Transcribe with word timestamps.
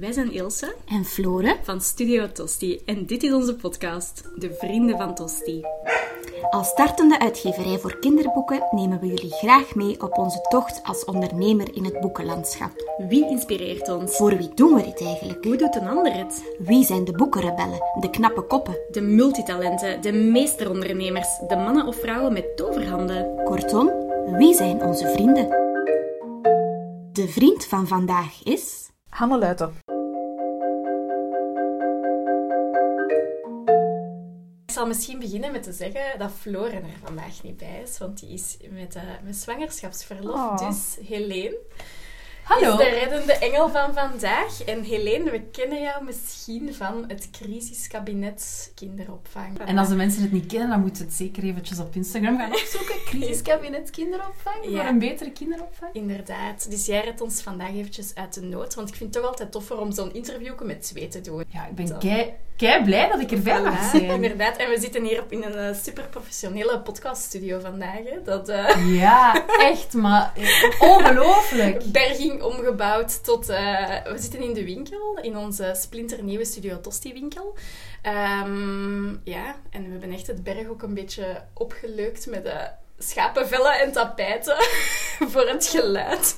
Wij 0.00 0.12
zijn 0.12 0.32
Ilse 0.32 0.74
En 0.86 1.04
Flore, 1.04 1.56
van 1.62 1.80
Studio 1.80 2.32
Tosti 2.32 2.80
en 2.84 3.06
dit 3.06 3.22
is 3.22 3.32
onze 3.32 3.54
podcast, 3.54 4.22
De 4.36 4.54
Vrienden 4.54 4.96
van 4.96 5.14
Tosti. 5.14 5.64
als 6.50 6.68
startende 6.68 7.18
uitgeverij 7.18 7.78
voor 7.78 7.98
kinderboeken 7.98 8.66
nemen 8.70 9.00
we 9.00 9.06
jullie 9.06 9.30
graag 9.30 9.74
mee 9.74 10.02
op 10.02 10.18
onze 10.18 10.46
tocht 10.48 10.80
als 10.82 11.04
ondernemer 11.04 11.74
in 11.74 11.84
het 11.84 12.00
boekenlandschap. 12.00 12.94
Wie 13.08 13.28
inspireert 13.28 13.88
ons? 13.88 14.16
Voor 14.16 14.36
wie 14.36 14.54
doen 14.54 14.74
we 14.74 14.82
dit 14.82 15.00
eigenlijk? 15.00 15.44
Hoe 15.44 15.56
doet 15.56 15.76
een 15.76 15.88
ander 15.88 16.12
het? 16.12 16.54
Wie 16.58 16.84
zijn 16.84 17.04
de 17.04 17.12
boekenrebellen, 17.12 17.82
de 18.00 18.10
knappe 18.10 18.42
koppen? 18.42 18.78
De 18.90 19.00
multitalenten, 19.00 20.02
de 20.02 20.12
meesterondernemers, 20.12 21.28
de 21.48 21.56
mannen 21.56 21.86
of 21.86 21.96
vrouwen 21.96 22.32
met 22.32 22.56
toverhanden. 22.56 23.44
Kortom, 23.44 23.90
wie 24.36 24.54
zijn 24.54 24.82
onze 24.82 25.08
vrienden? 25.08 25.48
De 27.12 27.28
vriend 27.28 27.64
van 27.64 27.86
vandaag 27.86 28.44
is... 28.44 28.88
Hanne 29.08 29.38
Luiten. 29.38 29.89
Zal 34.80 34.88
misschien 34.88 35.18
beginnen 35.18 35.52
met 35.52 35.62
te 35.62 35.72
zeggen 35.72 36.18
dat 36.18 36.30
Floren 36.38 36.82
er 36.82 36.98
vandaag 37.04 37.42
niet 37.42 37.56
bij 37.56 37.80
is, 37.82 37.98
want 37.98 38.20
die 38.20 38.28
is 38.28 38.56
met, 38.70 38.94
eh, 38.94 39.02
met 39.24 39.36
zwangerschapsverlof. 39.36 40.34
Oh. 40.34 40.68
Dus 40.68 40.96
Helene 41.06 41.56
Hallo. 42.50 42.70
is 42.70 42.76
de 42.78 42.88
reddende 42.98 43.32
engel 43.32 43.68
van 43.68 43.94
vandaag. 43.94 44.62
En 44.64 44.82
Helene, 44.82 45.30
we 45.30 45.40
kennen 45.40 45.80
jou 45.82 46.04
misschien 46.04 46.74
van 46.74 47.04
het 47.08 47.28
crisiskabinet 47.30 48.72
kinderopvang. 48.74 49.58
En 49.58 49.78
als 49.78 49.88
de 49.88 49.94
mensen 49.94 50.22
het 50.22 50.32
niet 50.32 50.46
kennen, 50.46 50.68
dan 50.68 50.80
moeten 50.80 50.96
ze 50.96 51.04
het 51.04 51.14
zeker 51.14 51.42
eventjes 51.42 51.78
op 51.78 51.94
Instagram 51.94 52.38
gaan 52.38 52.50
opzoeken. 52.52 52.94
Crisiskabinet 53.10 53.90
kinderopvang, 53.90 54.56
Ja. 54.62 54.70
voor 54.70 54.86
een 54.88 54.98
betere 54.98 55.30
kinderopvang. 55.30 55.94
Inderdaad. 55.94 56.70
Dus 56.70 56.86
jij 56.86 57.04
redt 57.04 57.20
ons 57.20 57.42
vandaag 57.42 57.70
eventjes 57.74 58.14
uit 58.14 58.34
de 58.34 58.40
nood. 58.42 58.74
Want 58.74 58.88
ik 58.88 58.94
vind 58.94 59.14
het 59.14 59.22
toch 59.22 59.30
altijd 59.32 59.52
toffer 59.52 59.78
om 59.80 59.92
zo'n 59.92 60.14
interview 60.14 60.62
met 60.62 60.82
twee 60.82 61.08
te 61.08 61.20
doen. 61.20 61.44
Ja, 61.48 61.66
ik 61.66 61.74
ben 61.74 61.86
Dan- 61.86 61.98
kei, 61.98 62.32
kei 62.56 62.84
blij 62.84 63.08
dat 63.08 63.20
ik 63.20 63.30
erbij 63.32 63.62
mag 63.62 63.78
Voilà, 63.86 63.90
zijn. 63.90 64.10
inderdaad. 64.10 64.56
En 64.56 64.68
we 64.70 64.80
zitten 64.80 65.04
hier 65.04 65.22
op 65.22 65.32
in 65.32 65.42
een 65.42 65.54
eh, 65.54 65.74
super 65.82 66.08
professionele 66.10 66.80
podcaststudio 66.80 67.60
vandaag. 67.60 67.98
Hè. 68.04 68.22
Dat 68.24 68.48
eh, 68.48 68.98
Ja, 68.98 69.44
echt, 69.70 69.92
maar 69.92 70.32
ongelooflijk. 70.78 71.82
berging 71.92 72.39
omgebouwd 72.40 73.24
tot... 73.24 73.48
eh, 73.48 74.02
we 74.04 74.18
zitten 74.18 74.42
in 74.42 74.52
de 74.54 74.64
winkel, 74.64 75.18
in 75.22 75.36
onze 75.36 75.72
splinternieuwe 75.76 76.44
Studio 76.44 76.80
Tosti 76.80 77.12
winkel. 77.12 77.54
Ehm, 78.02 79.08
ja, 79.24 79.56
en 79.70 79.84
we 79.84 79.90
hebben 79.90 80.10
echt 80.12 80.26
het 80.26 80.42
berg 80.42 80.68
ook 80.68 80.82
een 80.82 80.94
beetje 80.94 81.44
opgeleukt 81.54 82.26
met 82.26 82.44
eh, 82.44 82.62
schapenvellen 83.04 83.80
en 83.80 83.92
tapijten 83.92 84.56
voor 85.30 85.48
het 85.48 85.66
geluid. 85.66 86.36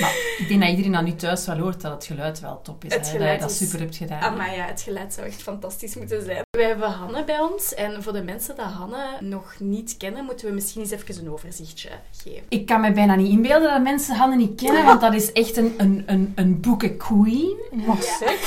Maar 0.00 0.14
ik 0.38 0.44
denk 0.48 0.60
dat 0.60 0.68
iedereen 0.70 0.92
dat 0.92 1.02
nu 1.02 1.14
thuis 1.14 1.46
wel 1.46 1.58
hoort 1.58 1.80
dat 1.80 1.92
het 1.92 2.04
geluid 2.04 2.40
wel 2.40 2.60
top 2.62 2.84
is. 2.84 2.94
Het 2.94 3.06
hè, 3.06 3.12
geluid 3.12 3.40
dat 3.40 3.50
je 3.50 3.54
dat 3.58 3.60
is- 3.60 3.70
super 3.70 3.80
hebt 3.80 3.96
gedaan. 3.96 4.20
Ah, 4.22 4.36
maar 4.36 4.54
ja, 4.56 4.64
het 4.64 4.80
geluid 4.80 5.12
zou 5.14 5.26
echt 5.26 5.42
fantastisch 5.42 5.94
moeten 5.94 6.24
zijn. 6.24 6.42
We 6.50 6.62
hebben 6.62 6.90
Hanne 6.90 7.24
bij 7.24 7.40
ons. 7.40 7.74
En 7.74 8.02
voor 8.02 8.12
de 8.12 8.22
mensen 8.22 8.54
die 8.54 8.64
Hanne 8.64 9.04
nog 9.20 9.54
niet 9.58 9.96
kennen, 9.96 10.24
moeten 10.24 10.46
we 10.48 10.52
misschien 10.54 10.80
eens 10.80 10.90
even 10.90 11.18
een 11.26 11.32
overzichtje 11.32 11.88
geven. 12.22 12.42
Ik 12.48 12.66
kan 12.66 12.80
me 12.80 12.92
bijna 12.92 13.14
niet 13.14 13.30
inbeelden 13.32 13.70
dat 13.70 13.82
mensen 13.82 14.16
Hanne 14.16 14.36
niet 14.36 14.60
kennen, 14.60 14.84
want 14.84 15.00
dat 15.00 15.14
is 15.14 15.32
echt 15.32 15.56
een, 15.56 15.74
een, 15.76 16.02
een, 16.06 16.32
een 16.34 16.60
boekenqueen. 16.60 17.56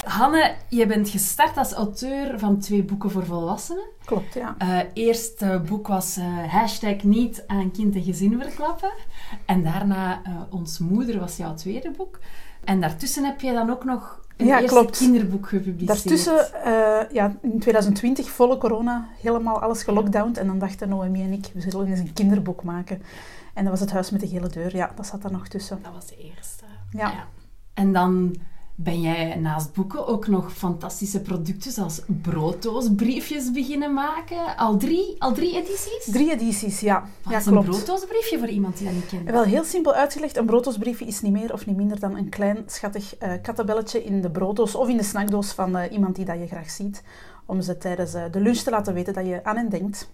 Hanne, 0.04 0.56
je 0.70 0.86
bent 0.86 1.10
gestart 1.10 1.58
als 1.58 1.72
auteur 1.72 2.40
van 2.40 2.60
twee 2.60 2.84
boeken 2.84 3.12
voor 3.12 3.26
volwassenen. 3.26 3.84
Klopt, 4.06 4.34
ja. 4.34 4.56
Eh 4.58 4.80
eerste 4.94 5.62
boek 5.68 5.88
was 5.88 6.18
eh, 6.18 6.26
hashtag 6.54 7.04
niet 7.04 7.44
aan 7.48 7.72
kind 7.72 7.96
en 7.96 8.04
gezin 8.04 8.40
verklappen. 8.42 8.92
En 9.46 9.64
daarna 9.64 10.22
eh, 10.24 10.32
Ons 10.50 10.80
Moeder 10.80 11.20
was 11.20 11.38
jouw 11.38 11.54
tweede 11.54 11.92
boek. 11.92 12.20
En 12.64 12.82
daartussen 12.82 13.24
heb 13.24 13.42
je 13.42 13.54
dan 13.54 13.70
ook 13.70 13.84
nog 13.84 14.22
een 14.38 14.46
Ja, 14.46 14.62
eerste 14.62 14.76
klopt. 14.78 14.98
kinderboek 14.98 15.48
gepubliceerd. 15.48 15.88
Daartussen, 15.88 16.48
ja, 17.12 17.36
in 17.42 17.60
2020, 17.60 18.30
volle 18.30 18.58
corona, 18.58 19.08
helemaal 19.22 19.62
alles 19.62 19.84
gelockdowned. 19.84 20.38
En 20.38 20.48
dan 20.48 20.60
dachten 20.60 20.90
Noemi 20.90 21.22
en 21.22 21.32
ik, 21.34 21.50
we 21.54 21.62
zullen 21.62 21.88
eens 21.88 22.00
een 22.00 22.14
kinderboek 22.14 22.64
maken. 22.64 23.02
En 23.54 23.64
dat 23.64 23.72
was 23.72 23.80
het 23.82 23.92
huis 23.92 24.10
met 24.10 24.22
de 24.22 24.28
gele 24.28 24.48
deur. 24.50 24.76
Ja, 24.76 24.92
dat 24.96 25.08
zat 25.08 25.22
daar 25.22 25.32
nog 25.32 25.48
tussen. 25.48 25.80
Dat 25.84 25.94
was 25.94 26.08
de 26.08 26.18
eerste. 26.18 26.64
Ja. 26.90 27.28
En 27.74 27.94
dan 27.94 28.36
ben 28.76 29.02
jij 29.02 29.36
naast 29.36 29.74
boeken 29.74 30.08
ook 30.08 30.28
nog 30.28 30.54
fantastische 30.54 31.22
producten 31.22 31.72
zoals 31.72 32.02
brooddoosbriefjes 32.22 33.52
beginnen 33.52 33.94
maken. 33.94 34.58
Al 34.58 34.78
drie, 34.78 35.16
al 35.20 35.34
drie 35.34 35.56
edities? 35.56 36.08
Drie 36.12 36.32
edities, 36.32 36.80
ja. 36.80 37.00
Wat 37.24 37.34
ja, 37.34 37.40
is 37.40 37.46
een 37.46 37.52
klopt. 37.52 37.68
brooddoosbriefje 37.68 38.40
voor 38.40 38.48
iemand 38.48 38.78
die 38.78 38.86
dat 38.86 38.96
niet 38.96 39.08
kent? 39.08 39.30
Wel 39.30 39.44
heel 39.44 39.64
simpel 39.64 39.94
uitgelegd, 39.94 40.38
een 40.38 40.46
brooddoosbriefje 40.46 41.06
is 41.06 41.22
niet 41.22 41.32
meer 41.32 41.54
of 41.54 41.66
niet 41.66 41.76
minder 41.76 42.00
dan 42.00 42.18
een 42.18 42.30
klein 42.30 42.64
schattig 42.66 43.18
eh, 43.18 43.32
kattenbelletje 43.42 44.04
in 44.04 44.22
de 44.22 44.30
brooddoos 44.32 44.76
of 44.76 44.88
in 44.88 44.98
de 44.98 45.04
snackdoos 45.04 45.52
van 45.52 45.78
eh, 45.78 45.92
iemand 45.92 46.16
die 46.16 46.26
dat 46.26 46.40
je 46.40 46.48
graag 46.48 46.70
ziet. 46.70 47.04
Om 47.46 47.62
ze 47.62 47.78
tijdens 47.78 48.14
eh, 48.14 48.24
de 48.32 48.40
lunch 48.40 48.58
te 48.58 48.70
laten 48.70 48.94
weten 48.94 49.14
dat 49.14 49.26
je 49.26 49.44
aan 49.44 49.58
hen 49.58 49.70
denkt. 49.70 50.10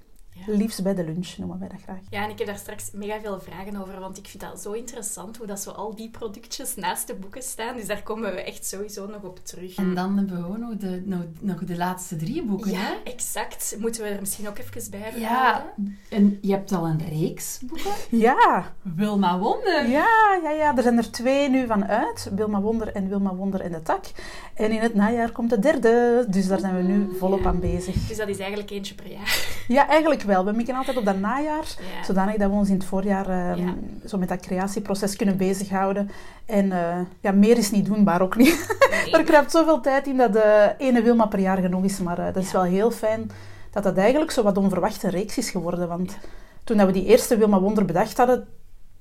Ja. 0.47 0.53
Liefst 0.57 0.83
bij 0.83 0.95
de 0.95 1.03
lunch 1.03 1.37
noemen 1.37 1.59
wij 1.59 1.67
dat 1.67 1.81
graag. 1.81 1.99
Ja, 2.09 2.23
en 2.23 2.29
ik 2.29 2.37
heb 2.37 2.47
daar 2.47 2.57
straks 2.57 2.91
mega 2.93 3.19
veel 3.19 3.39
vragen 3.39 3.75
over, 3.75 3.99
want 3.99 4.17
ik 4.17 4.27
vind 4.27 4.43
dat 4.43 4.61
zo 4.61 4.71
interessant 4.71 5.37
hoe 5.37 5.47
dat 5.47 5.59
zo 5.59 5.71
al 5.71 5.95
die 5.95 6.09
productjes 6.09 6.75
naast 6.75 7.07
de 7.07 7.15
boeken 7.15 7.41
staan. 7.43 7.75
Dus 7.75 7.87
daar 7.87 8.03
komen 8.03 8.31
we 8.33 8.43
echt 8.43 8.65
sowieso 8.65 9.05
nog 9.07 9.21
op 9.23 9.39
terug. 9.45 9.75
En 9.75 9.95
dan 9.95 10.17
hebben 10.17 10.41
we 10.41 10.47
ook 10.47 10.57
nog 10.57 10.77
de, 10.77 11.01
nog, 11.05 11.21
nog 11.39 11.63
de 11.63 11.77
laatste 11.77 12.15
drie 12.15 12.43
boeken, 12.43 12.75
hè? 12.75 12.89
Ja, 12.89 12.97
exact. 13.03 13.75
Moeten 13.79 14.03
we 14.03 14.09
er 14.09 14.19
misschien 14.19 14.47
ook 14.47 14.57
even 14.57 14.91
bij 14.91 14.99
vermelden? 14.99 15.19
Ja, 15.21 15.73
en 16.09 16.37
je 16.41 16.51
hebt 16.51 16.71
al 16.71 16.85
een 16.87 17.01
reeks 17.09 17.59
boeken. 17.63 17.91
Ja, 18.19 18.73
Wilma 18.81 19.39
Wonder. 19.39 19.89
Ja, 19.89 20.39
ja, 20.43 20.49
ja, 20.51 20.77
er 20.77 20.83
zijn 20.83 20.97
er 20.97 21.11
twee 21.11 21.49
nu 21.49 21.67
van 21.67 21.85
uit. 21.85 22.31
Wilma 22.35 22.61
Wonder 22.61 22.87
en 22.95 23.09
Wilma 23.09 23.35
Wonder 23.35 23.61
en 23.61 23.71
de 23.71 23.81
Tak. 23.81 24.05
En 24.53 24.71
in 24.71 24.79
het 24.79 24.95
najaar 24.95 25.31
komt 25.31 25.49
de 25.49 25.59
derde. 25.59 26.25
Dus 26.29 26.47
daar 26.47 26.59
zijn 26.59 26.75
we 26.75 26.81
nu 26.81 27.17
volop 27.17 27.45
aan 27.45 27.59
bezig. 27.59 28.07
Dus 28.07 28.17
dat 28.17 28.27
is 28.27 28.37
eigenlijk 28.39 28.69
eentje 28.69 28.95
per 28.95 29.11
jaar. 29.11 29.47
Ja, 29.67 29.87
eigenlijk 29.87 30.21
wel. 30.29 30.45
We 30.45 30.51
mikken 30.51 30.75
altijd 30.75 30.97
op 30.97 31.05
dat 31.05 31.19
najaar. 31.19 31.75
Ja. 31.77 32.03
Zodanig 32.03 32.35
dat 32.35 32.49
we 32.49 32.55
ons 32.55 32.69
in 32.69 32.75
het 32.75 32.85
voorjaar 32.85 33.29
ehm, 33.29 33.69
zo 34.05 34.17
met 34.17 34.29
dat 34.29 34.39
creatieproces 34.39 35.15
kunnen 35.15 35.37
bezighouden. 35.37 36.09
En 36.45 36.71
eh, 36.71 36.99
ja, 37.19 37.31
meer 37.31 37.57
is 37.57 37.71
niet 37.71 37.85
doenbaar 37.85 38.21
ook 38.21 38.35
niet. 38.35 38.57
Nee. 38.89 39.13
er 39.13 39.23
kruipt 39.23 39.51
zoveel 39.51 39.81
tijd 39.81 40.07
in 40.07 40.17
dat 40.17 40.33
de 40.33 40.75
ene 40.77 41.01
Wilma 41.01 41.25
per 41.25 41.39
jaar 41.39 41.57
genoeg 41.57 41.83
is. 41.83 41.99
Maar 41.99 42.19
eh, 42.19 42.33
dat 42.33 42.43
is 42.43 42.51
wel 42.51 42.63
heel 42.63 42.91
fijn 42.91 43.31
dat 43.71 43.83
dat 43.83 43.97
eigenlijk 43.97 44.31
zo 44.31 44.43
wat 44.43 44.57
onverwachte 44.57 45.09
reeks 45.09 45.37
is 45.37 45.49
geworden. 45.49 45.87
Want 45.87 46.17
toen 46.63 46.77
dat 46.77 46.85
we 46.85 46.93
die 46.93 47.05
eerste 47.05 47.37
Wilma 47.37 47.59
Wonder 47.59 47.85
bedacht 47.85 48.17
hadden, 48.17 48.47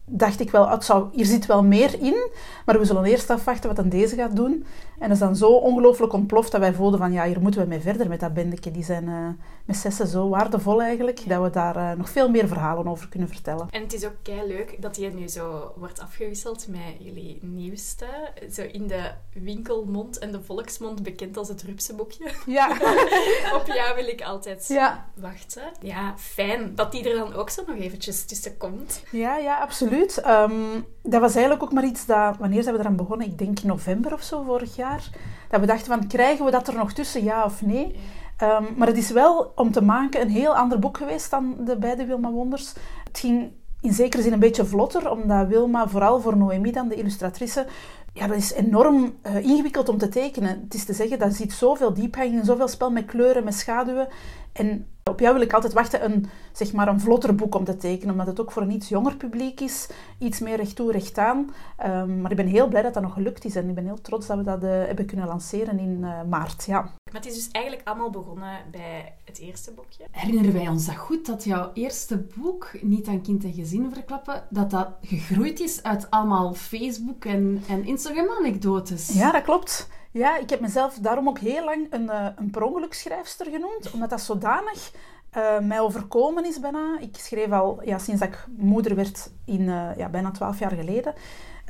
dacht 0.08 0.40
ik 0.40 0.50
wel, 0.50 0.64
ah, 0.64 0.72
het 0.72 0.84
zou, 0.84 1.08
hier 1.12 1.26
zit 1.26 1.46
wel 1.46 1.64
meer 1.64 2.02
in. 2.02 2.28
Maar 2.64 2.78
we 2.78 2.84
zullen 2.84 3.04
eerst 3.04 3.30
afwachten 3.30 3.66
wat 3.66 3.76
dan 3.76 3.88
deze 3.88 4.16
gaat 4.16 4.36
doen. 4.36 4.64
En 4.98 5.08
dat 5.08 5.16
is 5.16 5.18
dan 5.18 5.36
zo 5.36 5.48
ongelooflijk 5.48 6.12
ontploft 6.12 6.52
dat 6.52 6.60
wij 6.60 6.72
voelden 6.72 6.98
van, 6.98 7.12
ja, 7.12 7.24
hier 7.24 7.40
moeten 7.40 7.60
we 7.60 7.66
mee 7.66 7.80
verder 7.80 8.08
met 8.08 8.20
dat 8.20 8.34
bendeke. 8.34 8.70
Die 8.70 8.84
zijn 8.84 9.08
eh, 9.08 9.28
met 9.64 9.76
zessen 9.76 10.06
zo 10.06 10.28
waardevol 10.28 10.82
eigenlijk, 10.82 11.28
dat 11.28 11.42
we 11.42 11.50
daar 11.50 11.76
eh, 11.76 11.96
nog 11.96 12.10
veel 12.10 12.30
meer 12.30 12.48
verhalen 12.48 12.88
over 12.88 13.08
kunnen 13.08 13.28
vertellen. 13.28 13.66
En 13.70 13.82
het 13.82 13.92
is 13.92 14.04
ook 14.04 14.16
kei 14.22 14.46
leuk 14.46 14.82
dat 14.82 14.94
die 14.94 15.10
nu 15.10 15.28
zo 15.28 15.72
wordt 15.76 16.00
afgewisseld 16.00 16.66
met 16.68 16.80
jullie 16.98 17.38
nieuwste. 17.42 18.06
Zo 18.52 18.62
in 18.62 18.86
de 18.86 19.10
winkelmond 19.32 20.18
en 20.18 20.32
de 20.32 20.42
volksmond 20.42 21.02
bekend 21.02 21.36
als 21.36 21.48
het 21.48 21.62
rupsenboekje. 21.62 22.30
Ja, 22.46 22.70
Op 23.58 23.66
jou 23.66 23.94
wil 23.94 24.06
ik 24.06 24.22
altijd 24.22 24.68
ja. 24.68 25.10
wachten. 25.14 25.62
Ja, 25.80 26.14
fijn 26.16 26.74
dat 26.74 26.92
die 26.92 27.10
er 27.10 27.18
dan 27.18 27.34
ook 27.34 27.50
zo 27.50 27.62
nog 27.66 27.76
eventjes 27.76 28.24
tussen 28.24 28.56
komt. 28.56 29.02
Ja, 29.10 29.36
ja, 29.36 29.60
absoluut. 29.60 29.97
Ehm, 30.06 30.80
dat 31.02 31.20
was 31.20 31.32
eigenlijk 31.34 31.62
ook 31.62 31.72
maar 31.72 31.84
iets 31.84 32.06
dat, 32.06 32.36
wanneer 32.36 32.62
zijn 32.62 32.74
we 32.74 32.80
eraan 32.80 32.96
begonnen? 32.96 33.26
Ik 33.26 33.38
denk 33.38 33.62
november 33.62 34.12
of 34.12 34.22
zo 34.22 34.42
vorig 34.42 34.76
jaar. 34.76 35.08
Dat 35.48 35.60
we 35.60 35.66
dachten 35.66 35.86
van, 35.86 36.06
krijgen 36.06 36.44
we 36.44 36.50
dat 36.50 36.68
er 36.68 36.74
nog 36.74 36.92
tussen, 36.92 37.24
ja 37.24 37.44
of 37.44 37.62
nee? 37.62 37.96
Ehm, 38.36 38.64
maar 38.76 38.86
het 38.86 38.96
is 38.96 39.10
wel 39.10 39.52
om 39.54 39.72
te 39.72 39.82
maken 39.82 40.20
een 40.20 40.30
heel 40.30 40.56
ander 40.56 40.78
boek 40.78 40.96
geweest 40.96 41.30
dan 41.30 41.56
de 41.60 41.76
beide 41.76 42.04
Wilma 42.04 42.30
Wonders. 42.30 42.74
Het 43.04 43.18
ging 43.18 43.50
in 43.80 43.92
zekere 43.92 44.22
zin 44.22 44.32
een 44.32 44.38
beetje 44.38 44.64
vlotter, 44.64 45.10
omdat 45.10 45.46
Wilma, 45.46 45.88
vooral 45.88 46.20
voor 46.20 46.36
Noemi 46.36 46.72
dan, 46.72 46.88
de 46.88 46.94
illustratrice, 46.94 47.66
ja, 48.12 48.26
dat 48.26 48.36
is 48.36 48.52
enorm 48.52 49.14
eh, 49.22 49.36
ingewikkeld 49.36 49.88
om 49.88 49.98
te 49.98 50.08
tekenen. 50.08 50.60
Het 50.62 50.74
is 50.74 50.84
te 50.84 50.92
zeggen, 50.92 51.18
dat 51.18 51.34
zit 51.34 51.52
zoveel 51.52 51.94
diepgang 51.94 52.32
in, 52.32 52.44
zoveel 52.44 52.68
spel 52.68 52.90
met 52.90 53.04
kleuren, 53.04 53.44
met 53.44 53.54
schaduwen. 53.54 54.08
En 54.58 54.86
op 55.04 55.20
jou 55.20 55.34
wil 55.34 55.42
ik 55.42 55.52
altijd 55.52 55.72
wachten 55.72 56.04
een, 56.04 56.26
zeg 56.52 56.72
maar, 56.72 56.88
een 56.88 57.00
vlotter 57.00 57.34
boek 57.34 57.54
om 57.54 57.64
te 57.64 57.76
tekenen, 57.76 58.10
omdat 58.12 58.26
het 58.26 58.40
ook 58.40 58.52
voor 58.52 58.62
een 58.62 58.70
iets 58.70 58.88
jonger 58.88 59.16
publiek 59.16 59.60
is. 59.60 59.88
Iets 60.18 60.40
meer 60.40 60.56
recht 60.56 60.76
toe, 60.76 60.92
recht 60.92 61.18
aan. 61.18 61.54
Ehm, 61.76 62.20
maar 62.20 62.30
ik 62.30 62.36
ben 62.36 62.46
heel 62.46 62.68
blij 62.68 62.82
dat 62.82 62.94
dat 62.94 63.02
nog 63.02 63.12
gelukt 63.12 63.44
is 63.44 63.56
en 63.56 63.68
ik 63.68 63.74
ben 63.74 63.84
heel 63.84 64.00
trots 64.00 64.26
dat 64.26 64.36
we 64.36 64.42
dat 64.42 64.62
eh, 64.62 64.70
hebben 64.70 65.06
kunnen 65.06 65.26
lanceren 65.26 65.78
in 65.78 65.98
eh, 66.04 66.22
maart. 66.28 66.64
Ja. 66.64 66.80
Maar 66.80 67.22
het 67.22 67.26
is 67.26 67.34
dus 67.34 67.48
eigenlijk 67.50 67.88
allemaal 67.88 68.10
begonnen 68.10 68.58
bij 68.70 69.14
het 69.24 69.38
eerste 69.38 69.72
boekje. 69.72 70.04
Herinneren 70.10 70.52
wij 70.52 70.68
ons 70.68 70.86
dat 70.86 70.96
goed, 70.96 71.26
dat 71.26 71.44
jouw 71.44 71.70
eerste 71.74 72.26
boek, 72.36 72.70
Niet 72.80 73.06
aan 73.06 73.22
kind 73.22 73.44
en 73.44 73.52
gezin 73.52 73.90
verklappen, 73.92 74.42
dat 74.50 74.70
dat 74.70 74.88
gegroeid 75.02 75.60
is 75.60 75.82
uit 75.82 76.10
allemaal 76.10 76.54
Facebook- 76.54 77.24
en, 77.24 77.62
en 77.68 77.84
Instagram-anekdotes? 77.84 79.08
ja, 79.08 79.32
dat 79.32 79.42
klopt. 79.42 79.88
Ja, 80.10 80.36
ik 80.36 80.50
heb 80.50 80.60
mezelf 80.60 80.94
daarom 80.94 81.28
ook 81.28 81.38
heel 81.38 81.64
lang 81.64 81.86
een, 81.90 82.10
eh, 82.10 82.26
een 82.36 82.50
per 82.50 82.62
ongeluk 82.62 82.94
schrijfster 82.94 83.46
genoemd, 83.46 83.90
omdat 83.92 84.10
dat 84.10 84.20
zodanig 84.20 84.92
eh, 85.30 85.58
mij 85.58 85.80
overkomen 85.80 86.44
is 86.44 86.60
bijna. 86.60 86.98
Ik 87.00 87.16
schreef 87.16 87.50
al 87.52 87.80
ja, 87.84 87.98
sinds 87.98 88.20
dat 88.20 88.28
ik 88.28 88.46
moeder 88.56 88.94
werd, 88.94 89.30
in, 89.44 89.68
eh, 89.68 89.96
ja, 89.96 90.08
bijna 90.08 90.30
twaalf 90.30 90.58
jaar 90.58 90.72
geleden. 90.72 91.14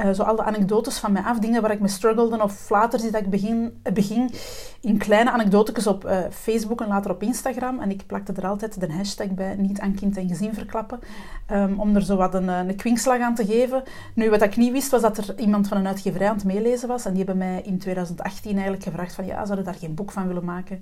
Uh, 0.00 0.10
zo 0.10 0.22
alle 0.22 0.42
anekdotes 0.42 0.98
van 0.98 1.12
mij 1.12 1.22
af, 1.22 1.38
dingen 1.38 1.62
waar 1.62 1.70
ik 1.70 1.80
me 1.80 1.88
struggelde 1.88 2.42
of 2.42 2.52
flaters 2.52 3.02
die 3.02 3.10
dat 3.10 3.20
ik 3.20 3.30
begin, 3.30 3.80
beging 3.92 4.32
in 4.80 4.98
kleine 4.98 5.30
anekdotes 5.30 5.86
op 5.86 6.04
uh, 6.04 6.18
Facebook 6.30 6.80
en 6.80 6.88
later 6.88 7.10
op 7.10 7.22
Instagram. 7.22 7.80
En 7.80 7.90
ik 7.90 8.06
plakte 8.06 8.32
er 8.32 8.46
altijd 8.46 8.80
de 8.80 8.92
hashtag 8.92 9.28
bij, 9.28 9.54
niet 9.56 9.80
aan 9.80 9.94
kind 9.94 10.16
en 10.16 10.28
gezin 10.28 10.54
verklappen, 10.54 11.00
um, 11.52 11.80
om 11.80 11.96
er 11.96 12.02
zo 12.02 12.16
wat 12.16 12.34
een, 12.34 12.48
een 12.48 12.76
kwinkslag 12.76 13.20
aan 13.20 13.34
te 13.34 13.46
geven. 13.46 13.82
Nu, 14.14 14.30
wat 14.30 14.42
ik 14.42 14.56
niet 14.56 14.72
wist, 14.72 14.90
was 14.90 15.02
dat 15.02 15.18
er 15.18 15.38
iemand 15.38 15.68
van 15.68 15.76
een 15.76 15.86
uitgeverij 15.86 16.28
aan 16.28 16.34
het 16.34 16.44
meelezen 16.44 16.88
was. 16.88 17.04
En 17.04 17.14
die 17.14 17.24
hebben 17.24 17.38
mij 17.48 17.62
in 17.64 17.78
2018 17.78 18.52
eigenlijk 18.52 18.82
gevraagd 18.82 19.14
van, 19.14 19.26
ja, 19.26 19.44
zouden 19.44 19.64
daar 19.64 19.74
geen 19.74 19.94
boek 19.94 20.10
van 20.10 20.26
willen 20.26 20.44
maken? 20.44 20.80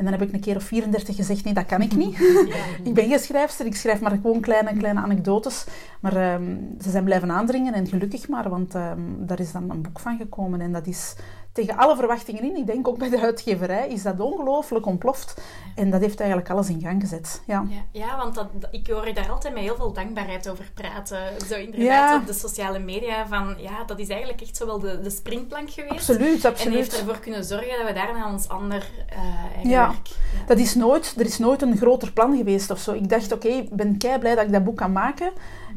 En 0.00 0.06
dan 0.06 0.14
heb 0.14 0.28
ik 0.28 0.32
een 0.32 0.40
keer 0.40 0.56
of 0.56 0.62
34 0.62 1.16
gezegd, 1.16 1.44
nee, 1.44 1.54
dat 1.54 1.66
kan 1.66 1.82
ik 1.82 1.96
niet. 1.96 2.18
ik 2.88 2.94
ben 2.94 3.08
geen 3.08 3.18
schrijfster, 3.18 3.66
ik 3.66 3.76
schrijf 3.76 4.00
maar 4.00 4.10
gewoon 4.10 4.40
kleine, 4.40 4.76
kleine 4.76 5.00
anekdotes. 5.00 5.64
Maar 6.00 6.34
um, 6.34 6.76
ze 6.80 6.90
zijn 6.90 7.04
blijven 7.04 7.30
aandringen 7.30 7.74
en 7.74 7.86
gelukkig 7.86 8.28
maar, 8.28 8.48
want 8.48 8.74
um, 8.74 9.16
daar 9.18 9.40
is 9.40 9.52
dan 9.52 9.70
een 9.70 9.82
boek 9.82 10.00
van 10.00 10.16
gekomen. 10.16 10.60
En 10.60 10.72
dat 10.72 10.86
is 10.86 11.14
tegen 11.52 11.76
alle 11.76 11.96
verwachtingen 11.96 12.42
in. 12.42 12.56
Ik 12.56 12.66
denk 12.66 12.88
ook 12.88 12.98
bij 12.98 13.08
de 13.08 13.20
uitgeverij 13.20 13.88
is 13.88 14.02
dat 14.02 14.20
ongelooflijk 14.20 14.86
ontploft. 14.86 15.40
En 15.74 15.90
dat 15.90 16.00
heeft 16.00 16.20
eigenlijk 16.20 16.50
alles 16.50 16.68
in 16.68 16.80
gang 16.80 17.00
gezet. 17.00 17.42
Ja, 17.46 17.64
ja, 17.68 17.82
ja 17.92 18.16
want 18.16 18.34
dat, 18.34 18.48
ik 18.70 18.86
hoor 18.86 19.06
je 19.06 19.14
daar 19.14 19.30
altijd 19.30 19.54
met 19.54 19.62
heel 19.62 19.76
veel 19.76 19.92
dankbaarheid 19.92 20.48
over 20.48 20.70
praten. 20.74 21.18
Zo 21.48 21.54
inderdaad 21.54 22.20
op 22.20 22.26
de 22.26 22.32
sociale 22.32 22.78
media. 22.78 23.26
Van, 23.26 23.54
ja, 23.58 23.84
dat 23.84 23.98
is 23.98 24.08
eigenlijk 24.08 24.40
echt 24.40 24.56
zo 24.56 24.66
wel 24.66 24.78
de, 24.78 25.00
de 25.00 25.10
springplank 25.10 25.70
geweest. 25.70 25.92
Absoluut, 25.92 26.44
absoluut. 26.44 26.72
En 26.72 26.78
heeft 26.78 26.98
ervoor 26.98 27.18
kunnen 27.18 27.44
zorgen 27.44 27.78
dat 27.78 27.86
we 27.86 27.92
daarna 27.92 28.32
ons 28.32 28.48
ander 28.48 28.90
uh, 29.12 29.70
ja, 29.70 29.86
werk... 29.88 30.06
Ja, 30.06 30.44
dat 30.46 30.58
is 30.58 30.74
nooit, 30.74 31.14
er 31.18 31.26
is 31.26 31.38
nooit 31.38 31.62
een 31.62 31.76
groter 31.76 32.12
plan 32.12 32.36
geweest 32.36 32.70
of 32.70 32.78
zo. 32.78 32.92
Ik 32.92 33.08
dacht, 33.08 33.32
oké, 33.32 33.48
ik 33.48 33.70
ben 33.70 33.98
kei 33.98 34.18
blij 34.18 34.34
dat 34.34 34.44
ik 34.44 34.52
dat 34.52 34.64
boek 34.64 34.76
kan 34.76 34.92
maken. 34.92 35.32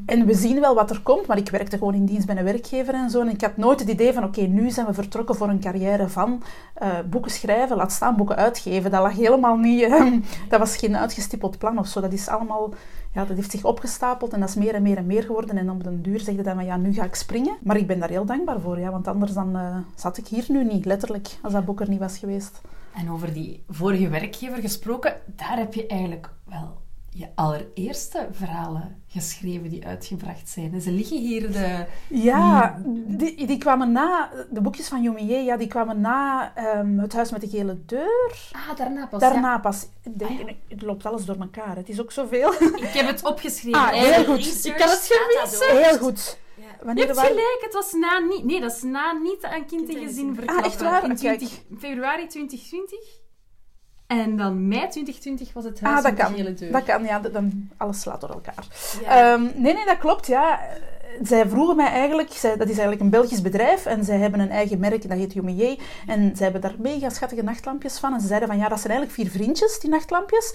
En 0.06 0.26
we 0.26 0.34
zien 0.34 0.60
wel 0.60 0.76
wat 0.76 0.90
er 0.90 1.02
komt, 1.02 1.28
maar 1.28 1.38
ik 1.38 1.50
werkte 1.50 1.78
gewoon 1.78 1.94
in 1.94 2.06
dienst 2.06 2.28
bij 2.28 2.38
een 2.38 2.44
werkgever 2.44 2.94
en 2.94 3.10
zo. 3.10 3.22
En 3.22 3.30
ik 3.30 3.42
had 3.42 3.58
nooit 3.58 3.80
het 3.80 3.90
idee 3.90 4.14
van, 4.14 4.24
oké, 4.24 4.42
nu 4.42 4.70
zijn 4.70 4.86
we 4.86 4.94
vertrokken 4.94 5.36
voor 5.36 5.50
een 5.50 5.60
carrière 5.60 6.10
van 6.10 6.44
uh, 6.84 6.90
boeken 7.10 7.32
schrijven, 7.32 7.78
laat 7.78 7.92
staan 7.92 8.16
boeken 8.16 8.36
uitgeven. 8.36 8.92
Dat 8.92 9.02
lag 9.02 9.16
helemaal 9.16 9.58
niet, 9.58 9.82
uh, 9.82 10.14
dat 10.50 10.60
was 10.60 10.78
geen 10.78 10.98
uitgestippeld 10.98 11.58
plan 11.58 11.78
of 11.78 11.88
zo. 11.88 12.02
Dat 12.02 12.14
is 12.14 12.28
allemaal, 12.28 12.74
ja, 13.14 13.26
dat 13.26 13.36
heeft 13.36 13.52
zich 13.52 13.64
opgestapeld 13.64 14.34
en 14.34 14.40
dat 14.40 14.50
is 14.50 14.56
meer 14.56 14.74
en 14.74 14.82
meer 14.82 14.98
en 14.98 15.06
meer 15.06 15.24
geworden. 15.24 15.58
En 15.58 15.70
op 15.70 15.84
den 15.84 16.02
duur 16.02 16.20
zeg 16.20 16.36
je 16.36 16.44
dan, 16.44 16.66
ja, 16.66 16.78
nu 16.78 16.94
ga 16.94 17.04
ik 17.04 17.16
springen. 17.16 17.58
Maar 17.62 17.78
ik 17.78 17.88
ben 17.88 18.00
daar 18.00 18.10
heel 18.10 18.26
dankbaar 18.26 18.60
voor, 18.60 18.80
ja, 18.80 18.92
want 18.92 19.08
anders 19.08 19.34
dan 19.34 19.56
uh, 19.56 19.78
zat 19.96 20.18
ik 20.18 20.28
hier 20.28 20.46
nu 20.48 20.64
niet, 20.64 20.86
letterlijk, 20.86 21.28
als 21.42 21.54
dat 21.54 21.66
boek 21.66 21.82
er 21.82 21.90
niet 21.90 22.00
was 22.00 22.18
geweest. 22.18 22.62
En 22.94 23.12
over 23.12 23.34
die 23.34 23.64
vorige 23.70 24.10
werkgever 24.10 24.58
gesproken, 24.58 25.16
daar 25.26 25.58
heb 25.58 25.74
je 25.74 25.88
eigenlijk 25.88 26.30
wel 26.44 26.83
je 27.16 27.28
allereerste 27.36 28.28
verhalen 28.32 29.04
geschreven 29.08 29.70
die 29.70 29.86
uitgebracht 29.86 30.50
zijn. 30.50 30.82
Ze 30.82 30.92
liggen 30.92 31.18
hier 31.18 31.52
de... 31.52 31.86
Ja, 32.10 32.82
die, 33.08 33.48
die 33.48 33.58
kwamen 33.58 33.92
na... 33.92 34.32
De 34.50 34.62
boekjes 34.62 34.88
van 34.88 35.02
Jomier, 35.02 35.42
ja, 35.42 35.58
die 35.58 35.68
kwamen 35.68 36.02
na 36.02 36.54
um, 36.78 37.00
Het 37.00 37.14
Huis 37.14 37.32
met 37.32 37.42
de 37.42 37.48
Gele 37.48 37.86
Deur. 37.86 38.52
Ah, 38.52 38.78
daarna 38.78 39.06
pas. 39.06 39.20
Daarna 39.20 39.58
pas. 39.58 39.88
Denk, 40.02 40.42
ah, 40.42 40.48
Het 40.68 40.82
loopt 40.82 41.06
alles 41.06 41.26
door 41.26 41.38
elkaar. 41.40 41.76
Het 41.76 41.90
is 41.90 42.02
ook 42.02 42.12
zoveel. 42.12 42.54
Ik 42.54 42.94
heb 42.94 43.08
het 43.08 43.26
opgeschreven. 43.26 43.80
Ah, 43.80 43.90
heel 43.90 44.26
goed. 44.26 44.66
Ik 44.66 44.76
kan 44.76 44.90
het 44.90 45.12
gemissen. 45.12 45.84
Heel 45.84 45.98
goed. 45.98 46.38
Ja. 46.56 46.86
Wanneer 46.86 47.08
je 47.08 47.14
hebt 47.14 47.28
gelijk, 47.28 47.60
het 47.60 47.74
was 47.74 47.94
na 47.94 48.20
niet... 48.20 48.44
Nee, 48.44 48.60
dat 48.62 48.72
is 48.72 48.82
na 48.82 49.12
niet 49.12 49.44
aan 49.44 49.66
kind 49.66 49.90
en 49.90 50.08
gezin 50.08 50.36
verklappen. 50.36 50.66
Ah, 50.66 50.72
echt 50.72 50.82
waar? 50.82 51.04
In 51.04 51.16
20, 51.16 51.50
februari 51.80 52.28
2020. 52.28 53.23
En 54.08 54.38
dan 54.38 54.68
mei 54.68 54.88
2020 54.88 55.54
was 55.54 55.64
het 55.64 55.82
huis 55.82 55.98
ah, 55.98 56.04
dat 56.04 56.14
kan. 56.14 56.34
de 56.34 56.54
deur. 56.54 56.72
Dat 56.72 56.84
kan, 56.84 57.04
ja. 57.04 57.20
Dan, 57.20 57.70
alles 57.78 58.02
slaat 58.02 58.22
door 58.22 58.30
elkaar. 58.30 58.68
Ja. 59.02 59.34
Um, 59.34 59.42
nee, 59.56 59.74
nee, 59.74 59.86
dat 59.86 59.98
klopt, 59.98 60.28
ja. 60.28 60.60
Zij 61.24 61.48
vroegen 61.48 61.76
mij 61.76 61.88
eigenlijk, 61.88 62.32
zij, 62.32 62.52
dat 62.52 62.68
is 62.68 62.74
eigenlijk 62.74 63.02
een 63.02 63.10
Belgisch 63.10 63.42
bedrijf 63.42 63.86
en 63.86 64.04
zij 64.04 64.18
hebben 64.18 64.40
een 64.40 64.50
eigen 64.50 64.80
merk, 64.80 65.10
dat 65.10 65.18
heet 65.18 65.34
Jomier. 65.34 65.80
En 66.08 66.36
zij 66.36 66.44
hebben 66.50 66.62
daar 66.62 66.76
mega 66.80 67.10
schattige 67.10 67.44
nachtlampjes 67.44 68.00
van. 68.00 68.14
En 68.14 68.22
ze 68.22 68.28
zeiden 68.28 68.50
van, 68.50 68.58
ja, 68.58 68.68
dat 68.68 68.80
zijn 68.80 68.94
eigenlijk 68.94 69.22
vier 69.22 69.42
vriendjes, 69.42 69.80
die 69.80 69.90
nachtlampjes 69.90 70.54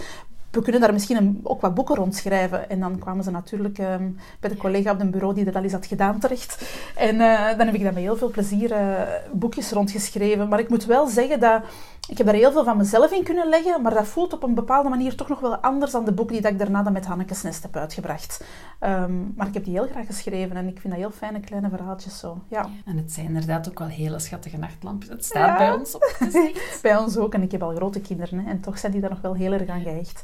we 0.51 0.63
kunnen 0.63 0.81
daar 0.81 0.93
misschien 0.93 1.17
een, 1.17 1.41
ook 1.43 1.61
wat 1.61 1.75
boeken 1.75 1.95
rondschrijven. 1.95 2.71
En 2.71 2.81
dan 2.81 2.99
kwamen 2.99 3.25
ze 3.25 3.31
natuurlijk 3.31 3.79
um, 3.79 4.17
bij 4.41 4.51
de 4.51 4.57
collega 4.57 4.93
op 4.93 4.99
het 4.99 5.11
bureau 5.11 5.35
die 5.35 5.45
dat 5.45 5.57
al 5.57 5.63
eens 5.63 5.73
had 5.73 5.87
gedaan 5.87 6.19
terecht. 6.19 6.63
En 6.97 7.15
uh, 7.15 7.49
dan 7.57 7.67
heb 7.67 7.75
ik 7.75 7.83
daar 7.83 7.93
met 7.93 8.03
heel 8.03 8.17
veel 8.17 8.31
plezier 8.31 8.71
uh, 8.71 9.01
boekjes 9.33 9.71
rondgeschreven. 9.71 10.49
Maar 10.49 10.59
ik 10.59 10.69
moet 10.69 10.85
wel 10.85 11.07
zeggen 11.07 11.41
dat 11.41 11.63
ik 12.09 12.19
heb 12.19 12.27
daar 12.27 12.35
heel 12.35 12.53
veel 12.53 12.65
van 12.65 12.77
mezelf 12.77 13.11
in 13.11 13.25
kunnen 13.25 13.49
leggen, 13.49 13.83
maar 13.83 13.95
dat 13.95 14.07
voelt 14.07 14.33
op 14.33 14.43
een 14.43 14.55
bepaalde 14.55 14.89
manier 14.89 15.15
toch 15.15 15.29
nog 15.29 15.41
wel 15.41 15.57
anders 15.57 15.93
dan 15.93 16.05
de 16.05 16.13
boeken 16.13 16.35
die 16.35 16.43
dat 16.43 16.53
ik 16.53 16.59
daarna 16.59 16.83
dan 16.83 16.93
met 16.93 17.07
Hannekes 17.07 17.43
Nest 17.43 17.63
heb 17.63 17.77
uitgebracht. 17.77 18.45
Um, 18.81 19.33
maar 19.37 19.47
ik 19.47 19.55
heb 19.55 19.65
die 19.65 19.73
heel 19.73 19.89
graag 19.91 20.07
geschreven 20.07 20.57
en 20.57 20.69
ik 20.69 20.81
vind 20.81 20.93
dat 20.93 21.03
heel 21.03 21.11
fijne 21.11 21.41
kleine 21.41 21.69
verhaaltjes 21.69 22.19
zo. 22.19 22.43
Ja. 22.49 22.69
En 22.85 22.97
het 22.97 23.13
zijn 23.13 23.27
inderdaad 23.27 23.69
ook 23.69 23.79
wel 23.79 23.89
hele 23.89 24.19
schattige 24.19 24.59
nachtlampjes. 24.59 25.13
Het 25.13 25.25
staat 25.25 25.59
bij 25.59 25.73
ons 25.73 25.95
op 25.95 26.17
Bij 26.83 26.97
ons 26.97 27.17
ook 27.17 27.35
en 27.35 27.43
ik 27.43 27.53
heb 27.53 27.63
al 27.63 27.75
grote 27.75 28.01
kinderen 28.01 28.39
hè, 28.39 28.51
en 28.51 28.61
toch 28.61 28.79
zijn 28.79 28.93
die 28.93 29.01
daar 29.01 29.11
nog 29.11 29.21
wel 29.21 29.35
heel 29.35 29.53
erg 29.53 29.69
aan 29.69 29.83
gehecht. 29.83 30.23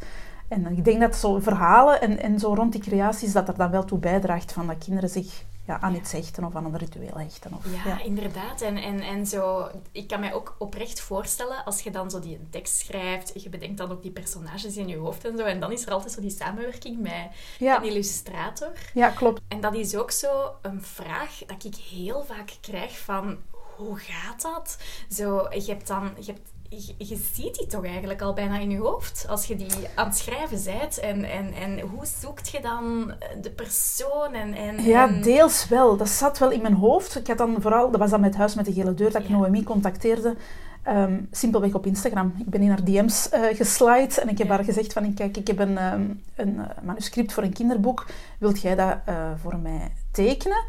En 0.48 0.66
ik 0.76 0.84
denk 0.84 1.00
dat 1.00 1.16
zo 1.16 1.38
verhalen 1.38 2.00
en, 2.00 2.22
en 2.22 2.38
zo 2.38 2.54
rond 2.54 2.72
die 2.72 2.80
creaties, 2.80 3.32
dat 3.32 3.48
er 3.48 3.56
dan 3.56 3.70
wel 3.70 3.84
toe 3.84 3.98
bijdraagt 3.98 4.52
van 4.52 4.66
dat 4.66 4.78
kinderen 4.78 5.08
zich 5.08 5.44
ja, 5.66 5.80
aan 5.80 5.94
iets 5.94 6.12
hechten 6.12 6.44
of 6.44 6.54
aan 6.54 6.64
een 6.64 6.78
ritueel 6.78 7.18
hechten. 7.18 7.52
Of, 7.54 7.64
ja, 7.72 7.90
ja, 7.90 8.02
inderdaad. 8.02 8.60
En, 8.60 8.76
en, 8.76 9.00
en 9.00 9.26
zo, 9.26 9.68
ik 9.92 10.08
kan 10.08 10.20
mij 10.20 10.34
ook 10.34 10.54
oprecht 10.58 11.00
voorstellen, 11.00 11.64
als 11.64 11.80
je 11.80 11.90
dan 11.90 12.10
zo 12.10 12.20
die 12.20 12.40
tekst 12.50 12.76
schrijft, 12.76 13.42
je 13.42 13.48
bedenkt 13.48 13.78
dan 13.78 13.90
ook 13.90 14.02
die 14.02 14.10
personages 14.10 14.76
in 14.76 14.88
je 14.88 14.96
hoofd 14.96 15.24
en 15.24 15.36
zo, 15.36 15.44
en 15.44 15.60
dan 15.60 15.72
is 15.72 15.86
er 15.86 15.92
altijd 15.92 16.12
zo 16.12 16.20
die 16.20 16.30
samenwerking 16.30 17.00
met 17.00 17.28
een 17.58 17.84
illustrator. 17.84 18.72
Ja, 18.94 19.08
klopt. 19.08 19.40
En 19.48 19.60
dat 19.60 19.74
is 19.74 19.96
ook 19.96 20.10
zo 20.10 20.54
een 20.62 20.82
vraag 20.82 21.38
dat 21.46 21.64
ik 21.64 21.74
heel 21.74 22.24
vaak 22.24 22.50
krijg 22.60 22.98
van, 22.98 23.38
hoe 23.76 23.98
gaat 23.98 24.42
dat? 24.42 24.78
Zo, 25.10 25.48
je 25.50 25.64
hebt 25.66 25.86
dan... 25.86 26.12
Je 26.20 26.32
hebt 26.32 26.52
je, 26.68 27.16
ziet 27.34 27.54
die 27.54 27.66
toch 27.66 27.84
eigenlijk 27.84 28.22
al 28.22 28.32
bijna 28.32 28.58
in 28.58 28.70
je 28.70 28.78
hoofd 28.78 29.26
als 29.28 29.46
je 29.46 29.56
die 29.56 29.72
aan 29.94 30.06
het 30.06 30.16
schrijven 30.16 30.64
bent. 30.64 30.98
En, 30.98 31.24
en, 31.24 31.52
en 31.52 31.80
hoe 31.80 32.06
zoekt 32.20 32.48
je 32.48 32.60
dan 32.60 33.14
de 33.40 33.50
persoon? 33.50 34.32
En, 34.32 34.54
en, 34.54 34.84
ja, 34.84 35.06
deels 35.06 35.68
wel. 35.68 35.96
Dat 35.96 36.08
zat 36.08 36.38
wel 36.38 36.50
in 36.50 36.62
mijn 36.62 36.74
hoofd. 36.74 37.16
Ik 37.16 37.26
had 37.26 37.38
dan 37.38 37.56
vooral, 37.60 37.90
dat 37.90 38.00
was 38.00 38.10
dan 38.10 38.20
met 38.20 38.36
Huis 38.36 38.54
met 38.54 38.64
de 38.64 38.72
Gele 38.72 38.94
Deur, 38.94 39.12
dat 39.12 39.22
ik 39.22 39.28
Noemi 39.28 39.62
contacteerde. 39.62 40.36
Um, 40.88 41.28
simpelweg 41.30 41.74
op 41.74 41.86
Instagram. 41.86 42.34
Ik 42.38 42.50
ben 42.50 42.60
in 42.60 42.68
haar 42.68 42.84
DM's 42.84 43.28
uh, 43.34 43.40
geslide 43.56 44.20
en 44.20 44.28
ik 44.28 44.38
heb 44.38 44.48
haar 44.48 44.64
gezegd 44.64 44.92
van, 44.92 45.14
kijk, 45.14 45.36
ik 45.36 45.46
heb 45.46 45.58
een, 45.58 45.92
um, 45.92 46.22
een 46.34 46.54
uh, 46.54 46.64
manuscript 46.82 47.32
voor 47.32 47.42
een 47.42 47.52
kinderboek. 47.52 48.06
Wilt 48.38 48.60
jij 48.60 48.74
dat 48.74 48.96
uh, 49.08 49.14
voor 49.42 49.56
mij 49.56 49.92
tekenen? 50.12 50.64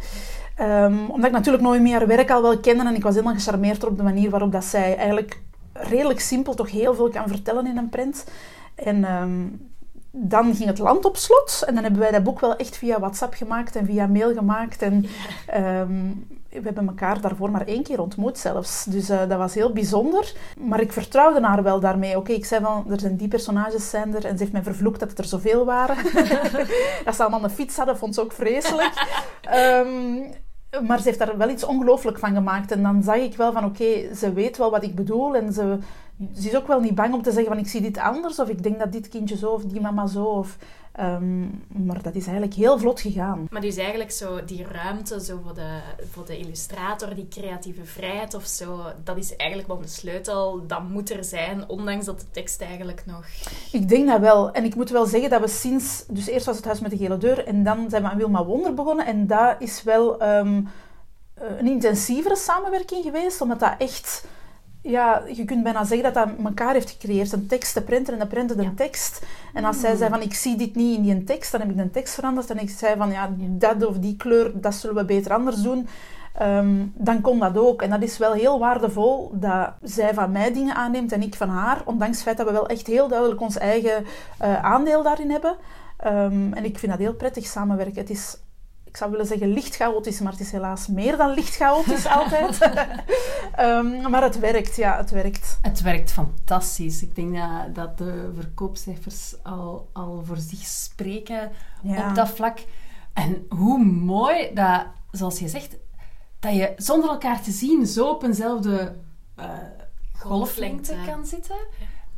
Um, 0.62 1.10
omdat 1.10 1.26
ik 1.26 1.32
natuurlijk 1.32 1.64
Noemi 1.64 1.92
haar 1.92 2.08
werk 2.08 2.32
al 2.32 2.42
wel 2.42 2.60
kende 2.60 2.86
en 2.86 2.96
ik 2.96 3.04
was 3.04 3.14
helemaal 3.14 3.36
gecharmeerd 3.36 3.84
op 3.84 3.98
de 3.98 4.04
manier 4.04 4.30
waarop 4.30 4.52
dat 4.52 4.64
zij 4.64 4.98
eigenlijk 4.98 5.42
redelijk 5.78 6.20
simpel 6.20 6.54
toch 6.54 6.72
heel 6.72 6.96
veel 6.96 7.10
kan 7.10 7.28
vertellen 7.28 7.68
in 7.68 7.78
een 7.78 7.90
print. 7.90 8.26
En 8.76 9.04
ehm, 9.04 9.48
dan 10.12 10.56
ging 10.56 10.70
het 10.70 10.80
land 10.80 11.06
op 11.06 11.18
slot. 11.18 11.64
En 11.66 11.74
dan 11.74 11.84
hebben 11.84 12.02
wij 12.02 12.12
dat 12.12 12.24
boek 12.24 12.40
wel 12.40 12.56
echt 12.56 12.78
via 12.78 13.00
WhatsApp 13.00 13.34
gemaakt 13.34 13.76
en 13.76 13.86
via 13.86 14.08
mail 14.08 14.34
gemaakt. 14.34 14.82
En 14.82 15.06
ehm, 15.48 16.12
we 16.50 16.62
hebben 16.64 16.88
elkaar 16.88 17.22
daarvoor 17.22 17.52
maar 17.52 17.68
één 17.68 17.84
keer 17.84 18.02
ontmoet 18.02 18.38
zelfs. 18.38 18.84
Dus 18.84 19.10
uh, 19.10 19.20
dat 19.20 19.38
was 19.38 19.54
heel 19.54 19.74
bijzonder. 19.74 20.34
Maar 20.58 20.80
ik 20.80 20.92
vertrouwde 20.92 21.42
haar 21.42 21.64
wel 21.64 21.80
daarmee. 21.80 22.18
Oké, 22.18 22.32
ik 22.32 22.46
zei 22.46 22.64
van, 22.64 22.86
er 22.92 23.00
zijn 23.00 23.16
die 23.16 23.28
personages 23.28 23.90
zijn 23.90 24.16
er. 24.16 24.26
En 24.26 24.32
ze 24.32 24.38
heeft 24.38 24.52
mij 24.52 24.64
vervloekt 24.64 25.00
dat 25.00 25.10
het 25.10 25.20
er 25.20 25.26
zoveel 25.26 25.66
waren. 25.66 25.96
dat 27.06 27.16
ze 27.16 27.22
allemaal 27.22 27.44
een 27.44 27.50
fiets 27.50 27.78
hadden, 27.78 27.98
vond 27.98 28.16
ze 28.16 28.22
ook 28.22 28.32
vreselijk. 28.32 28.94
Um, 29.56 30.24
maar 30.82 30.98
ze 30.98 31.04
heeft 31.04 31.20
daar 31.20 31.38
wel 31.38 31.50
iets 31.50 31.64
ongelooflijk 31.64 32.20
van 32.20 32.34
gemaakt. 32.34 32.72
En 32.72 32.84
dan 32.84 33.04
zag 33.04 33.16
ik 33.16 33.38
wel 33.38 33.52
van, 33.52 33.66
oké, 33.66 34.16
ze 34.16 34.34
weet 34.34 34.58
wel 34.58 34.72
wat 34.72 34.84
ik 34.84 34.96
bedoel. 34.96 35.36
En 35.36 35.54
ze, 35.54 35.78
ze 36.34 36.48
is 36.48 36.56
ook 36.56 36.68
wel 36.68 36.80
niet 36.80 36.96
bang 36.96 37.14
om 37.14 37.22
te 37.22 37.32
zeggen 37.32 37.52
van, 37.52 37.62
ik 37.62 37.68
zie 37.68 37.82
dit 37.82 37.98
anders. 37.98 38.40
Of 38.40 38.50
ik 38.50 38.64
denk 38.64 38.80
dat 38.80 38.92
dit 38.92 39.10
kindje 39.10 39.38
zo, 39.38 39.50
of 39.50 39.64
die 39.64 39.82
mama 39.82 40.08
zo. 40.08 40.24
Of, 40.24 40.58
um, 41.00 41.64
maar 41.68 42.02
dat 42.02 42.16
is 42.16 42.26
eigenlijk 42.26 42.54
heel 42.54 42.80
vlot 42.80 43.02
gegaan. 43.02 43.48
Maar 43.50 43.62
dus 43.62 43.78
eigenlijk 43.78 44.12
zo 44.12 44.46
die 44.46 44.66
ruimte 44.72 45.24
zo 45.24 45.40
voor, 45.44 45.54
de, 45.54 45.80
voor 46.12 46.26
de 46.26 46.38
illustrator, 46.38 47.16
die 47.16 47.28
creatieve 47.28 47.86
vrijheid 47.86 48.34
of 48.34 48.46
zo. 48.46 48.82
Dat 49.04 49.18
is 49.18 49.36
eigenlijk 49.36 49.68
wel 49.70 49.82
de 49.82 49.88
sleutel. 49.88 50.68
Dat 50.68 50.90
moet 50.90 51.10
er 51.10 51.24
zijn, 51.24 51.70
ondanks 51.70 52.06
dat 52.06 52.20
de 52.20 52.26
tekst 52.32 52.62
eigenlijk 52.62 53.04
nog... 53.06 53.26
Ik 53.72 53.90
denk 53.90 54.08
dat 54.08 54.20
wel. 54.20 54.52
En 54.52 54.64
ik 54.64 54.76
moet 54.76 54.90
wel 54.90 55.06
zeggen 55.06 55.30
dat 55.30 55.42
we 55.42 55.48
sinds... 55.48 56.06
Dus 56.08 56.28
eerst 56.28 56.46
was 56.46 56.56
het 56.56 56.66
Huis 56.66 56.80
met 56.80 56.92
de 56.92 56.98
Gele 56.98 57.18
Deur. 57.18 57.48
En 57.48 57.64
dan 57.64 57.90
zijn 57.90 58.02
we 58.04 58.10
aan 58.10 58.18
Wilma 58.18 58.46
Wonder 58.46 58.74
begonnen. 58.74 59.06
En 59.06 59.28
dat 59.28 59.56
is 59.60 59.84
wel... 59.84 60.24
Um, 60.24 60.68
een 61.36 61.68
intensievere 61.68 62.36
samenwerking 62.36 63.04
geweest, 63.04 63.42
omdat 63.42 63.60
dat 63.60 63.76
echt 63.78 64.26
ja, 64.86 65.22
je 65.34 65.46
kunt 65.46 65.64
bijna 65.64 65.84
zeggen 65.84 66.14
dat 66.14 66.26
dat 66.28 66.46
elkaar 66.46 66.74
heeft 66.74 66.90
gecreëerd. 66.90 67.32
Een 67.32 67.48
tekst, 67.48 67.74
de 67.74 67.82
printer 67.82 68.14
en 68.14 68.20
de 68.20 68.28
printer 68.28 68.58
de 68.58 68.74
tekst. 68.74 69.26
En 69.54 69.66
als 69.66 69.80
zij 69.80 69.96
zei 69.96 70.10
van, 70.10 70.22
ik 70.22 70.34
zie 70.34 70.56
dit 70.56 70.76
niet 70.76 70.98
in 70.98 71.04
die 71.04 71.24
tekst, 71.24 71.52
dan 71.52 71.62
heb 71.62 71.70
ik 71.70 71.78
de 71.78 71.92
tekst 71.92 72.14
veranderd. 72.14 72.50
En 72.50 72.60
ik 72.60 72.70
zei 72.70 72.96
van, 72.98 73.12
ja, 73.12 73.30
dat 73.38 73.86
of 73.86 73.98
die 73.98 74.16
kleur, 74.16 74.52
dat 74.62 74.76
zullen 74.76 74.96
we 74.96 75.06
beter 75.06 75.34
anders 75.34 75.62
doen. 75.62 75.88
Um, 76.42 76.92
dan 76.96 77.22
kon 77.22 77.40
dat 77.40 77.58
ook. 77.58 77.82
En 77.82 77.90
dat 77.90 78.02
is 78.02 78.18
wel 78.18 78.34
heel 78.34 78.60
waardevol 78.60 79.32
dat 79.34 79.70
zij 79.82 80.14
van 80.14 80.32
mij 80.32 80.54
dingen 80.54 80.76
aanneemt 80.76 81.12
en 81.12 81.22
ik 81.22 81.36
van 81.36 81.50
haar. 81.50 81.82
Ondanks 81.86 82.16
het 82.16 82.24
feit 82.26 82.38
dat 82.38 82.46
we 82.46 82.52
wel 82.52 82.68
echt 82.68 82.88
heel 82.88 83.08
duidelijk 83.08 83.42
ons 83.42 83.58
eigen 83.58 84.04
uh, 84.42 84.64
aandeel 84.64 85.04
daarin 85.04 85.32
hebben. 85.32 85.56
Um, 86.06 86.54
en 86.54 86.66
ik 86.66 86.80
vind 86.80 86.92
dat 86.92 87.02
heel 87.02 87.14
prettig 87.14 87.46
samenwerken. 87.46 88.02
Het 88.02 88.10
is 88.10 88.38
ik 88.96 89.02
zou 89.02 89.12
willen 89.14 89.26
zeggen 89.28 89.54
licht 89.54 89.76
chaotisch, 89.76 90.20
maar 90.20 90.32
het 90.32 90.42
is 90.42 90.52
helaas 90.52 90.88
meer 90.88 91.18
dan 91.18 91.34
licht 91.34 91.56
chaotisch 91.56 92.06
altijd. 92.20 92.60
Ehm, 93.56 94.10
maar 94.10 94.24
het 94.24 94.40
werkt, 94.40 94.76
ja, 94.76 94.98
het 94.98 95.10
werkt. 95.12 95.58
Het 95.62 95.82
werkt 95.82 96.12
fantastisch. 96.12 97.02
Ik 97.04 97.16
denk 97.16 97.36
dat, 97.36 97.76
dat 97.76 97.98
de 97.98 98.32
verkoopcijfers 98.36 99.36
al, 99.44 99.90
al 99.94 100.24
voor 100.26 100.38
zich 100.38 100.60
spreken 100.66 101.52
Ja. 101.82 102.10
op 102.10 102.16
dat 102.16 102.30
vlak. 102.30 102.60
En 103.14 103.46
hoe 103.50 103.84
mooi 103.84 104.54
dat, 104.54 104.86
zoals 105.12 105.40
je 105.40 105.48
zegt, 105.48 105.78
dat 106.40 106.54
je 106.56 106.74
zonder 106.78 107.10
elkaar 107.10 107.42
te 107.42 107.52
zien 107.52 107.86
zo 107.88 108.10
op 108.10 108.24
eenzelfde 108.24 108.96
eh, 109.36 109.46
golflengte 110.18 110.96
kan 111.06 111.26
zitten. 111.26 111.56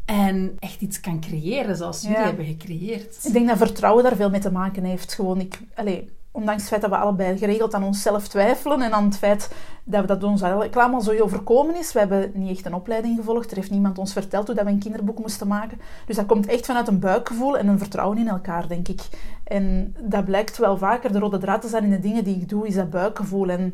En 0.06 0.56
echt 0.60 0.82
iets 0.82 1.00
kan 1.00 1.20
creëren 1.22 1.76
zoals 1.78 2.02
jullie 2.02 2.18
Ja. 2.18 2.24
hebben 2.24 2.46
gecreëerd. 2.46 3.26
Ik 3.26 3.34
denk 3.34 3.48
dat 3.48 3.58
vertrouwen 3.58 4.04
daar 4.04 4.16
veel 4.16 4.30
mee 4.30 4.40
te 4.40 4.52
maken 4.52 4.84
heeft. 4.84 5.14
Gewoon, 5.14 5.40
ik, 5.40 5.60
allee, 5.76 6.16
ondanks 6.32 6.62
het 6.62 6.70
feit 6.70 6.82
dat 6.82 6.90
we 6.90 6.98
allebei 6.98 7.38
geregeld 7.38 7.74
aan 7.74 7.84
onszelf 7.84 8.28
twijfelen 8.28 8.82
en 8.82 8.92
aan 8.92 9.06
het 9.06 9.18
feit 9.18 9.52
dat 9.84 10.02
we 10.02 10.08
dat 10.08 10.24
ons 10.24 10.42
eigenlijk 10.42 10.76
allemaal 10.76 11.02
zo 11.02 11.20
overkomen 11.20 11.76
is. 11.76 11.94
We 11.94 12.00
hebben 12.00 12.32
niet 12.34 12.50
echt 12.50 12.66
een 12.66 12.74
opleiding 12.74 13.18
gevolgd. 13.18 13.52
Er 13.52 13.58
heeft 13.58 13.72
niemand 13.72 13.98
ons 13.98 14.14
verteld 14.14 14.48
hoe 14.48 14.56
dat 14.56 14.66
we 14.66 14.72
een 14.72 14.80
kinderboek 14.80 15.20
moesten 15.20 15.48
maken. 15.48 15.80
Dus 16.06 16.16
dat 16.16 16.26
komt 16.26 16.46
echt 16.46 16.66
vanuit 16.66 16.88
een 16.88 17.00
buikgevoel 17.00 17.58
en 17.58 17.68
een 17.68 17.78
vertrouwen 17.78 18.18
in 18.18 18.28
elkaar, 18.28 18.68
denk 18.68 18.88
ik. 18.88 19.02
En 19.44 19.96
dat 20.00 20.26
blijkt 20.26 20.58
wel 20.58 20.78
vaker. 20.78 21.12
De 21.12 21.20
rode 21.20 21.38
draad 21.38 21.62
te 21.62 21.68
zijn 21.68 21.84
in 21.84 21.90
de 21.90 22.00
dingen 22.00 22.24
die 22.24 22.36
ik 22.36 22.50
doe, 22.50 22.68
is 22.68 22.76
dat 22.76 22.90
buikgevoel. 22.90 23.50
En, 23.50 23.74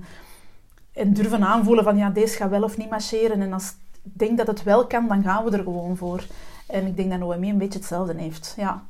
en 0.93 1.13
durven 1.13 1.43
aanvoelen 1.43 1.83
van, 1.83 1.97
ja, 1.97 2.09
deze 2.09 2.37
gaat 2.37 2.49
wel 2.49 2.63
of 2.63 2.77
niet 2.77 2.89
marcheren. 2.89 3.41
En 3.41 3.53
als 3.53 3.69
ik 4.03 4.11
denk 4.11 4.37
dat 4.37 4.47
het 4.47 4.63
wel 4.63 4.87
kan, 4.87 5.07
dan 5.07 5.23
gaan 5.23 5.43
we 5.43 5.57
er 5.57 5.63
gewoon 5.63 5.97
voor. 5.97 6.25
En 6.67 6.85
ik 6.85 6.97
denk 6.97 7.09
dat 7.09 7.19
Noemi 7.19 7.49
een 7.49 7.57
beetje 7.57 7.79
hetzelfde 7.79 8.13
heeft. 8.17 8.53
Ja. 8.57 8.83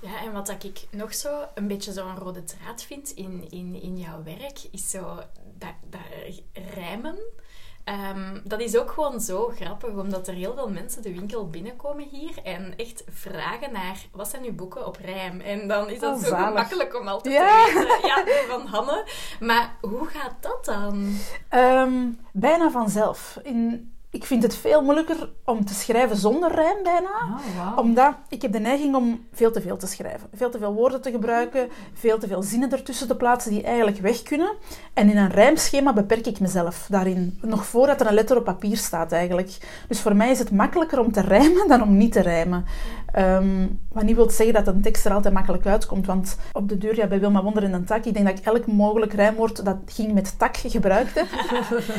Ja, 0.00 0.20
en 0.24 0.32
wat 0.32 0.46
dat 0.46 0.64
ik 0.64 0.86
nog 0.90 1.14
zo 1.14 1.44
een 1.54 1.68
beetje 1.68 1.92
zo'n 1.92 2.16
rode 2.18 2.44
draad 2.44 2.82
vind 2.82 3.10
in, 3.10 3.46
in, 3.50 3.82
in 3.82 3.96
jouw 3.98 4.22
werk, 4.22 4.58
is 4.70 4.90
zo 4.90 5.16
dat, 5.58 5.72
dat 5.90 6.00
rijmen. 6.74 7.18
Ehm, 7.84 8.40
dat 8.44 8.60
is 8.60 8.76
ook 8.76 8.90
gewoon 8.90 9.20
zo 9.20 9.52
grappig, 9.56 9.90
omdat 9.90 10.28
er 10.28 10.34
heel 10.34 10.54
veel 10.54 10.70
mensen 10.70 11.02
de 11.02 11.12
winkel 11.14 11.48
binnenkomen 11.50 12.08
hier 12.10 12.42
en 12.44 12.74
echt 12.76 13.04
vragen 13.10 13.72
naar 13.72 14.06
wat 14.12 14.28
zijn 14.28 14.44
uw 14.44 14.54
boeken 14.54 14.86
op 14.86 14.96
rijm. 14.96 15.40
En 15.40 15.68
dan 15.68 15.88
is 15.90 15.98
dat 16.00 16.16
Oh, 16.16 16.22
zo 16.22 16.28
zalig. 16.28 16.46
gemakkelijk 16.48 16.96
om 17.00 17.08
altijd 17.08 17.34
Ja. 17.34 17.64
te 17.64 17.72
weten. 17.74 18.08
Ja, 18.08 18.46
van 18.48 18.66
Hanne. 18.66 19.06
Maar 19.40 19.76
hoe 19.80 20.06
gaat 20.06 20.34
dat 20.40 20.64
dan? 20.64 21.16
Ehm, 21.48 22.10
bijna 22.32 22.70
vanzelf. 22.70 23.38
In, 23.42 23.92
ik 24.10 24.24
vind 24.24 24.42
het 24.42 24.56
veel 24.56 24.82
moeilijker 24.82 25.28
om 25.44 25.64
te 25.64 25.74
schrijven 25.74 26.16
zonder 26.16 26.54
rijm 26.54 26.82
bijna. 26.82 27.08
Oh, 27.08 27.56
wauw. 27.56 27.76
Omdat 27.76 28.14
ik 28.28 28.42
heb 28.42 28.52
de 28.52 28.58
neiging 28.58 28.94
om 28.94 29.26
veel 29.32 29.50
te 29.50 29.60
veel 29.60 29.76
te 29.76 29.86
schrijven. 29.86 30.28
Veel 30.34 30.50
te 30.50 30.58
veel 30.58 30.72
woorden 30.72 31.02
te 31.02 31.10
gebruiken. 31.10 31.68
Veel 31.92 32.18
te 32.18 32.26
veel 32.26 32.42
zinnen 32.42 32.72
ertussen 32.72 33.08
te 33.08 33.16
plaatsen 33.16 33.50
die 33.50 33.62
eigenlijk 33.62 33.98
weg 33.98 34.22
kunnen. 34.22 34.52
En 34.94 35.10
in 35.10 35.16
een 35.16 35.30
rijmschema 35.30 35.92
beperk 35.92 36.26
ik 36.26 36.40
mezelf 36.40 36.86
daarin. 36.90 37.38
Nog 37.42 37.66
voordat 37.66 38.00
er 38.00 38.06
een 38.06 38.14
letter 38.14 38.36
op 38.36 38.44
papier 38.44 38.76
staat 38.76 39.12
eigenlijk. 39.12 39.84
Dus 39.88 40.00
voor 40.00 40.16
mij 40.16 40.30
is 40.30 40.38
het 40.38 40.50
makkelijker 40.50 41.00
om 41.00 41.12
te 41.12 41.20
rijmen 41.20 41.68
dan 41.72 41.82
om 41.82 41.96
niet 41.96 42.12
te 42.12 42.20
rijmen. 42.20 42.64
Ehm, 43.12 43.66
wat 43.92 44.02
niet 44.02 44.16
wil 44.16 44.30
zeggen 44.30 44.54
dat 44.54 44.66
een 44.74 44.82
tekst 44.82 45.04
er 45.06 45.12
altijd 45.12 45.34
makkelijk 45.34 45.66
uitkomt. 45.66 46.06
Want 46.06 46.36
op 46.52 46.68
de 46.68 46.78
deur, 46.78 46.96
ja, 46.96 47.06
bij 47.06 47.20
Wilma 47.20 47.42
Wonder 47.42 47.62
in 47.62 47.72
een 47.72 47.84
tak, 47.84 48.04
ik 48.04 48.14
denk 48.14 48.26
dat 48.26 48.38
ik 48.38 48.44
elk 48.44 48.66
mogelijk 48.66 49.12
rijmwoord 49.12 49.64
dat 49.64 49.76
ging 49.86 50.12
met 50.12 50.38
tak 50.38 50.56
gebruikt 50.56 51.14
heb. 51.14 51.26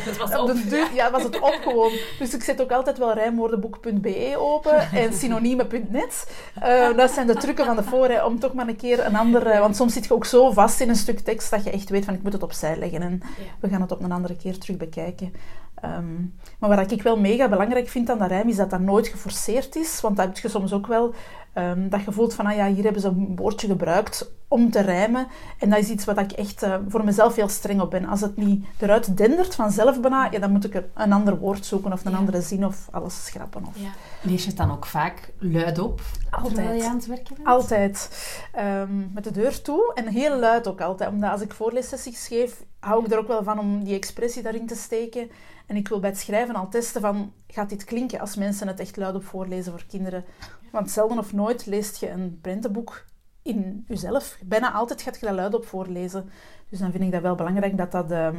Het 0.10 0.18
was 0.18 0.36
Op 0.36 0.40
op. 0.42 0.48
de 0.48 0.66
deur, 0.70 0.88
ja, 0.94 1.12
was 1.12 1.24
het 1.24 1.40
op 1.40 1.60
gewoon. 1.64 1.92
Dus 2.20 2.34
ik 2.34 2.44
zet 2.44 2.62
ook 2.62 2.72
altijd 2.72 2.98
wel 2.98 3.14
rijmwoordenboek.be 3.14 4.36
open 4.38 4.92
en 5.04 5.14
synoniemen.net. 5.14 6.32
Eh, 6.62 6.96
dat 6.98 7.12
zijn 7.12 7.28
de 7.28 7.36
trucken 7.36 7.66
van 7.66 7.76
de 7.76 7.84
voorrij 7.84 8.24
om 8.24 8.40
toch 8.40 8.54
maar 8.54 8.68
een 8.68 8.76
keer 8.76 9.06
een 9.06 9.16
andere... 9.16 9.60
Want 9.60 9.76
soms 9.76 9.94
zit 9.94 10.06
je 10.06 10.14
ook 10.14 10.26
zo 10.26 10.52
vast 10.52 10.80
in 10.82 10.90
een 10.90 10.96
stuk 10.96 11.20
tekst 11.20 11.52
dat 11.52 11.64
je 11.64 11.70
echt 11.72 11.90
weet 11.90 12.06
van 12.06 12.14
ik 12.14 12.24
moet 12.24 12.34
het 12.34 12.44
opzij 12.44 12.78
leggen 12.78 13.02
en 13.02 13.22
we 13.60 13.70
gaan 13.70 13.82
het 13.82 13.92
op 13.92 14.04
een 14.04 14.12
andere 14.12 14.36
keer 14.36 14.58
terug 14.58 14.78
bekijken. 14.78 15.34
Ehm, 15.82 16.16
maar 16.60 16.70
wat 16.76 16.92
ik 16.92 17.02
wel 17.02 17.18
mega 17.20 17.50
belangrijk 17.50 17.88
vind 17.88 18.10
aan 18.10 18.18
dat 18.18 18.28
rijm 18.28 18.48
is 18.50 18.56
dat 18.56 18.70
dat 18.70 18.80
nooit 18.80 19.08
geforceerd 19.08 19.76
is. 19.76 20.02
Want 20.02 20.18
dat 20.18 20.26
heb 20.26 20.38
je 20.38 20.50
soms 20.50 20.74
ook 20.74 20.88
wel. 20.88 21.14
ehm, 21.54 21.90
dat 21.90 22.04
je 22.04 22.12
voelt 22.12 22.34
van, 22.34 22.46
ah 22.46 22.56
ja, 22.56 22.68
hier 22.68 22.84
hebben 22.84 23.02
ze 23.02 23.08
een 23.08 23.36
woordje 23.36 23.68
gebruikt 23.68 24.32
om 24.48 24.72
te 24.72 24.82
rijmen. 24.82 25.28
En 25.60 25.70
dat 25.70 25.80
is 25.80 25.90
iets 25.90 26.06
wat 26.06 26.20
ik 26.20 26.32
echt 26.32 26.64
eh, 26.64 26.76
voor 26.88 27.04
mezelf 27.04 27.36
heel 27.36 27.48
streng 27.50 27.82
op 27.82 27.90
ben. 27.92 28.06
Als 28.06 28.22
het 28.22 28.38
niet 28.38 28.66
eruit 28.80 29.18
dendert 29.18 29.56
vanzelf 29.56 30.02
bijna, 30.02 30.28
ja, 30.32 30.40
dan 30.40 30.52
moet 30.52 30.66
ik 30.66 30.76
er 30.76 30.90
een 30.94 31.14
ander 31.14 31.38
woord 31.40 31.66
zoeken 31.66 31.94
of 31.94 32.06
een 32.06 32.12
Ja. 32.12 32.18
andere 32.18 32.42
zin 32.42 32.66
of 32.66 32.88
alles 32.92 33.26
schrappen. 33.26 33.66
Of... 33.66 33.74
Ja. 33.76 33.90
Lees 34.22 34.42
je 34.44 34.48
het 34.48 34.58
dan 34.58 34.72
ook 34.72 34.86
vaak 34.86 35.32
luid 35.38 35.80
op 35.80 36.02
terwijl 36.32 36.50
Altijd. 36.50 36.82
je 36.82 36.88
aan 36.90 36.96
het 36.96 37.06
werken 37.08 37.36
bent? 37.36 37.48
Altijd. 37.48 38.10
Ehm, 38.54 39.14
met 39.14 39.24
de 39.24 39.32
deur 39.32 39.62
toe 39.62 39.92
en 39.94 40.08
heel 40.08 40.40
luid 40.40 40.68
ook 40.68 40.82
altijd. 40.82 41.10
Omdat 41.10 41.32
als 41.32 41.42
ik 41.42 41.54
voorleessessies 41.54 42.28
geef, 42.28 42.64
hou 42.80 43.06
ik 43.06 43.12
er 43.12 43.18
ook 43.18 43.28
wel 43.28 43.44
van 43.44 43.60
om 43.60 43.84
die 43.84 43.96
expressie 43.96 44.44
daarin 44.44 44.68
te 44.68 44.76
steken. 44.76 45.30
En 45.70 45.76
ik 45.76 45.88
wil 45.88 46.00
bij 46.00 46.10
het 46.10 46.20
schrijven 46.20 46.56
al 46.56 46.70
testen 46.70 47.02
van, 47.02 47.32
gaat 47.48 47.70
dit 47.70 47.84
klinken 47.84 48.20
als 48.20 48.36
mensen 48.36 48.68
het 48.68 48.80
echt 48.80 48.98
luid 48.98 49.16
op 49.16 49.24
voorlezen 49.26 49.72
voor 49.72 49.86
kinderen? 49.88 50.26
Want 50.72 50.92
zelden 50.92 51.18
of 51.18 51.34
nooit 51.34 51.66
leest 51.66 52.00
je 52.00 52.10
een 52.10 52.40
prentenboek 52.42 53.06
in 53.42 53.86
jezelf. 53.88 54.38
Bijna 54.44 54.72
altijd 54.72 55.02
gaat 55.02 55.20
je 55.20 55.26
dat 55.26 55.36
luid 55.36 55.54
op 55.54 55.66
voorlezen. 55.66 56.30
Dus 56.70 56.80
dan 56.80 56.92
vind 56.92 57.04
ik 57.04 57.12
dat 57.12 57.22
wel 57.22 57.36
belangrijk 57.36 57.78
dat, 57.78 57.92
dat, 57.92 58.12
ehm, 58.12 58.36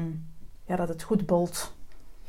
ja, 0.66 0.76
dat 0.76 0.88
het 0.88 1.02
goed 1.02 1.26
bolt. 1.26 1.74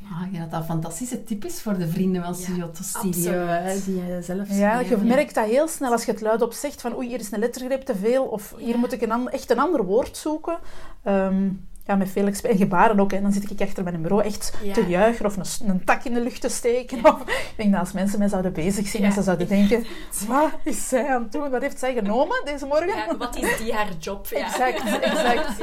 Ah, 0.03 0.34
ja, 0.34 0.39
dat 0.39 0.51
dat 0.51 0.60
een 0.60 0.65
fantastische 0.65 1.24
tip 1.24 1.46
is 1.46 1.62
voor 1.62 1.77
de 1.77 1.88
vrienden 1.88 2.24
van 2.24 2.34
Ja, 2.34 2.39
Studio 2.39 2.72
to 2.72 2.84
Studio, 2.84 3.46
die 3.86 4.05
je 4.05 4.22
zelf 4.22 4.58
Ja, 4.58 4.79
je 4.79 4.98
merkt 4.98 5.36
dat 5.36 5.46
heel 5.46 5.67
snel 5.67 5.91
als 5.91 6.05
je 6.05 6.12
het 6.12 6.22
luid 6.22 6.41
op 6.41 6.53
zegt 6.53 6.81
van 6.81 6.96
oei, 6.96 7.08
hier 7.08 7.20
is 7.20 7.31
een 7.31 7.39
lettergreep 7.39 7.81
te 7.81 7.96
veel 7.96 8.24
of 8.24 8.53
hier 8.58 8.67
Ja. 8.67 8.77
moet 8.77 8.91
ik 8.91 9.01
een 9.01 9.29
echt 9.29 9.51
een 9.51 9.60
ander 9.60 9.86
woord 9.86 10.17
zoeken. 10.17 10.58
Ehm, 11.03 11.50
ja, 11.86 11.96
met 11.96 12.10
veel 12.10 12.28
en 12.28 12.58
gebaren 12.58 13.00
ook. 13.00 13.14
En 13.14 13.22
dan 13.22 13.32
zit 13.32 13.52
ik 13.52 13.62
achter 13.62 13.84
mijn 13.84 14.02
bureau 14.02 14.24
echt 14.24 14.54
Ja. 14.64 14.74
te 14.74 14.86
juichen 14.88 15.26
of 15.26 15.36
een, 15.38 15.70
een 15.70 15.84
tak 15.86 16.04
in 16.04 16.14
de 16.14 16.22
lucht 16.22 16.42
te 16.42 16.50
steken. 16.50 17.06
Of, 17.06 17.22
ik 17.22 17.54
denk 17.56 17.72
dat 17.72 17.80
als 17.80 17.92
mensen 17.92 18.20
mij 18.20 18.28
zouden 18.28 18.54
bezig 18.54 18.88
zien, 18.88 19.02
Ja. 19.02 19.08
dat 19.08 19.18
ze 19.18 19.24
zouden 19.24 19.48
denken, 19.48 19.86
wat 20.28 20.52
is 20.64 20.88
zij 20.88 21.08
aan 21.10 21.22
het 21.24 21.32
doen? 21.32 21.50
Wat 21.50 21.62
heeft 21.62 21.80
zij 21.80 21.94
genomen 21.94 22.42
deze 22.46 22.66
morgen? 22.66 22.88
Ja, 22.88 23.18
wat 23.18 23.36
is 23.36 23.58
die 23.58 23.74
haar 23.74 23.90
job? 24.00 24.28
Ja. 24.28 24.38
Exact, 24.46 25.00
exact. 25.02 25.50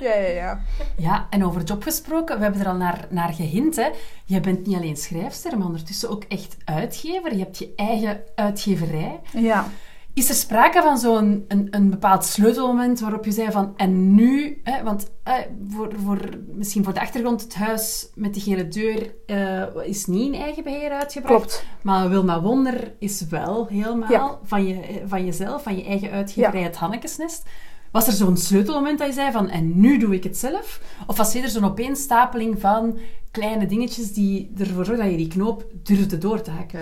Ja. 0.00 0.14
Ja, 0.14 0.14
ja, 0.14 0.28
ja. 0.28 0.60
Ja, 0.96 1.26
en 1.30 1.44
over 1.44 1.62
job 1.62 1.82
gesproken, 1.82 2.36
we 2.36 2.42
hebben 2.42 2.60
er 2.60 2.66
al 2.68 2.74
naar, 2.76 3.06
naar 3.10 3.32
gehint. 3.32 3.76
Hè. 3.76 3.88
Je 4.24 4.40
bent 4.40 4.66
niet 4.66 4.76
alleen 4.76 4.96
schrijfster, 4.96 5.58
maar 5.58 5.66
ondertussen 5.66 6.10
ook 6.10 6.24
echt 6.28 6.56
uitgever. 6.64 7.32
Je 7.32 7.38
hebt 7.42 7.58
je 7.58 7.72
eigen 7.76 8.20
uitgeverij. 8.34 9.20
Ja, 9.32 9.66
Is 10.14 10.28
er 10.28 10.34
sprake 10.34 10.82
van 10.82 10.98
zo'n 10.98 11.44
een, 11.48 11.66
een 11.70 11.90
bepaald 11.90 12.24
sleutelmoment 12.24 13.00
waarop 13.00 13.24
je 13.24 13.32
zei 13.32 13.50
van 13.50 13.72
en 13.76 14.14
nu, 14.14 14.60
hè, 14.62 14.82
want 14.82 15.10
eh, 15.22 15.34
voor, 15.68 15.92
voor, 16.04 16.18
misschien 16.46 16.84
voor 16.84 16.94
de 16.94 17.00
achtergrond, 17.00 17.42
het 17.42 17.54
huis 17.54 18.08
met 18.14 18.34
de 18.34 18.40
gele 18.40 18.68
deur 18.68 19.14
eh, 19.26 19.62
is 19.86 20.06
niet 20.06 20.34
in 20.34 20.40
eigen 20.40 20.62
beheer 20.62 20.90
uitgebracht. 20.90 21.34
klopt. 21.40 21.64
Maar 21.82 22.08
Wilma 22.08 22.40
Wonder 22.40 22.94
is 22.98 23.26
wel 23.28 23.66
helemaal 23.66 24.10
Ja. 24.10 24.38
van, 24.44 24.66
je, 24.66 25.02
van 25.06 25.24
jezelf, 25.24 25.62
van 25.62 25.76
je 25.76 25.84
eigen 25.84 26.10
uitgeverij, 26.10 26.60
Ja. 26.60 26.66
het 26.66 26.76
Hannekesnest. 26.76 27.42
Was 27.90 28.06
er 28.06 28.12
zo'n 28.12 28.36
sleutelmoment 28.36 28.98
dat 28.98 29.06
je 29.08 29.12
zei 29.14 29.32
van 29.32 29.48
en 29.48 29.80
nu 29.80 29.98
doe 29.98 30.14
ik 30.14 30.24
het 30.24 30.36
zelf? 30.36 30.80
Of 31.06 31.16
was 31.16 31.34
er 31.34 31.48
zo'n 31.48 31.64
opeenstapeling 31.64 32.60
van 32.60 32.98
kleine 33.30 33.66
dingetjes 33.66 34.12
die 34.12 34.52
ervoor 34.58 34.84
zorgen 34.84 35.02
dat 35.04 35.12
je 35.12 35.18
die 35.18 35.28
knoop 35.28 35.66
durfde 35.82 36.18
door 36.18 36.40
te 36.42 36.50
hakken? 36.50 36.80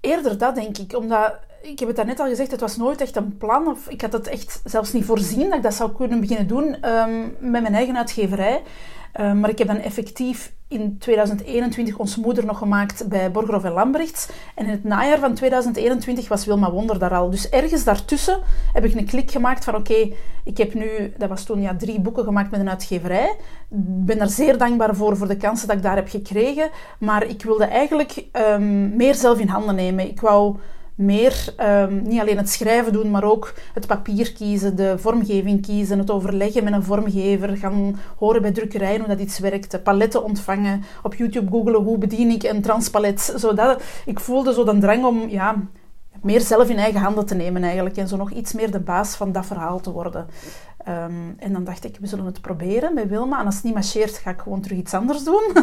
Eerder 0.00 0.38
dat, 0.38 0.54
denk 0.54 0.78
ik. 0.78 0.96
Omdat, 0.96 1.38
ik 1.64 1.78
heb 1.78 1.88
het 1.88 1.96
daarnet 1.96 2.20
al 2.20 2.28
gezegd, 2.28 2.50
het 2.50 2.60
was 2.60 2.76
nooit 2.76 3.00
echt 3.00 3.16
een 3.16 3.36
plan. 3.36 3.66
Of 3.66 3.88
ik 3.88 4.00
had 4.00 4.12
het 4.12 4.26
echt 4.26 4.60
zelfs 4.64 4.92
niet 4.92 5.04
voorzien 5.04 5.48
dat 5.48 5.56
ik 5.56 5.62
dat 5.62 5.74
zou 5.74 5.92
kunnen 5.92 6.20
beginnen 6.20 6.46
doen 6.46 6.76
ehm, 6.80 7.20
met 7.38 7.62
mijn 7.62 7.74
eigen 7.74 7.96
uitgeverij. 7.96 8.62
Ehm, 9.12 9.40
maar 9.40 9.50
ik 9.50 9.58
heb 9.58 9.66
dan 9.66 9.76
effectief 9.76 10.52
in 10.68 10.98
2021 10.98 11.98
ons 11.98 12.16
moeder 12.16 12.46
nog 12.46 12.58
gemaakt 12.58 13.08
bij 13.08 13.30
Borgerhoff 13.30 13.64
en 13.64 13.72
Lambrechts. 13.72 14.28
En 14.54 14.64
in 14.64 14.70
het 14.70 14.84
najaar 14.84 15.18
van 15.18 15.34
2021 15.34 16.28
was 16.28 16.44
Wilma 16.44 16.70
Wonder 16.70 16.98
daar 16.98 17.14
al. 17.14 17.30
Dus 17.30 17.48
ergens 17.48 17.84
daartussen 17.84 18.40
heb 18.72 18.84
ik 18.84 18.94
een 18.94 19.06
klik 19.06 19.30
gemaakt 19.30 19.64
van 19.64 19.74
oké, 19.74 20.12
ik 20.44 20.56
heb 20.56 20.74
nu, 20.74 21.14
dat 21.18 21.28
was 21.28 21.44
toen 21.44 21.60
ja, 21.60 21.76
drie 21.76 22.00
boeken 22.00 22.24
gemaakt 22.24 22.50
met 22.50 22.60
een 22.60 22.70
uitgeverij. 22.70 23.36
Ik 23.70 24.04
ben 24.06 24.18
daar 24.18 24.28
zeer 24.28 24.58
dankbaar 24.58 24.96
voor, 24.96 25.16
voor 25.16 25.28
de 25.28 25.36
kansen 25.36 25.68
dat 25.68 25.76
ik 25.76 25.82
daar 25.82 25.96
heb 25.96 26.08
gekregen. 26.08 26.70
Maar 26.98 27.26
ik 27.26 27.42
wilde 27.42 27.64
eigenlijk 27.64 28.24
ehm, 28.32 28.96
meer 28.96 29.14
zelf 29.14 29.38
in 29.38 29.48
handen 29.48 29.74
nemen. 29.74 30.08
Ik 30.08 30.20
wou 30.20 30.56
meer 30.94 31.54
ehm, 31.56 32.02
niet 32.02 32.20
alleen 32.20 32.36
het 32.36 32.50
schrijven 32.50 32.92
doen, 32.92 33.10
maar 33.10 33.24
ook 33.24 33.54
het 33.74 33.86
papier 33.86 34.32
kiezen, 34.32 34.76
de 34.76 34.98
vormgeving 34.98 35.62
kiezen, 35.62 35.98
het 35.98 36.10
overleggen 36.10 36.64
met 36.64 36.72
een 36.72 36.82
vormgever, 36.82 37.56
gaan 37.56 37.98
horen 38.16 38.42
bij 38.42 38.52
drukkerijen 38.52 38.98
hoe 38.98 39.08
dat 39.08 39.20
iets 39.20 39.38
werkt, 39.38 39.82
paletten 39.82 40.24
ontvangen, 40.24 40.82
op 41.02 41.14
YouTube 41.14 41.50
googelen 41.50 41.82
hoe 41.82 41.98
bedien 41.98 42.30
ik 42.30 42.42
een 42.42 42.62
transpalet. 42.62 43.34
Zodat, 43.36 43.82
ik 44.04 44.20
voelde 44.20 44.52
zo 44.54 44.64
de 44.64 44.78
drang 44.78 45.04
om 45.04 45.28
ja, 45.28 45.56
meer 46.22 46.40
zelf 46.40 46.68
in 46.68 46.78
eigen 46.78 47.00
handen 47.00 47.26
te 47.26 47.34
nemen 47.34 47.62
eigenlijk 47.62 47.96
en 47.96 48.08
zo 48.08 48.16
nog 48.16 48.30
iets 48.30 48.52
meer 48.52 48.70
de 48.70 48.80
baas 48.80 49.14
van 49.16 49.32
dat 49.32 49.46
verhaal 49.46 49.80
te 49.80 49.92
worden. 49.92 50.26
Ehm, 50.84 51.32
en 51.38 51.52
dan 51.52 51.64
dacht 51.64 51.84
ik, 51.84 51.96
we 52.00 52.06
zullen 52.06 52.24
het 52.24 52.40
proberen 52.40 52.94
bij 52.94 53.08
Wilma. 53.08 53.40
En 53.40 53.46
als 53.46 53.54
het 53.54 53.64
niet 53.64 53.74
marcheert, 53.74 54.16
ga 54.16 54.30
ik 54.30 54.40
gewoon 54.40 54.60
terug 54.60 54.78
iets 54.78 54.94
anders 54.94 55.24
doen. 55.24 55.42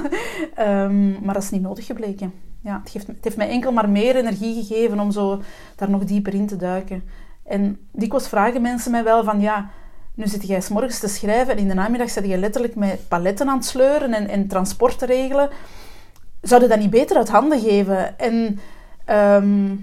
Ehm, 0.56 1.24
maar 1.26 1.34
dat 1.34 1.44
is 1.44 1.50
niet 1.50 1.62
nodig 1.62 1.86
gebleken. 1.86 2.51
Ja, 2.64 2.80
het, 2.84 2.90
geeft, 2.90 3.08
het 3.08 3.24
heeft 3.24 3.38
mij 3.38 3.50
enkel 3.50 3.72
maar 3.72 3.90
meer 3.90 4.16
energie 4.16 4.64
gegeven 4.64 5.00
om 5.00 5.12
zo 5.12 5.42
daar 5.76 5.90
nog 5.90 6.04
dieper 6.04 6.34
in 6.34 6.48
te 6.48 6.56
duiken. 6.56 7.04
En 7.44 7.80
dikwijls 7.92 8.28
vragen 8.28 8.62
mensen 8.62 8.92
mij 8.92 9.04
wel 9.04 9.24
van, 9.24 9.42
ja, 9.42 9.70
Nu 10.16 10.28
zit 10.28 10.48
jij 10.48 10.62
s 10.62 10.70
morgens 10.70 11.00
te 11.00 11.08
schrijven 11.08 11.54
en 11.54 11.60
in 11.60 11.68
de 11.68 11.74
namiddag 11.74 12.10
zit 12.10 12.28
je 12.28 12.38
letterlijk 12.38 12.76
met 12.76 13.08
paletten 13.08 13.50
aan 13.50 13.58
het 13.58 13.66
sleuren 13.66 14.14
en, 14.14 14.28
en 14.28 14.48
transport 14.48 15.00
te 15.00 15.06
regelen. 15.06 15.50
Zou 16.42 16.62
je 16.62 16.68
dat 16.68 16.80
niet 16.80 16.90
beter 16.90 17.18
uit 17.18 17.30
handen 17.30 17.60
geven? 17.60 18.20
En 18.20 18.60
ehm, 19.06 19.76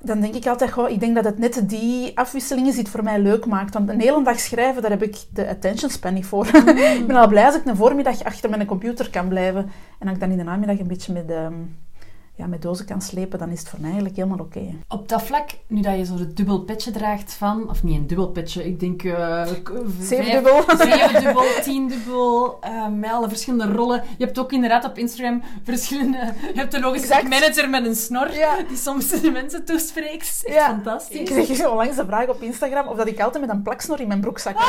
dan 0.00 0.20
denk 0.20 0.34
ik 0.34 0.46
altijd, 0.46 0.72
goh, 0.72 0.90
ik 0.90 1.00
denk 1.00 1.14
dat 1.14 1.24
het 1.24 1.38
net 1.38 1.68
die 1.68 2.18
afwisseling 2.18 2.66
is 2.66 2.74
die 2.74 2.82
het 2.82 2.92
voor 2.92 3.02
mij 3.02 3.18
leuk 3.18 3.46
maakt. 3.46 3.74
Want 3.74 3.88
een 3.88 4.00
hele 4.00 4.22
dag 4.22 4.40
schrijven, 4.40 4.82
daar 4.82 4.90
heb 4.90 5.02
ik 5.02 5.16
de 5.32 5.48
attention 5.48 5.90
span 5.90 6.14
niet 6.14 6.26
voor. 6.26 6.46
ik 7.00 7.06
ben 7.06 7.16
al 7.16 7.28
blij 7.28 7.46
als 7.46 7.56
ik 7.56 7.64
een 7.64 7.76
voormiddag 7.76 8.24
achter 8.24 8.50
mijn 8.50 8.66
computer 8.66 9.10
kan 9.10 9.28
blijven. 9.28 9.70
En 9.98 10.06
als 10.06 10.14
ik 10.14 10.20
dan 10.20 10.30
in 10.30 10.36
de 10.36 10.44
namiddag 10.44 10.78
een 10.78 10.88
beetje 10.88 11.12
met... 11.12 11.30
ehm, 11.30 11.54
ja, 12.36 12.46
met 12.46 12.62
dozen 12.62 12.86
kan 12.86 13.00
slepen, 13.02 13.38
dan 13.38 13.48
is 13.50 13.58
het 13.58 13.68
voor 13.68 13.78
mij 13.80 13.88
eigenlijk 13.90 14.16
helemaal 14.18 14.44
oké. 14.46 14.74
Op 14.88 15.08
dat 15.08 15.22
vlak, 15.22 15.50
nu 15.66 15.80
dat 15.80 15.96
je 15.96 16.04
zo 16.04 16.14
het 16.18 16.36
dubbel 16.36 16.60
petje 16.60 16.90
draagt 16.90 17.32
van... 17.34 17.68
Of 17.70 17.82
niet 17.82 17.96
een 17.98 18.06
dubbel 18.06 18.28
petje, 18.28 18.64
ik 18.66 18.80
denk... 18.80 19.02
eh 19.02 19.42
k- 19.62 19.72
vijf- 19.98 20.08
Zevendubbel. 20.08 20.62
Zevendubbel, 20.90 21.42
tiendubbel, 21.62 22.58
eh 22.60 22.86
met 22.88 23.10
alle 23.10 23.28
verschillende 23.28 23.72
rollen. 23.74 24.02
Je 24.18 24.24
hebt 24.24 24.38
ook 24.38 24.52
inderdaad 24.52 24.84
op 24.84 24.98
Instagram 24.98 25.42
verschillende... 25.64 26.18
Je 26.54 26.60
hebt 26.60 26.74
een 26.74 26.80
logistiek 26.80 27.10
Exact. 27.10 27.28
manager 27.28 27.70
met 27.70 27.86
een 27.86 27.94
snor, 27.96 28.34
Ja. 28.34 28.56
die 28.68 28.76
soms 28.76 29.08
de 29.20 29.30
mensen 29.30 29.64
toespreekt. 29.64 30.12
Dat 30.18 30.20
is 30.28 30.44
echt 30.44 30.54
Ja. 30.54 30.66
fantastisch. 30.66 31.18
Ik 31.18 31.24
kreeg 31.26 31.66
onlangs 31.68 31.96
de 31.96 32.04
vraag 32.06 32.28
op 32.28 32.42
Instagram 32.42 32.86
of 32.88 32.96
dat 32.96 33.06
ik 33.06 33.20
altijd 33.20 33.46
met 33.46 33.54
een 33.54 33.62
plaksnor 33.62 34.00
in 34.00 34.08
mijn 34.08 34.20
broekzak. 34.20 34.56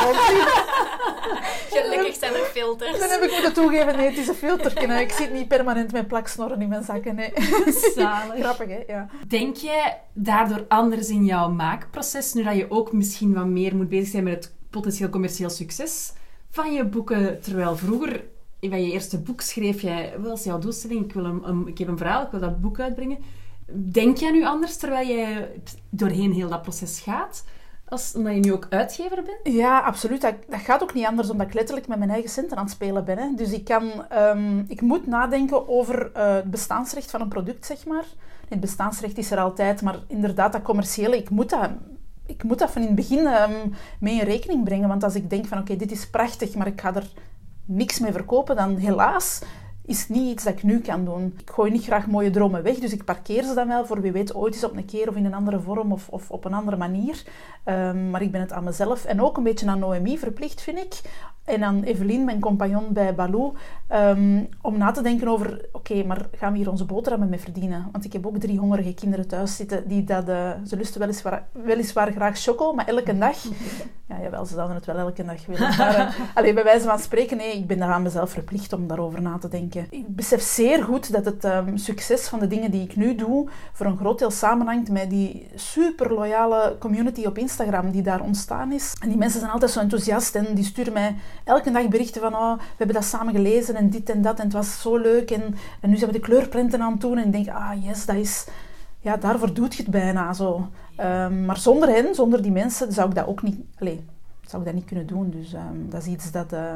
Gelukkig 1.70 2.16
zijn 2.18 2.32
er 2.34 2.38
filters. 2.52 2.98
Dan 2.98 3.08
heb 3.08 3.22
ik 3.22 3.30
moeten 3.32 3.52
toegeven, 3.52 3.96
nee, 3.96 4.06
het 4.08 4.18
is 4.18 4.28
een 4.28 4.34
filter. 4.34 5.00
Ik 5.00 5.12
zit 5.12 5.32
niet 5.32 5.48
permanent 5.48 5.92
met 5.92 6.06
plaksnorren 6.08 6.60
in 6.62 6.68
mijn 6.68 6.84
zakken. 6.84 7.14
Nee. 7.14 7.32
Zalig. 7.96 8.38
Grappig, 8.40 8.68
hè? 8.68 8.82
Ja. 8.86 9.08
Denk 9.28 9.56
jij 9.56 10.00
daardoor 10.12 10.64
anders 10.68 11.08
in 11.08 11.24
jouw 11.24 11.50
maakproces, 11.50 12.32
nu 12.32 12.42
dat 12.42 12.56
je 12.56 12.70
ook 12.70 12.92
misschien 12.92 13.34
wat 13.34 13.46
meer 13.46 13.76
moet 13.76 13.88
bezig 13.88 14.08
zijn 14.08 14.24
met 14.24 14.34
het 14.34 14.54
potentieel 14.70 15.08
commercieel 15.08 15.50
succes 15.50 16.12
van 16.50 16.72
je 16.72 16.84
boeken, 16.84 17.40
terwijl 17.40 17.76
vroeger, 17.76 18.24
bij 18.60 18.84
je 18.86 18.92
eerste 18.92 19.18
boek 19.20 19.40
schreef 19.40 19.80
jij, 19.82 20.14
wat 20.18 20.30
was 20.30 20.44
jouw 20.44 20.58
doelstelling? 20.58 21.04
Ik, 21.04 21.12
wil 21.12 21.24
een, 21.24 21.48
een- 21.48 21.66
ik 21.68 21.78
heb 21.78 21.88
een 21.88 21.98
verhaal, 21.98 22.22
ik 22.22 22.30
wil 22.30 22.40
dat 22.40 22.60
boek 22.60 22.80
uitbrengen. 22.80 23.18
Denk 23.72 24.16
jij 24.16 24.30
nu 24.30 24.44
anders 24.44 24.76
terwijl 24.76 25.08
jij 25.08 25.50
doorheen 25.90 26.32
heel 26.32 26.48
dat 26.48 26.62
proces 26.62 27.00
gaat? 27.00 27.44
Als, 27.88 28.14
omdat 28.14 28.34
je 28.34 28.40
nu 28.40 28.52
ook 28.52 28.66
uitgever 28.70 29.22
bent? 29.22 29.56
Ja, 29.56 29.80
absoluut. 29.80 30.20
Dat, 30.20 30.34
dat 30.48 30.60
gaat 30.60 30.82
ook 30.82 30.94
niet 30.94 31.06
anders, 31.06 31.30
omdat 31.30 31.46
ik 31.46 31.54
letterlijk 31.54 31.88
met 31.88 31.98
mijn 31.98 32.10
eigen 32.10 32.30
centen 32.30 32.56
aan 32.56 32.64
het 32.64 32.72
spelen 32.72 33.04
ben. 33.04 33.18
Hè. 33.18 33.34
Dus 33.36 33.52
ik, 33.52 33.64
kan, 33.64 34.08
ehm, 34.08 34.58
ik 34.68 34.80
moet 34.80 35.06
nadenken 35.06 35.68
over 35.68 36.12
eh, 36.12 36.34
het 36.34 36.50
bestaansrecht 36.50 37.10
van 37.10 37.20
een 37.20 37.28
product, 37.28 37.66
zeg 37.66 37.86
maar. 37.86 38.04
Het 38.48 38.60
bestaansrecht 38.60 39.18
is 39.18 39.30
er 39.30 39.38
altijd, 39.38 39.82
maar 39.82 39.98
inderdaad, 40.06 40.52
dat 40.52 40.62
commerciële, 40.62 41.16
ik 41.16 41.30
moet 41.30 41.50
dat, 41.50 41.70
ik 42.26 42.42
moet 42.42 42.58
dat 42.58 42.70
van 42.70 42.82
in 42.82 42.86
het 42.86 42.96
begin 42.96 43.26
ehm, 43.26 43.68
mee 44.00 44.14
in 44.14 44.26
rekening 44.26 44.64
brengen. 44.64 44.88
Want 44.88 45.04
als 45.04 45.14
ik 45.14 45.30
denk 45.30 45.46
van, 45.46 45.58
oké, 45.58 45.76
dit 45.76 45.90
is 45.90 46.10
prachtig, 46.10 46.54
maar 46.54 46.66
ik 46.66 46.80
ga 46.80 46.94
er 46.94 47.10
niks 47.64 47.98
mee 47.98 48.12
verkopen, 48.12 48.56
dan 48.56 48.76
helaas 48.76 49.40
is 49.86 50.08
niet 50.08 50.32
iets 50.32 50.44
dat 50.44 50.52
ik 50.52 50.62
nu 50.62 50.80
kan 50.80 51.04
doen. 51.04 51.34
Ik 51.38 51.50
gooi 51.50 51.70
niet 51.70 51.84
graag 51.84 52.06
mooie 52.06 52.30
dromen 52.30 52.62
weg, 52.62 52.78
dus 52.78 52.92
ik 52.92 53.04
parkeer 53.04 53.42
ze 53.42 53.54
dan 53.54 53.68
wel 53.68 53.86
voor 53.86 54.00
wie 54.00 54.12
weet 54.12 54.34
ooit 54.34 54.54
eens 54.54 54.64
op 54.64 54.76
een 54.76 54.84
keer 54.84 55.08
of 55.08 55.16
in 55.16 55.24
een 55.24 55.34
andere 55.34 55.60
vorm 55.60 55.92
of, 55.92 56.08
of 56.08 56.30
op 56.30 56.44
een 56.44 56.54
andere 56.54 56.76
manier. 56.76 57.24
Ehm, 57.64 58.10
maar 58.10 58.22
ik 58.22 58.30
ben 58.30 58.40
het 58.40 58.52
aan 58.52 58.64
mezelf 58.64 59.04
en 59.04 59.22
ook 59.22 59.36
een 59.36 59.42
beetje 59.42 59.66
aan 59.66 59.78
Noemi 59.78 60.18
verplicht, 60.18 60.62
vind 60.62 60.78
ik. 60.78 61.00
En 61.46 61.64
aan 61.64 61.82
Evelien, 61.82 62.24
mijn 62.24 62.40
compagnon 62.40 62.92
bij 62.92 63.14
Baloo, 63.14 63.54
ehm, 63.86 64.44
om 64.60 64.78
na 64.78 64.90
te 64.90 65.02
denken 65.02 65.28
over, 65.28 65.68
oké, 65.72 66.04
maar 66.04 66.26
gaan 66.36 66.52
we 66.52 66.58
hier 66.58 66.70
onze 66.70 66.84
boterhammen 66.84 67.28
mee 67.28 67.40
verdienen? 67.40 67.88
Want 67.92 68.04
ik 68.04 68.12
heb 68.12 68.26
ook 68.26 68.38
drie 68.38 68.58
hongerige 68.58 68.94
kinderen 68.94 69.28
thuis 69.28 69.56
zitten, 69.56 69.88
die 69.88 70.04
dat, 70.04 70.28
eh, 70.28 70.50
ze 70.66 70.76
lusten 70.76 71.00
weliswaar, 71.00 71.46
weliswaar 71.52 72.12
graag 72.12 72.38
choco, 72.38 72.72
maar 72.72 72.86
elke 72.86 73.18
dag... 73.18 73.36
Ja, 74.08 74.20
jawel, 74.22 74.46
ze 74.46 74.54
zouden 74.54 74.76
het 74.76 74.86
wel 74.86 74.96
elke 74.96 75.24
dag 75.24 75.46
willen. 75.46 75.76
Maar, 75.76 75.94
eh, 75.94 76.14
allee, 76.34 76.52
bij 76.52 76.64
wijze 76.64 76.86
van 76.86 76.98
spreken, 76.98 77.36
nee, 77.36 77.56
ik 77.56 77.66
ben 77.66 77.78
daar 77.78 77.92
aan 77.92 78.02
mezelf 78.02 78.30
verplicht 78.30 78.72
om 78.72 78.86
daarover 78.86 79.22
na 79.22 79.38
te 79.38 79.48
denken. 79.48 79.86
Ik 79.90 80.16
besef 80.16 80.42
zeer 80.42 80.84
goed 80.84 81.12
dat 81.12 81.24
het 81.24 81.44
ehm, 81.44 81.76
succes 81.76 82.28
van 82.28 82.38
de 82.38 82.46
dingen 82.46 82.70
die 82.70 82.82
ik 82.82 82.96
nu 82.96 83.14
doe, 83.14 83.48
voor 83.72 83.86
een 83.86 83.96
groot 83.96 84.18
deel 84.18 84.30
samenhangt 84.30 84.90
met 84.90 85.10
die 85.10 85.48
super 85.54 86.12
loyale 86.12 86.76
community 86.78 87.24
op 87.24 87.38
Instagram 87.38 87.90
die 87.90 88.02
daar 88.02 88.20
ontstaan 88.20 88.72
is. 88.72 88.96
En 89.00 89.08
die 89.08 89.18
mensen 89.18 89.40
zijn 89.40 89.52
altijd 89.52 89.70
zo 89.70 89.80
enthousiast 89.80 90.34
en 90.34 90.54
die 90.54 90.64
sturen 90.64 90.92
mij 90.92 91.14
elke 91.44 91.70
dag 91.70 91.88
berichten 91.88 92.20
van 92.20 92.34
oh, 92.34 92.56
we 92.56 92.62
hebben 92.76 92.96
dat 92.96 93.04
samen 93.04 93.34
gelezen 93.34 93.74
en 93.74 93.90
dit 93.90 94.10
en 94.10 94.22
dat 94.22 94.38
en 94.38 94.44
het 94.44 94.52
was 94.52 94.80
zo 94.80 94.96
leuk 94.96 95.30
en, 95.30 95.54
en 95.80 95.90
nu 95.90 95.96
zijn 95.96 96.10
we 96.10 96.16
de 96.16 96.24
kleurprenten 96.24 96.80
aan 96.80 96.92
het 96.92 97.00
doen 97.00 97.18
en 97.18 97.30
denk, 97.30 97.48
ah 97.48 97.84
yes, 97.84 98.06
dat 98.06 98.16
is... 98.16 98.46
Ja, 99.00 99.16
daarvoor 99.16 99.54
doet 99.54 99.74
je 99.74 99.82
het 99.82 99.90
bijna 99.90 100.32
zo. 100.32 100.68
Ehm, 100.96 101.44
maar 101.44 101.56
zonder 101.58 101.88
hen, 101.88 102.14
zonder 102.14 102.42
die 102.42 102.52
mensen, 102.52 102.92
zou 102.92 103.08
ik 103.08 103.14
dat 103.14 103.26
ook 103.26 103.42
niet... 103.42 103.56
Allee, 103.78 104.04
zou 104.46 104.62
ik 104.62 104.68
dat 104.68 104.74
niet 104.74 104.84
kunnen 104.84 105.06
doen. 105.06 105.30
Dus 105.30 105.52
ehm, 105.52 105.88
dat 105.88 106.00
is 106.00 106.06
iets 106.06 106.30
dat 106.30 106.52
eh, 106.52 106.74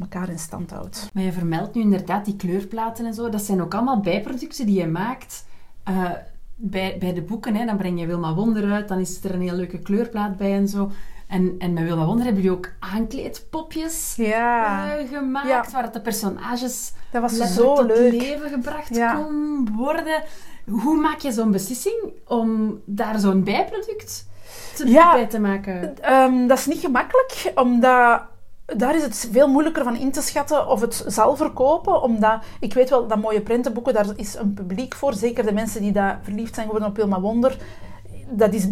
elkaar 0.00 0.28
in 0.28 0.38
stand 0.38 0.70
houdt. 0.70 1.10
Maar 1.12 1.22
je 1.22 1.32
vermeldt 1.32 1.74
nu 1.74 1.80
inderdaad 1.80 2.24
die 2.24 2.36
kleurplaten 2.36 3.06
en 3.06 3.14
zo. 3.14 3.28
Dat 3.28 3.42
zijn 3.42 3.62
ook 3.62 3.74
allemaal 3.74 4.00
bijproducten 4.00 4.66
die 4.66 4.78
je 4.78 4.86
maakt 4.86 5.46
eh, 5.82 6.10
bij, 6.54 6.96
bij 6.98 7.14
de 7.14 7.22
boeken. 7.22 7.54
Hè. 7.54 7.64
Dan 7.66 7.76
breng 7.76 8.00
je 8.00 8.06
Wilma 8.06 8.34
Wonder 8.34 8.72
uit, 8.72 8.88
dan 8.88 8.98
is 8.98 9.24
er 9.24 9.34
een 9.34 9.40
heel 9.40 9.56
leuke 9.56 9.78
kleurplaat 9.78 10.36
bij 10.36 10.52
en 10.52 10.68
zo. 10.68 10.90
En, 11.28 11.54
en 11.58 11.72
met 11.72 11.82
Wilma 11.84 12.04
Wonder 12.04 12.24
hebben 12.24 12.42
jullie 12.42 12.56
ook 12.58 12.70
aankleedpopjes 12.78 14.14
Ja, 14.16 14.96
eh, 14.98 15.08
gemaakt, 15.08 15.48
Ja. 15.48 15.64
waar 15.72 15.92
de 15.92 16.00
personages 16.00 16.92
dat 17.10 17.22
was 17.22 17.54
zo 17.54 17.74
tot 17.74 17.86
leuk. 17.86 18.12
leven 18.12 18.50
gebracht 18.50 18.94
Ja. 18.96 19.14
kon 19.14 19.68
worden. 19.76 20.22
Hoe 20.70 20.96
maak 21.00 21.18
je 21.18 21.32
zo'n 21.32 21.50
beslissing 21.50 22.12
om 22.26 22.80
daar 22.84 23.18
zo'n 23.18 23.44
bijproduct 23.44 24.26
te, 24.74 24.84
bij 24.84 25.26
te 25.26 25.40
maken? 25.40 26.02
Ehm, 26.02 26.46
dat 26.46 26.58
is 26.58 26.66
niet 26.66 26.80
gemakkelijk, 26.80 27.52
omdat 27.54 28.22
daar 28.66 28.96
is 28.96 29.02
het 29.02 29.28
veel 29.32 29.48
moeilijker 29.48 29.84
van 29.84 29.96
in 29.96 30.12
te 30.12 30.22
schatten 30.22 30.68
of 30.68 30.80
het 30.80 31.04
zal 31.06 31.36
verkopen. 31.36 32.02
Omdat 32.02 32.42
ik 32.60 32.74
weet 32.74 32.90
wel 32.90 33.06
dat 33.06 33.18
mooie 33.20 33.40
prentenboeken, 33.40 33.94
daar 33.94 34.06
is 34.16 34.34
een 34.34 34.54
publiek 34.54 34.94
voor. 34.94 35.14
Zeker 35.14 35.44
de 35.44 35.52
mensen 35.52 35.80
die 35.80 35.92
daar 35.92 36.18
verliefd 36.22 36.54
zijn 36.54 36.66
geworden 36.66 36.88
op 36.88 36.96
Wilma 36.96 37.20
Wonder. 37.20 37.56
Dat 38.30 38.54
is, 38.54 38.66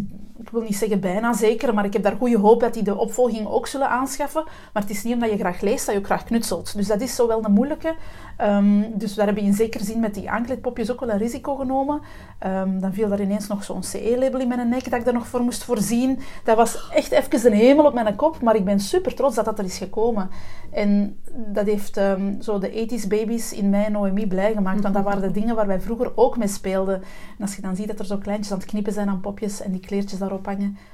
wil 0.53 0.63
niet 0.63 0.77
zeggen 0.77 1.01
bijna 1.01 1.33
zeker, 1.33 1.75
maar 1.75 1.85
ik 1.85 1.93
heb 1.93 2.03
daar 2.03 2.17
goede 2.17 2.39
hoop 2.39 2.61
dat 2.61 2.75
die 2.75 2.83
de 2.83 2.97
opvolging 2.97 3.47
ook 3.47 3.67
zullen 3.67 3.89
aanschaffen. 3.89 4.45
Maar 4.73 4.83
het 4.83 4.91
is 4.91 5.03
niet 5.03 5.15
omdat 5.15 5.31
je 5.31 5.39
graag 5.39 5.61
leest 5.61 5.87
dat 5.87 5.95
je 5.95 6.01
ook 6.01 6.07
graag 6.07 6.25
knutselt. 6.25 6.77
Dus 6.77 6.87
dat 6.87 7.01
is 7.01 7.15
zo 7.15 7.27
wel 7.27 7.45
een 7.45 7.53
moeilijke. 7.53 7.95
Ehm, 8.37 8.83
dus 8.95 9.15
daar 9.15 9.27
heb 9.27 9.37
je 9.37 9.43
in 9.43 9.55
zekere 9.55 9.85
zin 9.85 10.01
met 10.01 10.15
die 10.15 10.31
aankleedpopjes 10.31 10.91
ook 10.91 11.01
wel 11.01 11.11
een 11.11 11.19
risico 11.19 11.55
genomen. 11.55 12.01
Ehm, 12.39 12.79
dan 12.81 12.93
viel 12.93 13.09
daar 13.09 13.21
ineens 13.21 13.47
nog 13.47 13.65
zo'n 13.65 13.83
CE-label 13.83 14.41
in 14.41 14.49
mijn 14.49 14.69
nek 14.69 14.91
dat 14.91 14.99
ik 14.99 15.05
daar 15.05 15.15
nog 15.15 15.27
voor 15.27 15.41
moest 15.41 15.65
voorzien. 15.65 16.19
Dat 16.45 16.57
was 16.57 16.91
echt 16.95 17.11
even 17.11 17.53
een 17.53 17.59
hemel 17.59 17.85
op 17.85 17.95
mijn 17.95 18.17
kop, 18.17 18.41
maar 18.41 18.57
ik 18.57 18.65
ben 18.65 18.81
super 18.81 19.15
trots 19.15 19.35
dat 19.35 19.45
dat 19.45 19.59
er 19.59 19.65
is 19.65 19.79
gekomen. 19.79 20.31
En 20.71 21.21
dat 21.35 21.67
heeft 21.67 21.97
ehm, 21.97 22.41
zo 22.41 22.59
de 22.59 22.71
80s 22.71 23.09
babies 23.09 23.53
in 23.53 23.71
mij 23.71 23.85
en 23.85 23.93
Noemi 23.93 24.27
blij 24.27 24.53
gemaakt, 24.53 24.83
want 24.83 24.95
dat 24.95 25.05
waren 25.05 25.23
de 25.23 25.31
dingen 25.31 25.55
waar 25.55 25.67
wij 25.67 25.81
vroeger 25.81 26.13
ook 26.15 26.37
mee 26.37 26.49
speelden. 26.49 26.95
En 27.39 27.41
als 27.41 27.57
je 27.57 27.63
dan 27.63 27.77
ziet 27.77 27.89
dat 27.89 27.99
er 27.99 28.07
zo 28.07 28.17
kleintjes 28.17 28.53
aan 28.53 28.59
het 28.59 28.69
knippen 28.69 28.93
zijn 28.93 29.09
aan 29.09 29.21
popjes 29.21 29.61
en 29.61 29.73
die 29.73 29.81
kleertjes 29.81 30.19
daarop 30.19 30.42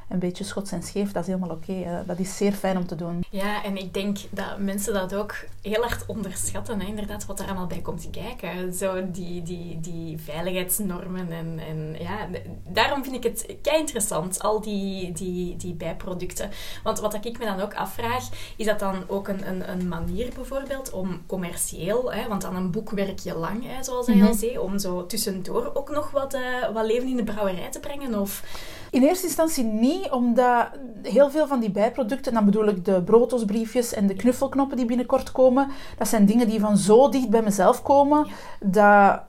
een 0.09 0.19
beetje 0.19 0.45
schots 0.45 0.73
en 0.73 0.83
scheef, 0.83 1.13
dat 1.13 1.23
is 1.23 1.35
helemaal 1.35 1.57
oké. 1.57 2.05
dat 2.07 2.19
is 2.19 2.37
zeer 2.37 2.53
fijn 2.53 2.77
om 2.77 2.87
te 2.87 2.97
doen. 2.97 3.25
Ja, 3.31 3.65
en 3.65 3.77
ik 3.77 3.95
denk 3.95 4.19
dat 4.31 4.59
mensen 4.59 4.95
dat 4.95 5.15
ook 5.15 5.35
heel 5.63 5.83
hard 5.83 6.07
onderschatten. 6.07 6.81
Hè? 6.81 6.87
Inderdaad, 6.87 7.27
wat 7.27 7.41
er 7.41 7.47
allemaal 7.47 7.67
bij 7.67 7.81
komt 7.81 8.09
kijken. 8.11 8.75
Zo 8.75 9.11
die, 9.11 9.43
die, 9.43 9.81
die 9.81 10.19
veiligheidsnormen. 10.19 11.33
En, 11.33 11.59
en 11.69 11.97
ja, 11.99 12.29
daarom 12.69 13.03
vind 13.05 13.17
ik 13.17 13.23
het 13.23 13.57
kei 13.63 13.79
interessant, 13.79 14.43
al 14.43 14.61
die, 14.61 15.13
die, 15.13 15.57
die 15.57 15.75
bijproducten. 15.75 16.51
Want 16.83 17.01
wat 17.01 17.25
ik 17.25 17.39
me 17.39 17.45
dan 17.45 17.61
ook 17.61 17.75
afvraag, 17.75 18.29
is 18.57 18.67
dat 18.67 18.79
dan 18.79 19.05
ook 19.07 19.29
een, 19.29 19.49
een, 19.49 19.71
een 19.71 19.89
manier 19.89 20.33
bijvoorbeeld 20.35 20.91
om 20.91 21.23
commercieel, 21.27 22.13
hè, 22.13 22.29
want 22.29 22.45
aan 22.45 22.57
een 22.57 22.71
boek 22.71 22.91
werk 22.91 23.19
je 23.19 23.35
lang, 23.35 23.65
hè, 23.67 23.83
zoals 23.83 24.07
hij 24.07 24.23
al 24.23 24.35
zei, 24.35 24.59
om 24.59 24.79
zo 24.79 25.07
tussendoor 25.07 25.71
ook 25.75 25.91
nog 25.91 26.11
wat, 26.11 26.35
eh, 26.35 26.41
wat 26.73 26.87
leven 26.87 27.09
in 27.09 27.17
de 27.17 27.25
brouwerij 27.25 27.71
te 27.71 27.81
brengen? 27.81 28.21
Of... 28.21 28.43
In 28.91 29.03
eerste 29.03 29.27
instantie 29.27 29.65
niet, 29.65 30.11
omdat 30.11 30.69
heel 31.03 31.31
veel 31.31 31.47
van 31.47 31.61
die 31.61 31.71
bijproducten, 31.71 32.35
dan 32.35 32.45
bedoel 32.45 32.67
ik 32.67 32.85
de 32.85 33.03
broodosbriefjes 33.03 33.93
en 33.93 34.07
de 34.07 34.15
knuffelknoppen 34.15 34.77
die 34.77 34.87
binnenkort 34.87 35.33
komen, 35.33 35.69
dat 35.99 36.09
zijn 36.09 36.27
dingen 36.27 36.49
die 36.49 36.61
van 36.61 36.77
zo 36.77 37.09
dicht 37.09 37.29
bij 37.29 37.43
mezelf 37.43 37.83
komen, 37.83 38.27
dat 38.61 39.21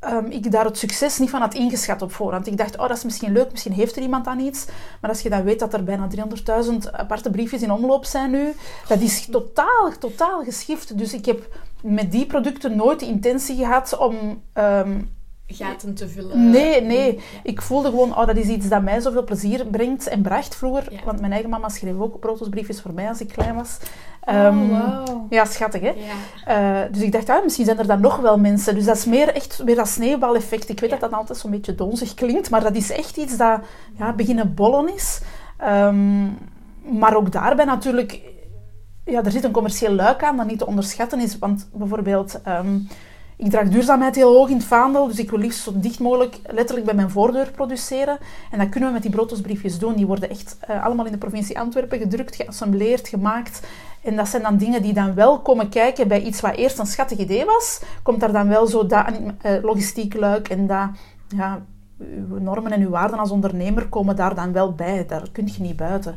ehm, 0.00 0.26
ik 0.26 0.50
daar 0.50 0.64
het 0.64 0.78
succes 0.78 1.18
niet 1.18 1.30
van 1.30 1.40
had 1.40 1.54
ingeschat 1.54 2.02
op 2.02 2.12
voorhand. 2.12 2.46
Ik 2.46 2.56
dacht, 2.56 2.78
oh, 2.78 2.88
dat 2.88 2.96
is 2.96 3.04
misschien 3.04 3.32
leuk, 3.32 3.50
misschien 3.50 3.72
heeft 3.72 3.96
er 3.96 4.02
iemand 4.02 4.26
aan 4.26 4.40
iets. 4.40 4.66
Maar 5.00 5.10
als 5.10 5.20
je 5.20 5.30
dan 5.30 5.44
weet 5.44 5.58
dat 5.58 5.74
er 5.74 5.84
bijna 5.84 6.08
300.000 6.64 6.90
aparte 6.92 7.30
briefjes 7.30 7.62
in 7.62 7.72
omloop 7.72 8.04
zijn 8.04 8.30
nu, 8.30 8.52
dat 8.88 9.00
is 9.00 9.26
totaal, 9.26 9.92
totaal 9.98 10.42
geschift. 10.44 10.98
Dus 10.98 11.12
ik 11.12 11.24
heb 11.24 11.48
met 11.82 12.12
die 12.12 12.26
producten 12.26 12.76
nooit 12.76 13.00
de 13.00 13.06
intentie 13.06 13.56
gehad 13.56 13.96
om... 13.98 14.42
ehm, 14.52 14.98
gaten 15.46 15.94
te 15.94 16.08
vullen. 16.08 16.50
Nee, 16.50 16.82
nee. 16.82 17.20
Ik 17.42 17.62
voelde 17.62 17.88
gewoon, 17.88 18.16
oh, 18.16 18.26
dat 18.26 18.36
is 18.36 18.46
iets 18.46 18.68
dat 18.68 18.82
mij 18.82 19.00
zoveel 19.00 19.24
plezier 19.24 19.66
brengt 19.66 20.06
en 20.06 20.22
bracht 20.22 20.56
vroeger. 20.56 20.92
Ja. 20.92 20.98
Want 21.04 21.20
mijn 21.20 21.32
eigen 21.32 21.50
mama 21.50 21.68
schreef 21.68 21.98
ook 21.98 22.20
broodosbriefjes 22.20 22.80
voor 22.80 22.92
mij 22.92 23.08
als 23.08 23.20
ik 23.20 23.28
klein 23.28 23.54
was. 23.54 23.78
Oh, 24.24 24.34
Ehm, 24.34 24.68
wauw. 24.68 25.26
Ja, 25.30 25.44
schattig, 25.44 25.80
hè? 25.80 25.92
Ja. 26.44 26.84
Eh, 26.84 26.92
dus 26.92 27.02
ik 27.02 27.12
dacht, 27.12 27.28
ah, 27.30 27.42
misschien 27.42 27.64
zijn 27.64 27.78
er 27.78 27.86
dan 27.86 28.00
nog 28.00 28.16
wel 28.16 28.38
mensen. 28.38 28.74
Dus 28.74 28.84
dat 28.84 28.96
is 28.96 29.04
meer 29.04 29.34
echt 29.34 29.62
weer 29.64 29.76
dat 29.76 29.88
sneeuwbaleffect. 29.88 30.68
Ik 30.68 30.80
weet 30.80 30.90
dat 30.90 31.00
dat 31.00 31.12
altijd 31.12 31.38
zo'n 31.38 31.50
beetje 31.50 31.74
donzig 31.74 32.14
klinkt, 32.14 32.50
maar 32.50 32.62
dat 32.62 32.74
is 32.74 32.90
echt 32.90 33.16
iets 33.16 33.36
dat 33.36 33.60
ja, 33.98 34.12
beginnen 34.12 34.54
bollen 34.54 34.94
is. 34.94 35.20
Ehm, 35.56 36.24
maar 36.98 37.16
ook 37.16 37.32
daarbij 37.32 37.64
natuurlijk, 37.64 38.20
ja, 39.04 39.24
er 39.24 39.30
zit 39.30 39.44
een 39.44 39.50
commercieel 39.52 39.92
luik 39.92 40.22
aan 40.22 40.36
dat 40.36 40.46
niet 40.46 40.58
te 40.58 40.66
onderschatten 40.66 41.20
is. 41.20 41.38
Want 41.38 41.68
bijvoorbeeld, 41.72 42.40
ehm, 42.42 42.78
ik 43.36 43.50
draag 43.50 43.68
duurzaamheid 43.68 44.14
heel 44.14 44.34
hoog 44.34 44.48
in 44.48 44.56
het 44.56 44.64
vaandel, 44.64 45.06
dus 45.06 45.18
ik 45.18 45.30
wil 45.30 45.38
liefst 45.38 45.62
zo 45.62 45.72
dicht 45.74 46.00
mogelijk 46.00 46.38
letterlijk 46.46 46.86
bij 46.86 46.94
mijn 46.94 47.10
voordeur 47.10 47.50
produceren. 47.50 48.18
En 48.50 48.58
dat 48.58 48.68
kunnen 48.68 48.88
we 48.88 48.94
met 48.94 49.02
die 49.02 49.10
broodosbriefjes 49.10 49.78
doen. 49.78 49.94
Die 49.94 50.06
worden 50.06 50.30
echt 50.30 50.58
uh, 50.70 50.84
allemaal 50.84 51.06
in 51.06 51.12
de 51.12 51.18
provincie 51.18 51.58
Antwerpen 51.58 51.98
gedrukt, 51.98 52.36
geassembleerd, 52.36 53.08
gemaakt. 53.08 53.66
En 54.02 54.16
dat 54.16 54.28
zijn 54.28 54.42
dan 54.42 54.56
dingen 54.56 54.82
die 54.82 54.92
dan 54.92 55.14
wel 55.14 55.40
komen 55.40 55.68
kijken 55.68 56.08
bij 56.08 56.22
iets 56.22 56.40
wat 56.40 56.54
eerst 56.54 56.78
een 56.78 56.86
schattig 56.86 57.18
idee 57.18 57.44
was. 57.44 57.82
Komt 58.02 58.20
daar 58.20 58.32
dan 58.32 58.48
wel 58.48 58.66
zo 58.66 58.86
dat 58.86 59.06
uh, 59.10 59.62
logistiek 59.62 60.14
luik 60.14 60.48
en 60.48 60.66
dat... 60.66 60.88
Ja, 61.28 61.62
uw 61.98 62.38
normen 62.38 62.72
en 62.72 62.80
uw 62.80 62.90
waarden 62.90 63.18
als 63.18 63.30
ondernemer 63.30 63.88
komen 63.88 64.16
daar 64.16 64.34
dan 64.34 64.52
wel 64.52 64.74
bij. 64.74 65.06
Daar 65.06 65.30
kun 65.32 65.46
je 65.46 65.62
niet 65.62 65.76
buiten. 65.76 66.16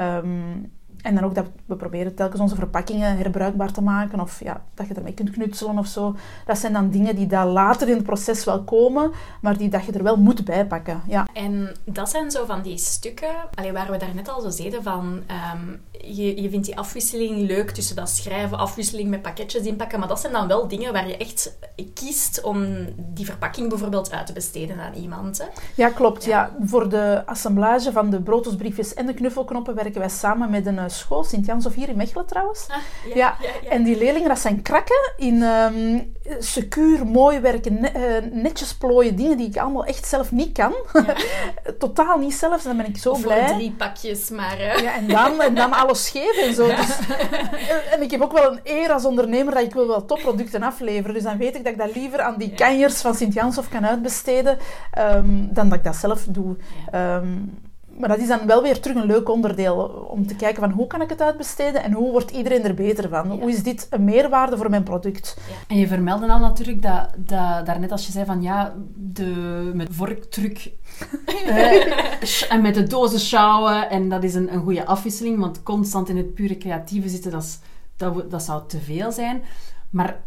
Um, 0.00 0.72
en 1.02 1.14
dan 1.14 1.24
ook 1.24 1.34
dat 1.34 1.46
we 1.66 1.76
proberen 1.76 2.14
telkens 2.14 2.40
onze 2.40 2.54
verpakkingen 2.54 3.16
herbruikbaar 3.16 3.72
te 3.72 3.82
maken. 3.82 4.20
Of 4.20 4.40
ja, 4.44 4.62
dat 4.74 4.88
je 4.88 4.94
ermee 4.94 5.12
kunt 5.12 5.30
knutselen 5.30 5.78
of 5.78 5.86
zo. 5.86 6.16
Dat 6.46 6.58
zijn 6.58 6.72
dan 6.72 6.90
dingen 6.90 7.16
die 7.16 7.26
daar 7.26 7.46
later 7.46 7.88
in 7.88 7.94
het 7.94 8.04
proces 8.04 8.44
wel 8.44 8.62
komen. 8.62 9.12
Maar 9.40 9.56
die 9.56 9.68
dat 9.68 9.84
je 9.84 9.92
er 9.92 10.02
wel 10.02 10.16
moet 10.16 10.44
bijpakken. 10.44 11.02
Ja. 11.06 11.26
En 11.32 11.76
dat 11.84 12.10
zijn 12.10 12.30
zo 12.30 12.44
van 12.44 12.62
die 12.62 12.78
stukken... 12.78 13.34
Allee, 13.54 13.72
waar 13.72 13.90
we 13.90 13.96
daarnet 13.96 14.28
al 14.28 14.40
zo 14.40 14.50
zeiden 14.50 14.82
van... 14.82 15.22
Um, 15.54 15.80
je, 16.00 16.42
je 16.42 16.50
vindt 16.50 16.66
die 16.66 16.78
afwisseling 16.78 17.46
leuk 17.46 17.70
tussen 17.70 17.96
dat 17.96 18.08
schrijven, 18.08 18.58
afwisseling 18.58 19.08
met 19.08 19.22
pakketjes 19.22 19.62
inpakken. 19.62 19.98
Maar 19.98 20.08
dat 20.08 20.20
zijn 20.20 20.32
dan 20.32 20.46
wel 20.46 20.68
dingen 20.68 20.92
waar 20.92 21.08
je 21.08 21.16
echt 21.16 21.58
kiest 21.94 22.42
om 22.42 22.66
die 22.96 23.24
verpakking 23.24 23.68
bijvoorbeeld 23.68 24.12
uit 24.12 24.26
te 24.26 24.32
besteden 24.32 24.80
aan 24.80 24.94
iemand. 24.94 25.38
Hè? 25.38 25.44
Ja, 25.74 25.88
klopt. 25.88 26.24
Ja. 26.24 26.50
Voor 26.60 26.88
de 26.88 27.22
assemblage 27.26 27.92
van 27.92 28.10
de 28.10 28.20
broodosbriefjes 28.20 28.94
en 28.94 29.06
de 29.06 29.14
knuffelknoppen 29.14 29.74
werken 29.74 30.00
wij 30.00 30.08
samen 30.08 30.50
met 30.50 30.66
een 30.66 30.87
school, 30.90 31.24
Sint-Jans 31.24 31.66
of 31.66 31.74
hier 31.74 31.88
in 31.88 31.96
Mechelen 31.96 32.26
trouwens. 32.26 32.66
Ah, 32.68 32.76
ja, 33.14 33.36
ja, 33.40 33.70
En 33.70 33.82
die 33.82 33.98
leerlingen, 33.98 34.28
dat 34.28 34.38
zijn 34.38 34.62
krakken 34.62 35.12
in 35.16 35.42
um, 35.42 36.14
secuur, 36.38 37.06
mooi 37.06 37.40
werken, 37.40 37.94
eh, 37.94 38.02
netjes 38.32 38.74
plooien, 38.74 39.16
dingen 39.16 39.36
die 39.36 39.48
ik 39.48 39.56
allemaal 39.56 39.84
echt 39.84 40.06
zelf 40.06 40.32
niet 40.32 40.52
kan. 40.52 40.74
Totaal 41.78 42.18
niet 42.18 42.34
zelf, 42.34 42.62
dan 42.62 42.76
ben 42.76 42.86
ik 42.86 42.96
zo 42.96 43.10
of 43.10 43.20
blij. 43.20 43.46
drie 43.46 43.72
pakjes, 43.72 44.30
maar... 44.30 44.60
Uh... 44.60 44.78
Ja, 44.78 44.94
en 44.94 45.06
dan, 45.06 45.40
en 45.40 45.54
dan 45.54 45.72
alles 45.72 46.04
scheef 46.04 46.36
en 46.36 46.54
zo. 46.54 46.66
Dus, 46.66 46.98
eh, 47.08 47.92
en 47.94 48.02
ik 48.02 48.10
heb 48.10 48.20
ook 48.20 48.32
wel 48.32 48.52
een 48.52 48.60
eer 48.64 48.92
als 48.92 49.04
ondernemer 49.04 49.54
dat 49.54 49.62
ik 49.62 49.74
wil 49.74 49.86
wel 49.86 50.04
topproducten 50.04 50.62
afleveren. 50.62 51.14
Dus 51.14 51.22
dan 51.22 51.38
weet 51.38 51.56
ik 51.56 51.64
dat 51.64 51.72
ik 51.72 51.78
dat 51.78 51.94
liever 51.94 52.20
aan 52.20 52.38
die 52.38 52.54
kanjers 52.54 53.00
van 53.00 53.14
Sint-Jans 53.14 53.58
of 53.58 53.68
kan 53.68 53.86
uitbesteden, 53.86 54.58
um, 54.98 55.48
dan 55.52 55.68
dat 55.68 55.78
ik 55.78 55.84
dat 55.84 55.96
zelf 55.96 56.24
doe. 56.28 56.56
Um, 56.94 57.66
maar 57.98 58.08
dat 58.08 58.18
is 58.18 58.28
dan 58.28 58.46
wel 58.46 58.62
weer 58.62 58.80
terug 58.80 58.96
een 58.96 59.06
leuk 59.06 59.28
onderdeel 59.28 59.76
om 60.10 60.26
te 60.26 60.36
kijken 60.36 60.62
van 60.62 60.70
hoe 60.70 60.86
kan 60.86 61.02
ik 61.02 61.08
het 61.08 61.22
uitbesteden 61.22 61.82
en 61.82 61.92
hoe 61.92 62.10
wordt 62.10 62.30
iedereen 62.30 62.64
er 62.64 62.74
beter 62.74 63.08
van? 63.08 63.30
Hoe 63.30 63.50
is 63.50 63.62
dit 63.62 63.86
een 63.90 64.04
meerwaarde 64.04 64.56
voor 64.56 64.70
mijn 64.70 64.82
product? 64.82 65.36
En 65.68 65.78
je 65.78 65.86
vermeldde 65.86 66.32
al 66.32 66.38
natuurlijk 66.38 66.82
dat, 66.82 67.08
dat 67.16 67.66
daarnet 67.66 67.92
als 67.92 68.06
je 68.06 68.12
zei 68.12 68.24
van 68.24 68.42
ja, 68.42 68.74
de, 68.94 69.70
met 69.74 69.88
vorktruc 69.90 70.70
eh, 71.46 72.52
en 72.52 72.62
met 72.62 72.74
de 72.74 72.82
dozen 72.86 73.20
sjouwen 73.20 73.90
en 73.90 74.08
dat 74.08 74.24
is 74.24 74.34
een, 74.34 74.52
een 74.52 74.62
goede 74.62 74.86
afwisseling, 74.86 75.38
want 75.38 75.62
constant 75.62 76.08
in 76.08 76.16
het 76.16 76.34
pure 76.34 76.58
creatieve 76.58 77.08
zitten, 77.08 77.30
dat, 77.30 77.42
is, 77.42 77.58
dat, 77.96 78.30
dat 78.30 78.42
zou 78.42 78.62
te 78.66 78.78
veel 78.78 79.12
zijn. 79.12 79.42
Maar 79.90 80.20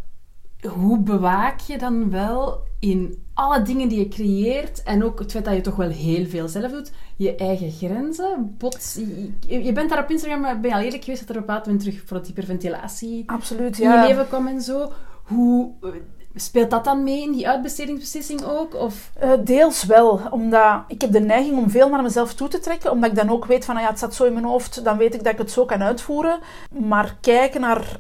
hoe 0.68 1.00
bewaak 1.00 1.60
je 1.60 1.78
dan 1.78 2.10
wel 2.10 2.70
in 2.80 3.24
alle 3.34 3.62
dingen 3.62 3.88
die 3.88 4.00
je 4.00 4.08
creëert 4.08 4.84
en 4.84 5.04
ook 5.04 5.20
het 5.20 5.32
feit 5.32 5.46
dat 5.46 5.54
je 5.54 5.62
toch 5.62 5.76
wel 5.76 5.90
heel 5.90 6.26
veel 6.26 6.48
zelf 6.48 6.72
doet, 6.72 6.92
je 7.24 7.36
eigen 7.36 7.72
grenzen? 7.72 8.56
Bot, 8.58 9.00
je, 9.48 9.64
je 9.64 9.72
bent 9.72 9.90
daar 9.90 10.04
op 10.04 10.10
Instagram, 10.10 10.62
ben 10.62 10.70
je 10.70 10.76
al 10.76 10.82
eerlijk 10.82 11.04
geweest 11.04 11.28
dat 11.28 11.30
er 11.30 11.36
op 11.36 11.42
een 11.42 11.48
bepaald 11.48 11.66
moment 11.66 11.84
terug 11.84 12.02
voor 12.06 12.18
het 12.18 12.28
hyperventilatie 12.28 13.24
Absoluut, 13.26 13.80
in 13.80 13.90
je 13.90 14.08
leven 14.08 14.28
kwam 14.28 14.48
en 14.48 14.62
zo? 14.62 14.92
Hoe, 15.24 15.72
Speelt 16.36 16.70
dat 16.70 16.84
dan 16.84 17.04
mee 17.04 17.22
in 17.22 17.32
die 17.32 17.48
uitbestedingsbeslissing 17.48 18.44
ook? 18.44 18.76
Of? 18.76 19.12
Uh, 19.24 19.32
deels 19.44 19.86
wel, 19.86 20.22
omdat 20.30 20.84
ik 20.88 21.02
heb 21.02 21.12
de 21.12 21.20
neiging 21.20 21.58
om 21.58 21.70
veel 21.70 21.90
naar 21.90 22.02
mezelf 22.02 22.34
toe 22.34 22.48
te 22.48 22.60
trekken, 22.60 22.92
omdat 22.92 23.10
ik 23.10 23.16
dan 23.16 23.30
ook 23.30 23.46
weet 23.46 23.66
van, 23.66 23.74
nou 23.74 23.86
ja, 23.86 23.92
het 23.92 24.02
staat 24.02 24.16
zo 24.16 24.26
in 24.26 24.34
mijn 24.34 24.46
hoofd, 24.46 24.84
dan 24.84 24.98
weet 24.98 25.14
ik 25.14 25.24
dat 25.24 25.34
ik 25.34 25.40
het 25.40 25.52
zo 25.52 25.66
kan 25.66 25.84
uitvoeren. 25.84 26.40
Maar 26.72 27.18
kijken 27.22 27.62
naar 27.62 28.00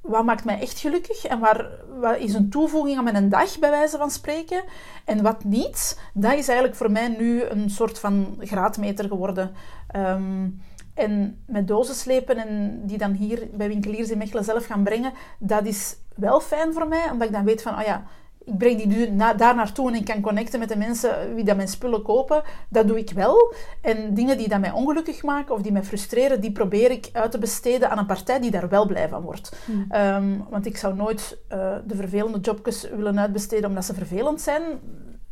wat 0.00 0.24
maakt 0.24 0.44
mij 0.44 0.60
echt 0.60 0.78
gelukkig 0.78 1.24
en 1.24 1.38
waar, 1.38 1.66
wat 2.00 2.18
is 2.18 2.34
een 2.34 2.50
toevoeging 2.50 2.98
aan 2.98 3.04
mijn 3.04 3.28
dag, 3.28 3.58
bij 3.58 3.70
wijze 3.70 3.98
van 3.98 4.10
spreken, 4.10 4.62
en 5.04 5.22
wat 5.22 5.44
niet, 5.44 6.00
dat 6.14 6.32
is 6.32 6.48
eigenlijk 6.48 6.76
voor 6.78 6.90
mij 6.90 7.08
nu 7.08 7.42
een 7.42 7.70
soort 7.70 7.98
van 7.98 8.36
graadmeter 8.38 9.08
geworden. 9.08 9.50
Um, 9.96 10.60
en 10.94 11.42
met 11.46 11.68
dozen 11.68 11.94
slepen 11.94 12.36
en 12.36 12.80
die 12.86 12.98
dan 12.98 13.12
hier 13.12 13.48
bij 13.52 13.68
winkeliers 13.68 14.10
in 14.10 14.18
Mechelen 14.18 14.44
zelf 14.44 14.66
gaan 14.66 14.82
brengen, 14.82 15.12
dat 15.38 15.66
is 15.66 15.96
wel 16.16 16.40
fijn 16.40 16.72
voor 16.72 16.88
mij, 16.88 17.10
omdat 17.10 17.28
ik 17.28 17.34
dan 17.34 17.44
weet 17.44 17.62
van, 17.62 17.78
oh 17.78 17.84
ja, 17.84 18.04
ik 18.44 18.58
breng 18.58 18.76
die 18.76 18.86
nu 18.86 19.16
daar 19.16 19.54
naartoe 19.54 19.88
en 19.88 19.94
ik 19.94 20.04
kan 20.04 20.20
connecten 20.20 20.58
met 20.58 20.68
de 20.68 20.76
mensen 20.76 21.34
wie 21.34 21.44
dat 21.44 21.56
mijn 21.56 21.68
spullen 21.68 22.02
kopen. 22.02 22.42
Dat 22.68 22.86
doe 22.86 22.98
ik 22.98 23.10
wel. 23.10 23.54
En 23.80 24.14
dingen 24.14 24.36
die 24.36 24.48
dat 24.48 24.60
mij 24.60 24.70
ongelukkig 24.70 25.22
maken 25.22 25.54
of 25.54 25.62
die 25.62 25.72
mij 25.72 25.84
frustreren, 25.84 26.40
die 26.40 26.52
probeer 26.52 26.90
ik 26.90 27.08
uit 27.12 27.30
te 27.30 27.38
besteden 27.38 27.90
aan 27.90 27.98
een 27.98 28.06
partij 28.06 28.40
die 28.40 28.50
daar 28.50 28.68
wel 28.68 28.86
blij 28.86 29.08
van 29.08 29.22
wordt. 29.22 29.56
Hmm. 29.64 29.84
Ehm, 29.88 30.38
want 30.50 30.66
ik 30.66 30.76
zou 30.76 30.94
nooit 30.94 31.38
uh, 31.52 31.76
de 31.86 31.96
vervelende 31.96 32.38
jobjes 32.38 32.88
willen 32.90 33.20
uitbesteden 33.20 33.68
omdat 33.68 33.84
ze 33.84 33.94
vervelend 33.94 34.40
zijn. 34.40 34.62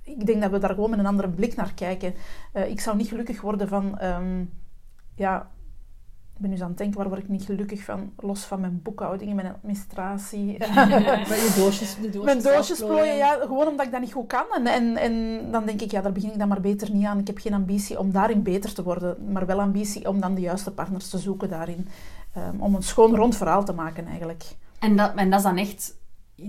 Ik 0.03 0.27
denk 0.27 0.43
dat 0.43 0.51
we 0.51 0.59
daar 0.59 0.75
gewoon 0.75 0.91
met 0.91 0.99
een 0.99 1.07
andere 1.07 1.29
blik 1.29 1.57
naar 1.57 1.73
kijken. 1.75 2.15
Uh, 2.55 2.71
ik 2.71 2.81
zou 2.81 2.97
niet 2.97 3.09
gelukkig 3.09 3.41
worden 3.41 3.69
van... 3.69 3.99
Um, 4.03 4.51
ja, 5.15 5.51
ik 6.39 6.45
ben 6.45 6.51
nu 6.57 6.63
aan 6.63 6.69
het 6.69 6.79
denken, 6.79 6.99
waar 6.99 7.09
word 7.09 7.21
ik 7.21 7.29
niet 7.29 7.45
gelukkig 7.45 7.85
van? 7.85 8.13
Los 8.17 8.45
van 8.45 8.61
mijn 8.61 8.81
boekhouding, 8.83 9.35
mijn 9.35 9.55
administratie. 9.55 10.47
Met 11.29 11.29
je 11.29 11.55
doosjes, 11.57 11.97
de 11.97 12.11
doosjes 12.11 12.25
Mijn 12.25 12.43
doosjes 12.43 12.79
plooien, 12.79 13.17
ja. 13.17 13.39
Gewoon 13.41 13.67
omdat 13.67 13.87
ik 13.87 13.93
dat 13.93 14.01
niet 14.01 14.13
goed 14.13 14.27
kan. 14.27 14.45
En, 14.55 14.67
en, 14.67 14.97
en 14.97 15.43
dan 15.51 15.65
denk 15.65 15.81
ik, 15.81 15.91
ja, 15.91 16.01
daar 16.01 16.13
begin 16.13 16.33
ik 16.33 16.39
dan 16.39 16.49
maar 16.49 16.61
beter 16.61 16.91
niet 16.91 17.05
aan. 17.05 17.19
Ik 17.19 17.27
heb 17.27 17.39
geen 17.39 17.55
ambitie 17.55 17.99
om 17.99 18.13
daarin 18.13 18.43
beter 18.43 18.75
te 18.75 18.83
worden. 18.83 19.33
Maar 19.33 19.47
wel 19.47 19.61
ambitie 19.61 20.09
om 20.09 20.21
dan 20.21 20.35
de 20.35 20.41
juiste 20.41 20.71
partners 20.71 21.09
te 21.09 21.19
zoeken 21.19 21.49
daarin. 21.49 21.89
Um, 22.37 22.61
om 22.61 22.75
een 22.75 22.83
schoon 22.83 23.17
rond 23.17 23.37
verhaal 23.37 23.65
te 23.65 23.73
maken, 23.73 24.07
eigenlijk. 24.07 24.45
En 24.79 24.97
dat, 24.97 25.15
en 25.15 25.31
dat 25.31 25.39
is 25.39 25.45
dan 25.45 25.57
echt 25.57 25.98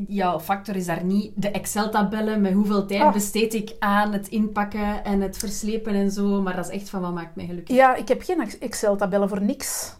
jouw 0.07 0.39
factor 0.39 0.75
is 0.75 0.85
daar 0.85 1.03
niet 1.03 1.31
de 1.35 1.51
Excel-tabellen 1.51 2.41
met 2.41 2.53
hoeveel 2.53 2.85
tijd 2.85 3.01
ah. 3.01 3.13
besteed 3.13 3.53
ik 3.53 3.75
aan 3.79 4.13
het 4.13 4.27
inpakken 4.27 5.03
en 5.03 5.21
het 5.21 5.37
verslepen 5.37 5.93
en 5.93 6.11
zo, 6.11 6.41
maar 6.41 6.55
dat 6.55 6.69
is 6.69 6.79
echt 6.79 6.89
van 6.89 7.01
wat 7.01 7.13
maakt 7.13 7.35
mij 7.35 7.45
gelukkig. 7.45 7.75
Ja, 7.75 7.95
ik 7.95 8.07
heb 8.07 8.21
geen 8.21 8.51
Excel-tabellen 8.59 9.29
voor 9.29 9.41
niks. 9.41 9.97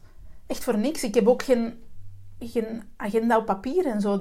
Echt 0.47 0.63
voor 0.63 0.77
niks. 0.77 1.03
Ik 1.03 1.15
heb 1.15 1.27
ook 1.27 1.43
geen, 1.43 1.73
geen 2.39 2.83
agenda 2.97 3.37
op 3.37 3.45
papier 3.45 3.85
en 3.85 4.01
zo. 4.01 4.17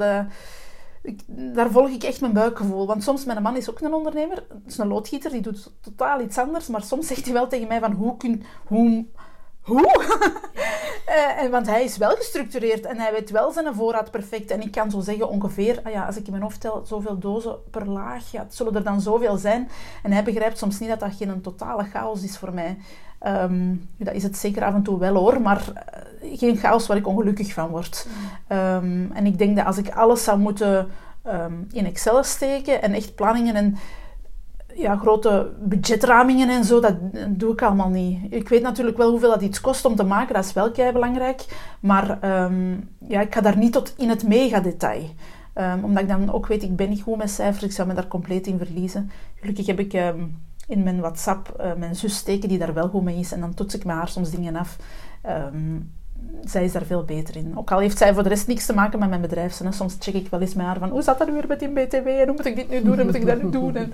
Ik, 1.03 1.23
daar 1.27 1.71
volg 1.71 1.89
ik 1.89 2.03
echt 2.03 2.21
mijn 2.21 2.33
buikgevoel. 2.33 2.87
Want 2.87 3.03
soms, 3.03 3.25
mijn 3.25 3.43
man 3.43 3.57
is 3.57 3.71
ook 3.71 3.81
een 3.81 3.95
ondernemer, 3.95 4.47
is 4.67 4.79
een 4.79 4.89
loodgieter, 4.89 5.31
die 5.31 5.41
doet 5.41 5.73
totaal 5.81 6.21
iets 6.21 6.39
anders, 6.39 6.67
maar 6.67 6.83
soms 6.83 7.07
zegt 7.07 7.25
hij 7.25 7.35
wel 7.35 7.49
tegen 7.49 7.69
mij 7.69 7.81
van 7.81 7.93
hoe 7.93 8.17
kun... 8.17 8.43
Hoe, 8.67 9.07
hoe? 9.69 10.05
uh, 11.09 11.39
en, 11.43 11.51
want 11.51 11.67
hij 11.67 11.85
is 11.85 11.97
wel 11.97 12.17
gestructureerd 12.17 12.87
en 12.87 12.99
hij 12.99 13.13
weet 13.13 13.31
wel 13.31 13.53
zijn 13.53 13.75
voorraad 13.75 14.11
perfect. 14.11 14.51
En 14.51 14.61
ik 14.61 14.71
kan 14.71 14.91
zo 14.91 15.01
zeggen 15.01 15.29
ongeveer, 15.29 15.81
ah 15.83 15.93
ja, 15.93 16.07
als 16.07 16.17
ik 16.17 16.25
in 16.25 16.31
mijn 16.31 16.43
hoofd 16.43 16.61
tel, 16.61 16.83
zoveel 16.87 17.19
dozen 17.19 17.57
per 17.71 17.89
laag, 17.89 18.33
het 18.33 18.55
zullen 18.55 18.75
er 18.75 18.85
dan 18.85 19.01
zoveel 19.01 19.37
zijn. 19.37 19.69
En 20.03 20.13
hij 20.13 20.25
begrijpt 20.25 20.59
soms 20.59 20.79
niet 20.79 20.89
dat 20.89 21.01
dat 21.01 21.15
geen 21.17 21.41
totale 21.41 21.85
chaos 21.85 22.23
is 22.23 22.39
voor 22.39 22.55
mij. 22.55 22.79
Um, 23.27 23.89
dat 23.97 24.15
is 24.15 24.23
het 24.23 24.37
zeker 24.37 24.65
af 24.65 24.75
en 24.75 24.83
toe 24.83 24.99
wel 24.99 25.15
hoor, 25.15 25.41
maar 25.41 25.65
uh, 26.23 26.39
geen 26.39 26.57
chaos 26.57 26.87
waar 26.87 26.97
ik 26.97 27.07
ongelukkig 27.07 27.53
van 27.53 27.69
word. 27.69 28.07
Um, 28.49 29.11
en 29.13 29.27
ik 29.27 29.39
denk 29.39 29.57
dat 29.57 29.67
als 29.67 29.79
ik 29.79 29.91
alles 29.91 30.25
zou 30.25 30.39
moeten 30.39 30.89
um, 31.27 31.67
in 31.73 31.87
Excel 31.87 32.25
steken 32.25 32.83
en 32.83 32.93
echt 32.93 33.15
planningen 33.15 33.55
en 33.55 33.77
ja, 34.79 34.97
grote 34.97 35.53
budgetramingen 35.61 36.49
en 36.49 36.65
zo, 36.65 36.81
dat 36.81 36.95
doe 37.29 37.53
ik 37.53 37.63
allemaal 37.63 37.89
niet. 37.89 38.19
Ik 38.31 38.49
weet 38.49 38.63
natuurlijk 38.63 38.97
wel 38.97 39.11
hoeveel 39.11 39.31
dat 39.31 39.43
iets 39.43 39.61
kost 39.61 39.85
om 39.85 39.97
te 39.97 40.05
maken, 40.05 40.35
dat 40.35 40.45
is 40.45 40.53
wel 40.53 40.71
kei 40.71 40.93
belangrijk. 40.93 41.45
Maar 41.81 42.43
um, 42.45 42.89
ja, 43.09 43.21
ik 43.21 43.35
ga 43.35 43.41
daar 43.41 43.57
niet 43.57 43.73
tot 43.73 43.95
in 43.97 44.09
het 44.09 44.29
mega 44.29 44.61
detail. 44.61 45.03
Um, 45.55 45.85
omdat 45.85 46.03
ik 46.03 46.09
dan 46.09 46.33
ook 46.33 46.47
weet, 46.47 46.63
ik 46.63 46.77
ben 46.77 46.89
niet 46.89 47.03
goed 47.03 47.17
met 47.17 47.31
cijfers, 47.31 47.63
ik 47.63 47.73
zou 47.73 47.89
me 47.89 47.95
daar 47.95 48.09
compleet 48.09 48.47
in 48.47 48.59
verliezen. 48.59 49.11
Gelukkig 49.35 49.67
heb 49.67 49.79
ik 49.79 49.93
um, 49.93 50.39
in 50.67 50.83
mijn 50.83 51.01
WhatsApp 51.01 51.57
uh, 51.61 51.75
mijn 51.75 51.97
zus 51.97 52.17
steken 52.17 52.49
die 52.49 52.59
daar 52.59 52.75
wel 52.75 52.89
goed 52.89 53.03
mee 53.03 53.19
is. 53.19 53.33
En 53.33 53.41
dan 53.41 53.55
toets 53.55 53.75
ik 53.75 53.85
met 53.85 53.97
haar 53.97 54.09
soms 54.09 54.31
dingen 54.31 54.57
af 54.57 54.77
zij 56.45 56.65
is 56.65 56.73
daar 56.73 56.85
veel 56.85 57.05
beter 57.05 57.37
in. 57.37 57.59
Ook 57.59 57.71
al 57.73 57.79
heeft 57.79 57.99
zij 57.99 58.15
voor 58.15 58.23
de 58.23 58.29
rest 58.29 58.47
niks 58.47 58.67
te 58.67 58.75
maken 58.75 58.99
met 58.99 59.09
mijn 59.09 59.21
bedrijf. 59.21 59.61
Soms 59.71 59.97
check 59.99 60.15
ik 60.15 60.29
wel 60.29 60.41
eens 60.41 60.55
met 60.55 60.67
haar 60.67 60.79
van, 60.79 60.89
hoe 60.89 61.03
zat 61.03 61.19
dat 61.19 61.29
weer 61.31 61.45
met 61.49 61.59
die 61.59 61.69
BTW? 61.69 62.07
En 62.07 62.27
hoe 62.27 62.37
moet 62.37 62.47
ik 62.47 62.57
dit 62.57 62.71
nu 62.71 62.83
doen? 62.83 62.99
En 62.99 63.07
moet 63.07 63.15
ik 63.15 63.27
dat 63.27 63.43
nu 63.43 63.51
doen? 63.61 63.77
En 63.77 63.93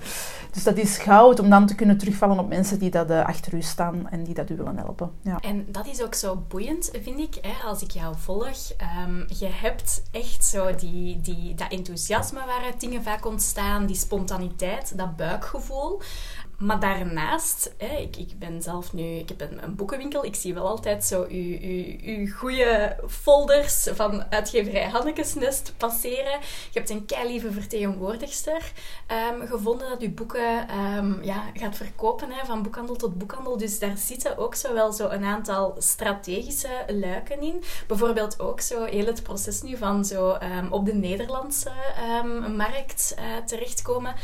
dus 0.51 0.63
dat 0.63 0.77
is 0.77 0.97
goud 0.97 1.39
om 1.39 1.49
dan 1.49 1.65
te 1.65 1.75
kunnen 1.75 1.97
terugvallen 1.97 2.39
op 2.39 2.49
mensen 2.49 2.79
die 2.79 2.89
dat 2.89 3.09
uh, 3.09 3.25
achter 3.25 3.53
u 3.53 3.61
staan 3.61 4.09
en 4.09 4.23
die 4.23 4.33
dat 4.33 4.49
u 4.49 4.55
willen 4.55 4.77
helpen. 4.77 5.11
Ja. 5.21 5.39
En 5.39 5.65
dat 5.67 5.87
is 5.87 6.03
ook 6.03 6.13
zo 6.13 6.43
boeiend, 6.47 6.91
vind 7.01 7.19
ik, 7.19 7.35
hè, 7.41 7.67
als 7.67 7.81
ik 7.81 7.91
jou 7.91 8.15
volg. 8.17 8.71
Um, 9.07 9.25
je 9.39 9.49
hebt 9.51 10.03
echt 10.11 10.45
zo 10.45 10.75
die, 10.75 11.21
die, 11.21 11.53
dat 11.55 11.71
enthousiasme 11.71 12.39
waaruit 12.45 12.79
dingen 12.79 13.03
vaak 13.03 13.25
ontstaan, 13.25 13.85
die 13.85 13.95
spontaniteit, 13.95 14.97
dat 14.97 15.15
buikgevoel. 15.15 16.01
Maar 16.57 16.79
daarnaast, 16.79 17.73
hè, 17.77 17.97
ik, 17.97 18.17
ik 18.17 18.39
ben 18.39 18.61
zelf 18.61 18.93
nu, 18.93 19.03
ik 19.03 19.29
heb 19.29 19.41
een, 19.41 19.75
boekenwinkel. 19.75 20.25
Ik 20.25 20.35
zie 20.35 20.53
wel 20.53 20.67
altijd 20.67 21.03
zo 21.03 21.21
uw, 21.21 21.57
uw, 21.61 21.95
uw 22.01 22.27
goede 22.31 22.97
folders 23.07 23.87
van 23.93 24.23
uitgeverij 24.29 24.89
Hannekesnest 24.89 25.73
passeren. 25.77 26.39
Je 26.71 26.79
hebt 26.79 26.89
een 26.89 27.05
lieve 27.25 27.51
vertegenwoordigster 27.51 28.71
um, 29.31 29.47
gevonden 29.47 29.89
dat 29.89 30.01
uw 30.01 30.13
boeken 30.13 30.77
um, 30.79 31.23
ja, 31.23 31.43
gaat 31.53 31.75
verkopen, 31.75 32.31
hè, 32.31 32.45
van 32.45 32.63
boekhandel 32.63 32.95
tot 32.95 33.17
boekhandel. 33.17 33.57
Dus 33.57 33.79
daar 33.79 33.97
zitten 33.97 34.37
ook 34.37 34.55
zo 34.55 34.73
wel 34.73 34.91
zo 34.91 35.09
een 35.09 35.23
aantal 35.23 35.75
strategische 35.77 36.83
luiken 36.87 37.41
in. 37.41 37.63
Bijvoorbeeld 37.87 38.39
ook 38.39 38.61
zo 38.61 38.83
heel 38.83 39.05
het 39.05 39.23
proces 39.23 39.61
nu 39.61 39.77
van 39.77 40.05
zo 40.05 40.29
um, 40.29 40.71
op 40.71 40.85
de 40.85 40.93
Nederlandse 40.93 41.71
markt 42.55 43.15
uh, 43.19 43.45
terechtkomen 43.45 44.15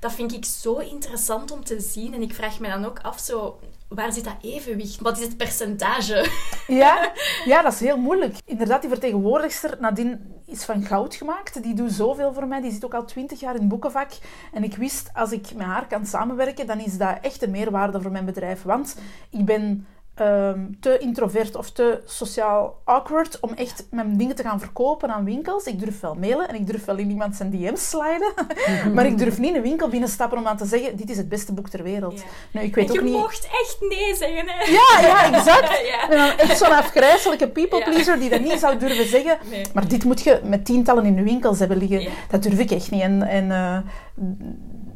dat 0.00 0.12
vind 0.12 0.32
ik 0.32 0.44
zo 0.44 0.76
interessant 0.76 1.50
om 1.50 1.64
te 1.64 1.80
zien. 1.80 2.14
En 2.14 2.22
ik 2.22 2.34
vraag 2.34 2.60
me 2.60 2.68
dan 2.68 2.84
ook 2.84 2.98
af, 2.98 3.18
zo, 3.18 3.58
waar 3.88 4.12
zit 4.12 4.24
dat 4.24 4.36
evenwicht? 4.40 5.00
Wat 5.00 5.18
is 5.18 5.24
het 5.24 5.36
percentage? 5.36 6.30
Ja, 6.66 7.12
ja, 7.44 7.62
dat 7.62 7.72
is 7.72 7.80
heel 7.80 7.96
moeilijk. 7.96 8.36
Inderdaad, 8.44 8.80
die 8.80 8.90
vertegenwoordigster 8.90 9.76
Nadine 9.80 10.18
is 10.46 10.64
van 10.64 10.82
goud 10.82 11.14
gemaakt. 11.14 11.62
Die 11.62 11.74
doet 11.74 11.92
zoveel 11.92 12.32
voor 12.32 12.46
mij. 12.46 12.60
Die 12.60 12.72
zit 12.72 12.84
ook 12.84 12.94
al 12.94 13.04
twintig 13.04 13.40
jaar 13.40 13.54
in 13.54 13.60
het 13.60 13.68
boekenvak. 13.68 14.10
En 14.52 14.64
ik 14.64 14.76
wist, 14.76 15.10
als 15.14 15.32
ik 15.32 15.54
met 15.54 15.66
haar 15.66 15.86
kan 15.86 16.06
samenwerken, 16.06 16.66
dan 16.66 16.80
is 16.80 16.98
dat 16.98 17.18
echt 17.20 17.42
een 17.42 17.50
meerwaarde 17.50 18.00
voor 18.00 18.10
mijn 18.10 18.24
bedrijf. 18.24 18.62
Want 18.62 18.96
ik 19.30 19.44
ben 19.44 19.86
Ehm, 20.20 20.60
te 20.80 20.98
introvert 20.98 21.56
of 21.56 21.70
te 21.70 22.00
sociaal 22.04 22.80
awkward 22.84 23.40
om 23.40 23.52
echt 23.52 23.86
mijn 23.90 24.16
dingen 24.16 24.36
te 24.36 24.42
gaan 24.42 24.60
verkopen 24.60 25.10
aan 25.10 25.24
winkels. 25.24 25.64
Ik 25.64 25.78
durf 25.78 26.00
wel 26.00 26.14
mailen 26.14 26.48
en 26.48 26.54
ik 26.54 26.66
durf 26.66 26.84
wel 26.84 26.96
in 26.96 27.10
iemand 27.10 27.36
zijn 27.36 27.50
DM's 27.50 27.88
sliden. 27.88 28.32
maar 28.94 29.06
ik 29.06 29.18
durf 29.18 29.38
niet 29.38 29.48
in 29.48 29.56
een 29.56 29.62
winkel 29.62 29.88
binnenstappen 29.88 30.38
om 30.38 30.46
aan 30.46 30.56
te 30.56 30.64
zeggen: 30.64 30.96
dit 30.96 31.10
is 31.10 31.16
het 31.16 31.28
beste 31.28 31.52
boek 31.52 31.68
ter 31.68 31.82
wereld. 31.82 32.22
Ja. 32.50 32.60
ik 32.60 32.74
weet 32.74 32.92
je 32.92 32.98
ook 32.98 33.04
niet... 33.04 33.12
mocht 33.12 33.44
echt 33.44 33.76
nee 33.80 34.14
zeggen, 34.14 34.48
hè? 34.48 34.70
Ja, 34.70 35.08
ja, 35.08 35.32
exact. 35.32 35.80
ja. 35.92 36.02
Ik 36.02 36.08
ben 36.08 36.38
echt 36.38 36.58
zo'n 36.58 36.76
afgrijzelijke 36.76 37.48
people 37.48 37.82
pleaser 37.82 38.18
die 38.18 38.30
dat 38.30 38.40
niet 38.40 38.58
zou 38.58 38.78
durven 38.78 39.06
zeggen. 39.06 39.38
Maar 39.74 39.88
dit 39.88 40.04
moet 40.04 40.22
je 40.22 40.40
met 40.44 40.64
tientallen 40.64 41.04
in 41.04 41.16
de 41.16 41.22
winkels 41.22 41.58
hebben 41.58 41.76
liggen. 41.76 42.12
Dat 42.30 42.42
durf 42.42 42.58
ik 42.58 42.70
echt 42.70 42.90
niet. 42.90 43.02
En, 43.02 43.22
en 43.22 43.44
uh, 43.44 43.78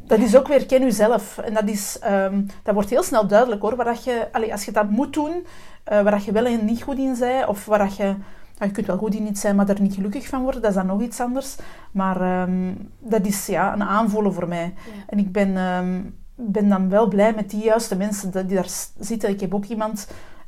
dat 0.07 0.19
is 0.19 0.35
ook 0.37 0.47
weer 0.47 0.65
ken 0.65 0.81
jezelf. 0.81 1.37
En 1.37 1.53
dat, 1.53 1.69
is, 1.69 1.99
um, 2.11 2.45
dat 2.63 2.73
wordt 2.73 2.89
heel 2.89 3.03
snel 3.03 3.27
duidelijk 3.27 3.61
hoor. 3.61 3.75
Waar 3.75 3.85
dat 3.85 4.03
je, 4.03 4.27
als 4.51 4.65
je 4.65 4.71
dat 4.71 4.89
moet 4.89 5.13
doen, 5.13 5.31
uh, 5.31 5.43
waar 5.85 6.11
dat 6.11 6.25
je 6.25 6.31
wel 6.31 6.45
en 6.45 6.65
niet 6.65 6.83
goed 6.83 6.97
in 6.97 7.15
bent, 7.19 7.47
of 7.47 7.65
waar 7.65 7.79
dat 7.79 7.95
je, 7.95 8.03
nou, 8.03 8.17
je 8.57 8.71
kunt 8.71 8.87
wel 8.87 8.97
goed 8.97 9.15
in 9.15 9.27
iets 9.27 9.41
zijn, 9.41 9.55
maar 9.55 9.69
er 9.69 9.81
niet 9.81 9.95
gelukkig 9.95 10.27
van 10.27 10.41
worden, 10.41 10.61
dat 10.61 10.69
is 10.69 10.77
dan 10.77 10.85
nog 10.85 11.01
iets 11.01 11.19
anders. 11.19 11.55
Maar 11.91 12.41
um, 12.41 12.91
dat 12.99 13.25
is 13.25 13.45
ja, 13.45 13.73
een 13.73 13.83
aanvoelen 13.83 14.33
voor 14.33 14.47
mij. 14.47 14.73
Ja. 14.75 15.03
En 15.07 15.17
ik 15.17 15.31
ben, 15.31 15.57
um, 15.57 16.15
ben 16.35 16.69
dan 16.69 16.89
wel 16.89 17.07
blij 17.07 17.33
met 17.33 17.49
die 17.49 17.63
juiste 17.63 17.95
mensen 17.95 18.31
die 18.31 18.55
daar 18.55 18.71
zitten. 18.99 19.29
Ik 19.29 19.39
heb 19.39 19.53
ook 19.53 19.65
iemand 19.65 20.07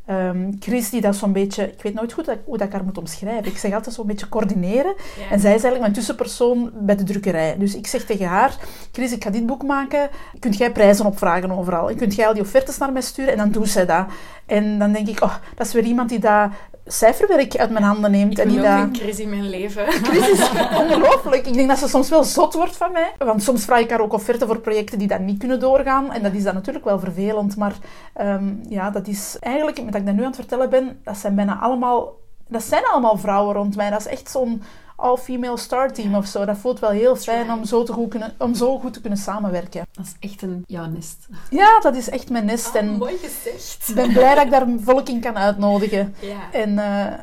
Um, 0.09 0.55
Chris 0.59 0.89
die 0.89 1.01
dat 1.01 1.15
zo'n 1.15 1.31
beetje, 1.31 1.71
ik 1.71 1.81
weet 1.81 1.93
nooit 1.93 2.13
goed 2.13 2.37
hoe 2.45 2.57
dat 2.57 2.67
ik 2.67 2.73
haar 2.73 2.83
moet 2.83 2.97
omschrijven. 2.97 3.45
Ik 3.45 3.57
zeg 3.57 3.73
altijd 3.73 3.95
zo'n 3.95 4.07
beetje 4.07 4.29
coördineren. 4.29 4.95
En 5.31 5.39
zij 5.39 5.55
is 5.55 5.63
eigenlijk 5.63 5.79
mijn 5.79 5.93
tussenpersoon 5.93 6.71
bij 6.73 6.95
de 6.95 7.03
drukkerij. 7.03 7.57
Dus 7.57 7.75
ik 7.75 7.87
zeg 7.87 8.05
tegen 8.05 8.25
haar, 8.25 8.57
Chris, 8.91 9.11
ik 9.11 9.23
ga 9.23 9.29
dit 9.29 9.45
boek 9.45 9.63
maken. 9.63 10.09
Kunt 10.39 10.57
jij 10.57 10.71
prijzen 10.71 11.05
opvragen 11.05 11.51
overal? 11.51 11.89
En 11.89 11.95
kunt 11.95 12.15
jij 12.15 12.27
al 12.27 12.33
die 12.33 12.41
offertes 12.41 12.77
naar 12.77 12.91
mij 12.91 13.01
sturen? 13.01 13.31
En 13.31 13.37
dan 13.37 13.51
doet 13.51 13.69
zij 13.69 13.85
dat. 13.85 14.05
En 14.45 14.79
dan 14.79 14.91
denk 14.91 15.07
ik, 15.07 15.21
oh, 15.21 15.35
dat 15.55 15.67
is 15.67 15.73
weer 15.73 15.83
iemand 15.83 16.09
die 16.09 16.19
dat 16.19 16.49
cijferwerk 16.87 17.57
uit 17.57 17.69
mijn 17.69 17.83
handen 17.83 18.11
neemt. 18.11 18.31
Ik 18.31 18.45
en 18.45 18.49
die 18.49 18.61
dat... 18.61 18.79
een 18.79 18.95
Chris 18.95 19.19
in 19.19 19.29
mijn 19.29 19.49
leven. 19.49 19.91
Chris 20.07 20.29
is 20.29 20.49
ongelooflijk. 20.77 21.47
Ik 21.47 21.53
denk 21.53 21.69
dat 21.69 21.77
ze 21.77 21.87
soms 21.87 22.09
wel 22.09 22.23
zot 22.23 22.53
wordt 22.53 22.77
van 22.77 22.91
mij. 22.91 23.13
Want 23.17 23.43
soms 23.43 23.65
vraag 23.65 23.79
ik 23.79 23.89
haar 23.89 24.01
ook 24.01 24.13
offerten 24.13 24.47
voor 24.47 24.59
projecten 24.59 24.99
die 24.99 25.07
dan 25.07 25.25
niet 25.25 25.39
kunnen 25.39 25.59
doorgaan. 25.59 26.11
En 26.11 26.23
dat 26.23 26.33
is 26.33 26.43
dan 26.43 26.53
natuurlijk 26.53 26.85
wel 26.85 26.99
vervelend. 26.99 27.55
Maar 27.57 27.75
um, 28.21 28.61
ja, 28.69 28.89
dat 28.89 29.07
is 29.07 29.37
eigenlijk, 29.39 29.83
met 29.83 29.91
dat 29.91 30.01
ik 30.01 30.07
dat 30.07 30.15
nu 30.15 30.21
aan 30.21 30.27
het 30.27 30.35
vertellen 30.35 30.69
ben, 30.69 30.99
dat 31.03 31.17
zijn 31.17 31.35
bijna 31.35 31.59
allemaal... 31.59 32.13
Dat 32.49 32.63
zijn 32.63 32.83
allemaal 32.85 33.17
vrouwen 33.17 33.55
rond 33.55 33.75
mij. 33.75 33.89
Dat 33.89 33.99
is 33.99 34.07
echt 34.07 34.29
zo'n 34.29 34.61
all-female 34.97 35.57
star 35.57 35.91
team 35.91 36.15
of 36.15 36.25
zo. 36.25 36.45
Dat 36.45 36.57
voelt 36.57 36.79
wel 36.79 36.89
heel 36.89 37.15
fijn 37.15 37.51
om 37.51 37.65
zo, 37.65 37.83
te 37.83 37.93
goed 37.93 38.09
kunnen, 38.09 38.33
om 38.37 38.55
zo 38.55 38.79
goed 38.79 38.93
te 38.93 39.01
kunnen 39.01 39.19
samenwerken. 39.19 39.85
Dat 39.91 40.05
is 40.05 40.29
echt 40.29 40.41
een 40.41 40.63
jouw 40.67 40.85
nest. 40.85 41.27
Ja, 41.49 41.79
dat 41.79 41.95
is 41.95 42.09
echt 42.09 42.29
mijn 42.29 42.45
nest. 42.45 42.67
Oh, 42.67 42.75
en 42.75 42.97
mooi 42.97 43.17
gezegd. 43.17 43.83
Ik 43.87 43.95
ben 43.95 44.13
blij 44.13 44.35
dat 44.35 44.43
ik 44.45 44.51
daar 44.51 44.67
volk 44.77 45.09
in 45.09 45.19
kan 45.19 45.37
uitnodigen. 45.37 46.15
Ja. 46.19 46.51
En, 46.51 46.69
uh, 46.69 47.13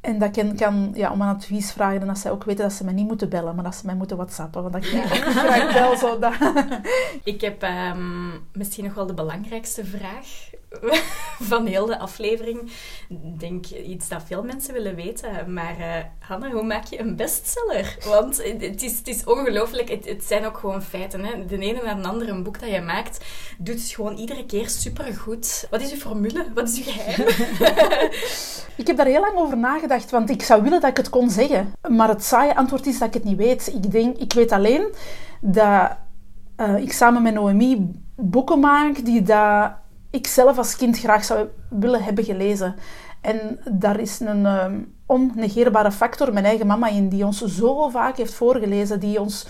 en 0.00 0.18
dat 0.18 0.36
ik 0.36 0.56
kan 0.56 0.90
ja, 0.94 1.12
om 1.12 1.20
een 1.20 1.34
advies 1.34 1.72
vragen 1.72 2.00
en 2.00 2.06
dat 2.06 2.18
zij 2.18 2.30
ook 2.30 2.44
weten 2.44 2.64
dat 2.64 2.72
ze 2.72 2.84
mij 2.84 2.94
niet 2.94 3.06
moeten 3.06 3.28
bellen, 3.28 3.54
maar 3.54 3.64
dat 3.64 3.74
ze 3.74 3.86
mij 3.86 3.94
moeten 3.94 4.16
whatsappen. 4.16 4.62
Want 4.62 4.74
dat 4.74 4.84
ik 4.84 5.70
bel. 5.72 5.96
Zo 5.96 6.18
dat. 6.18 6.34
Ik 7.24 7.40
heb 7.40 7.62
um, 7.62 8.32
misschien 8.52 8.84
nog 8.84 8.94
wel 8.94 9.06
de 9.06 9.14
belangrijkste 9.14 9.84
vraag 9.84 10.26
van 11.50 11.66
heel 11.66 11.86
de 11.86 11.98
aflevering. 11.98 12.70
Denk 13.38 13.66
iets 13.66 14.08
dat 14.08 14.22
veel 14.26 14.42
mensen 14.42 14.74
willen 14.74 14.94
weten. 14.94 15.52
Maar 15.52 15.78
uh, 15.78 15.86
Hanne, 16.18 16.50
hoe 16.50 16.62
maak 16.62 16.84
je 16.84 17.00
een 17.00 17.16
bestseller? 17.16 17.96
Want 18.04 18.42
het 18.58 18.82
is, 18.82 18.98
het 18.98 19.08
is 19.08 19.24
ongelooflijk. 19.24 19.88
Het, 19.88 20.24
zijn 20.24 20.44
ook 20.44 20.58
gewoon 20.58 20.82
feiten. 20.82 21.24
Hè? 21.24 21.44
De 21.44 21.58
ene 21.58 21.82
na 21.82 21.94
de 21.94 22.08
andere 22.08 22.30
een 22.30 22.42
boek 22.42 22.60
dat 22.60 22.70
je 22.70 22.80
maakt, 22.80 23.24
doet 23.58 23.80
het 23.80 23.90
gewoon 23.90 24.16
iedere 24.16 24.46
keer 24.46 24.68
supergoed. 24.68 25.66
Wat 25.70 25.80
is 25.80 25.90
je 25.90 25.96
formule? 25.96 26.46
Wat 26.54 26.68
is 26.68 26.76
je 26.76 26.84
geheim? 26.84 27.28
ik 28.82 28.86
heb 28.86 28.96
daar 28.96 29.06
heel 29.06 29.20
lang 29.20 29.36
over 29.36 29.56
nagedacht, 29.56 30.10
want 30.10 30.30
ik 30.30 30.42
zou 30.42 30.62
willen 30.62 30.80
dat 30.80 30.90
ik 30.90 30.96
het 30.96 31.08
kon 31.08 31.30
zeggen. 31.30 31.72
Maar 31.88 32.08
het 32.08 32.24
saaie 32.24 32.56
antwoord 32.56 32.86
is 32.86 32.98
dat 32.98 33.08
ik 33.08 33.14
het 33.14 33.24
niet 33.24 33.36
weet. 33.36 33.66
Ik, 33.66 33.90
denk, 33.90 34.16
ik 34.16 34.32
weet 34.32 34.52
alleen 34.52 34.94
dat 35.40 35.90
uh, 36.56 36.76
ik 36.76 36.92
samen 36.92 37.22
met 37.22 37.34
Noemi 37.34 38.00
boeken 38.14 38.60
maak 38.60 39.04
die 39.04 39.22
dat 39.22 39.70
ik 40.16 40.26
zelf 40.26 40.58
als 40.58 40.76
kind 40.76 40.98
graag 40.98 41.24
zou 41.24 41.48
willen 41.68 42.02
hebben 42.02 42.24
gelezen. 42.24 42.74
En 43.20 43.58
daar 43.70 44.00
is 44.00 44.20
een 44.20 44.46
um, 44.46 44.94
onnegeerbare 45.06 45.92
factor, 45.92 46.32
mijn 46.32 46.44
eigen 46.44 46.66
mama 46.66 46.88
in, 46.88 47.08
die 47.08 47.24
ons 47.24 47.44
zo 47.44 47.88
vaak 47.88 48.16
heeft 48.16 48.34
voorgelezen, 48.34 49.00
die 49.00 49.20
ons 49.20 49.46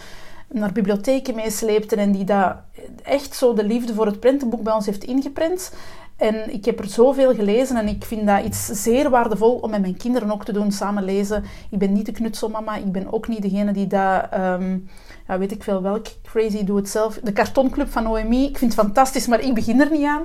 naar 0.49 0.73
bibliotheken 0.73 1.35
meesleepte 1.35 1.97
en 1.97 2.13
die 2.13 2.25
dat 2.25 2.57
echt 3.03 3.35
zo 3.37 3.55
de 3.55 3.65
liefde 3.65 3.95
voor 3.95 4.07
het 4.07 4.21
prentenboek 4.21 4.63
bij 4.63 4.73
ons 4.73 4.87
heeft 4.87 5.05
ingeprent. 5.05 5.73
En 6.17 6.53
ik 6.53 6.65
heb 6.65 6.79
er 6.79 6.89
zoveel 6.89 7.35
gelezen 7.35 7.77
en 7.77 7.89
ik 7.89 8.05
vind 8.05 8.27
dat 8.27 8.45
iets 8.45 8.67
zeer 8.67 9.11
waardevol 9.11 9.55
om 9.55 9.71
met 9.71 9.81
mijn 9.81 9.97
kinderen 9.97 10.31
ook 10.31 10.45
te 10.45 10.53
doen, 10.53 10.73
samen 10.73 11.05
lezen. 11.05 11.45
Ik 11.71 11.79
ben 11.79 11.93
niet 11.93 12.07
de 12.07 12.13
knutselmama, 12.13 12.77
ik 12.77 12.93
ben 12.93 13.13
ook 13.13 13.29
niet 13.29 13.43
degene 13.43 13.73
die 13.73 13.87
dat... 13.87 14.25
Um, 14.35 14.89
ja, 15.29 15.39
weet 15.39 15.53
ik 15.53 15.63
veel 15.63 15.83
welk, 15.83 16.07
crazy 16.23 16.65
do 16.65 16.77
it 16.77 16.89
zelf. 16.89 17.19
De 17.23 17.33
kartonclub 17.33 17.91
van 17.91 18.07
OMI, 18.07 18.45
ik 18.45 18.59
vind 18.59 18.75
het 18.75 18.85
fantastisch, 18.85 19.27
maar 19.27 19.41
ik 19.41 19.55
begin 19.55 19.81
er 19.81 19.91
niet 19.91 20.07
aan. 20.07 20.23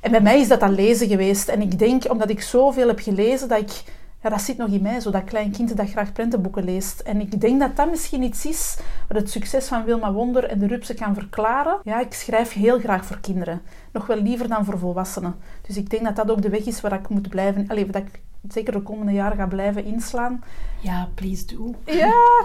En 0.00 0.10
bij 0.10 0.20
mij 0.20 0.40
is 0.40 0.48
dat 0.48 0.60
dan 0.60 0.74
lezen 0.74 1.08
geweest. 1.08 1.48
En 1.48 1.60
ik 1.60 1.78
denk, 1.78 2.10
omdat 2.10 2.30
ik 2.30 2.40
zoveel 2.40 2.88
heb 2.88 2.98
gelezen, 2.98 3.48
dat 3.48 3.58
ik... 3.58 3.82
Ja, 4.26 4.32
dat 4.32 4.40
zit 4.40 4.56
nog 4.56 4.68
in 4.68 4.82
mij, 4.82 5.00
zo 5.00 5.10
dat 5.10 5.24
klein 5.24 5.50
kind 5.50 5.76
dat 5.76 5.90
graag 5.90 6.12
prentenboeken 6.12 6.64
leest. 6.64 7.00
En 7.00 7.20
ik 7.20 7.40
denk 7.40 7.60
dat 7.60 7.76
dat 7.76 7.90
misschien 7.90 8.22
iets 8.22 8.46
is 8.46 8.78
wat 9.08 9.18
het 9.18 9.30
succes 9.30 9.68
van 9.68 9.84
Wilma 9.84 10.12
Wonder 10.12 10.44
en 10.44 10.58
de 10.58 10.66
Rupsen 10.66 10.96
kan 10.96 11.14
verklaren. 11.14 11.78
Ja, 11.82 12.00
ik 12.00 12.12
schrijf 12.12 12.52
heel 12.52 12.78
graag 12.78 13.04
voor 13.04 13.20
kinderen. 13.20 13.60
Nog 13.92 14.06
wel 14.06 14.16
liever 14.16 14.48
dan 14.48 14.64
voor 14.64 14.78
volwassenen. 14.78 15.34
Dus 15.66 15.76
ik 15.76 15.90
denk 15.90 16.04
dat 16.04 16.16
dat 16.16 16.30
ook 16.30 16.42
de 16.42 16.48
weg 16.48 16.64
is 16.64 16.80
waar 16.80 16.92
ik 16.92 17.08
moet 17.08 17.28
blijven... 17.28 17.68
Allee, 17.68 17.86
dat 17.86 18.02
ik 18.02 18.20
zeker 18.48 18.72
de 18.72 18.82
komende 18.82 19.12
jaren 19.12 19.36
ga 19.36 19.46
blijven 19.46 19.84
inslaan. 19.84 20.44
Ja, 20.80 21.08
please 21.14 21.46
do. 21.46 21.74
Ja, 21.84 22.44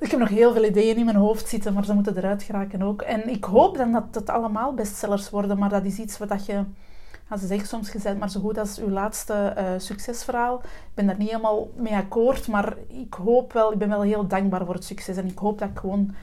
ik 0.00 0.10
heb 0.10 0.20
nog 0.20 0.28
heel 0.28 0.52
veel 0.52 0.64
ideeën 0.64 0.96
in 0.96 1.04
mijn 1.04 1.16
hoofd 1.16 1.48
zitten, 1.48 1.72
maar 1.72 1.84
ze 1.84 1.94
moeten 1.94 2.16
eruit 2.16 2.42
geraken 2.42 2.82
ook. 2.82 3.02
En 3.02 3.28
ik 3.28 3.44
hoop 3.44 3.76
dan 3.76 3.92
dat 3.92 4.04
het 4.10 4.30
allemaal 4.30 4.74
bestsellers 4.74 5.30
worden, 5.30 5.58
maar 5.58 5.68
dat 5.68 5.84
is 5.84 5.98
iets 5.98 6.18
wat 6.18 6.46
je 6.46 6.64
ze 7.38 7.46
zeggen 7.46 7.68
soms, 7.68 7.90
gezegd, 7.90 8.18
maar 8.18 8.30
zo 8.30 8.40
goed 8.40 8.58
als 8.58 8.78
uw 8.78 8.90
laatste 8.90 9.54
uh, 9.58 9.64
succesverhaal. 9.78 10.58
Ik 10.64 10.94
ben 10.94 11.06
daar 11.06 11.18
niet 11.18 11.28
helemaal 11.28 11.70
mee 11.76 11.94
akkoord, 11.94 12.48
maar 12.48 12.76
ik 12.88 13.14
hoop 13.14 13.52
wel, 13.52 13.72
ik 13.72 13.78
ben 13.78 13.88
wel 13.88 14.02
heel 14.02 14.26
dankbaar 14.26 14.64
voor 14.64 14.74
het 14.74 14.84
succes. 14.84 15.16
En 15.16 15.26
ik 15.26 15.38
hoop 15.38 15.58
dat 15.58 15.68
ik 15.68 15.78
gewoon 15.78 16.14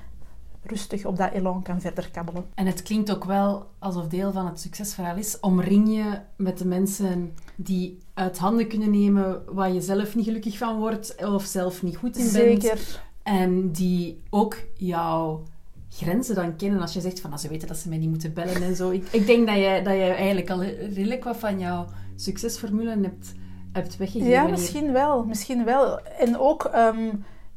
rustig 0.63 1.05
op 1.05 1.17
dat 1.17 1.31
elan 1.31 1.61
kan 1.61 1.81
verder 1.81 2.11
kabbelen. 2.11 2.45
En 2.53 2.65
het 2.65 2.81
klinkt 2.81 3.11
ook 3.11 3.23
wel 3.23 3.67
alsof 3.79 4.07
deel 4.07 4.31
van 4.31 4.45
het 4.45 4.59
succesverhaal 4.59 5.17
is, 5.17 5.39
omring 5.39 5.95
je 5.95 6.19
met 6.35 6.57
de 6.57 6.65
mensen 6.65 7.33
die 7.55 7.97
uit 8.13 8.37
handen 8.37 8.67
kunnen 8.67 8.91
nemen 8.91 9.41
waar 9.45 9.71
je 9.71 9.81
zelf 9.81 10.15
niet 10.15 10.25
gelukkig 10.25 10.57
van 10.57 10.77
wordt 10.77 11.15
of 11.25 11.43
zelf 11.43 11.83
niet 11.83 11.97
goed 11.97 12.17
in 12.17 12.31
bent. 12.31 12.61
Zeker. 12.61 13.01
En 13.23 13.71
die 13.71 14.21
ook 14.29 14.57
jouw 14.75 15.43
grenzen 15.89 16.35
dan 16.35 16.55
kennen 16.55 16.81
als 16.81 16.93
je 16.93 17.01
zegt 17.01 17.19
van, 17.19 17.29
nou, 17.29 17.41
ze 17.41 17.47
weten 17.47 17.67
dat 17.67 17.77
ze 17.77 17.89
mij 17.89 17.97
niet 17.97 18.09
moeten 18.09 18.33
bellen 18.33 18.63
en 18.63 18.75
zo. 18.75 18.89
Ik, 18.89 19.07
ik 19.11 19.25
denk 19.25 19.47
dat 19.47 19.55
jij, 19.55 19.83
dat 19.83 19.93
jij 19.93 20.15
eigenlijk 20.15 20.49
al 20.49 20.63
redelijk 20.63 21.23
wat 21.23 21.37
van 21.37 21.59
jouw 21.59 21.85
succesformule 22.15 22.97
hebt, 23.01 23.33
hebt 23.71 23.97
weggegeven. 23.97 24.31
Ja, 24.31 24.47
misschien 24.47 24.91
wel. 24.91 25.23
Misschien 25.23 25.65
wel. 25.65 25.99
En 25.99 26.37
ook... 26.37 26.63
Ehm, 26.63 27.09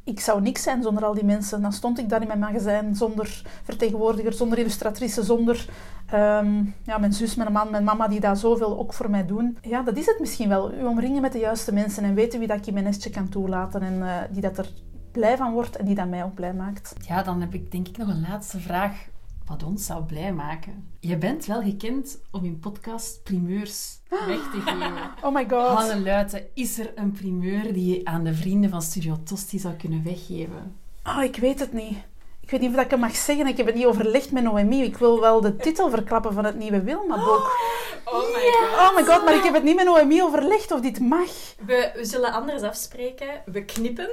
ik 0.05 0.19
zou 0.19 0.41
niks 0.41 0.63
zijn 0.63 0.83
zonder 0.83 1.05
al 1.05 1.13
die 1.13 1.23
mensen. 1.23 1.61
Dan 1.61 1.73
stond 1.73 1.99
ik 1.99 2.09
daar 2.09 2.21
in 2.21 2.27
mijn 2.27 2.39
magazijn 2.39 2.95
zonder 2.95 3.41
vertegenwoordiger, 3.63 4.33
zonder 4.33 4.57
illustratrice, 4.57 5.23
zonder 5.23 5.69
ehm, 6.05 6.63
ja, 6.83 6.97
mijn 6.97 7.13
zus, 7.13 7.35
mijn 7.35 7.51
man, 7.51 7.71
mijn 7.71 7.83
mama, 7.83 8.07
die 8.07 8.19
daar 8.19 8.37
zoveel 8.37 8.79
ook 8.79 8.93
voor 8.93 9.09
mij 9.09 9.25
doen. 9.25 9.57
Ja, 9.61 9.81
dat 9.81 9.97
is 9.97 10.05
het 10.05 10.19
misschien 10.19 10.49
wel. 10.49 10.73
U 10.73 10.85
omringen 10.85 11.21
met 11.21 11.31
de 11.31 11.39
juiste 11.39 11.73
mensen 11.73 12.03
en 12.03 12.13
weten 12.13 12.39
wie 12.39 12.47
dat 12.47 12.57
ik 12.57 12.67
in 12.67 12.73
mijn 12.73 12.85
nestje 12.85 13.09
kan 13.09 13.29
toelaten 13.29 13.81
en 13.81 13.93
uh, 13.93 14.17
die 14.31 14.41
dat 14.41 14.57
er 14.57 14.69
blij 15.13 15.37
van 15.37 15.51
wordt 15.53 15.75
en 15.75 15.85
die 15.85 15.95
dat 15.95 16.07
mij 16.07 16.23
ook 16.23 16.33
blij 16.33 16.53
maakt. 16.53 16.93
Ja, 17.07 17.23
dan 17.23 17.41
heb 17.41 17.53
ik 17.53 17.71
denk 17.71 17.87
ik 17.87 17.97
nog 17.97 18.07
een 18.07 18.25
laatste 18.29 18.59
vraag. 18.59 19.11
wat 19.45 19.63
ons 19.63 19.85
zou 19.85 20.03
blij 20.03 20.33
maken. 20.33 20.87
Je 20.99 21.17
bent 21.17 21.45
wel 21.45 21.61
gekend 21.61 22.17
om 22.31 22.45
in 22.45 22.59
podcast 22.59 23.23
primeurs 23.23 23.99
weg 24.09 24.41
te 24.51 24.61
geven. 24.65 24.93
Oh 25.23 25.33
my 25.33 25.45
god. 25.49 25.77
Hanne 25.77 25.99
Luiten, 26.01 26.41
is 26.53 26.79
er 26.79 26.91
een 26.95 27.11
primeur 27.11 27.73
die 27.73 27.97
je 27.97 28.05
aan 28.05 28.23
de 28.23 28.33
vrienden 28.33 28.69
van 28.69 28.81
Studio 28.81 29.17
Tosti 29.23 29.59
zou 29.59 29.73
kunnen 29.73 30.03
weggeven? 30.03 30.75
Oh, 31.03 31.23
ik 31.23 31.35
weet 31.35 31.59
het 31.59 31.73
niet. 31.73 31.97
Ik 32.41 32.49
weet 32.51 32.59
niet 32.61 32.75
of 32.75 32.81
ik 32.81 32.91
het 32.91 32.99
mag 32.99 33.15
zeggen. 33.15 33.47
Ik 33.47 33.57
heb 33.57 33.65
het 33.65 33.75
niet 33.75 33.85
overlegd 33.85 34.31
met 34.31 34.43
Noemi. 34.43 34.83
Ik 34.83 34.97
wil 34.97 35.19
wel 35.19 35.41
de 35.41 35.55
titel 35.55 35.89
verklappen 35.89 36.33
van 36.33 36.45
het 36.45 36.57
nieuwe 36.57 36.81
Wilma-boek. 36.81 37.51
Oh 38.05 38.19
my 38.33 38.51
god. 38.51 38.79
Oh 38.89 38.95
my 38.95 39.03
god, 39.03 39.23
maar 39.25 39.35
ik 39.35 39.43
heb 39.43 39.53
het 39.53 39.63
niet 39.63 39.75
met 39.75 39.85
Noemi 39.85 40.23
overlegd 40.23 40.71
of 40.71 40.81
dit 40.81 40.99
mag. 40.99 41.29
We, 41.65 41.91
we 41.95 42.05
zullen 42.05 42.33
anders 42.33 42.61
afspreken. 42.61 43.27
We 43.45 43.65
knippen. 43.65 44.09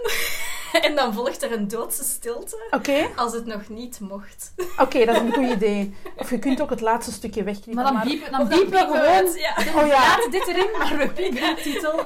en 0.87 0.95
dan 0.95 1.15
volgt 1.15 1.43
er 1.43 1.53
een 1.53 1.69
doodse 1.69 2.05
stilte. 2.05 2.69
Oké, 2.71 3.09
Als 3.17 3.33
het 3.33 3.47
nog 3.47 3.69
niet 3.69 4.01
mocht. 4.01 4.53
oké, 4.79 5.05
dat 5.05 5.15
is 5.15 5.21
een 5.21 5.33
goed 5.33 5.51
idee. 5.51 5.95
Of 6.17 6.31
je 6.31 6.39
kunt 6.39 6.61
ook 6.61 6.71
het 6.71 6.81
laatste 6.81 7.13
stukje 7.13 7.43
wegknippen. 7.43 7.83
Maar 7.83 7.93
dan 7.93 8.03
piepen, 8.03 8.33
dan 8.33 8.49
piepen 8.49 8.71
we 8.71 8.77
piepen 8.77 8.93
we 8.93 8.99
gewoon... 8.99 9.25
het, 9.27 9.39
ja. 9.39 9.81
Oh 9.81 9.87
ja. 9.87 10.17
Laat 10.17 10.29
dit 10.31 10.47
erin, 10.47 10.71
maar 10.79 10.97
we 10.99 11.09
piepen 11.09 11.41
de 11.41 11.61
titel. 11.63 12.05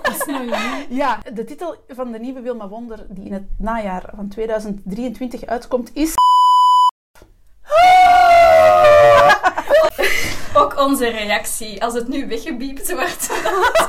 Ja, 0.89 1.19
de 1.33 1.45
titel 1.45 1.77
van 1.89 2.13
de 2.13 2.19
nieuwe 2.19 2.41
Wilma 2.41 2.69
Wonder, 2.69 3.07
die 3.09 3.25
in 3.25 3.33
het 3.33 3.45
najaar 3.59 4.11
van 4.15 4.29
2023 4.29 5.47
uitkomt, 5.47 5.91
is... 5.95 6.15
Ook 10.57 10.79
onze 10.81 11.09
reactie 11.09 11.83
als 11.85 11.95
het 11.95 12.09
nu 12.09 12.27
weggebiept 12.29 12.93
wordt. 12.93 13.31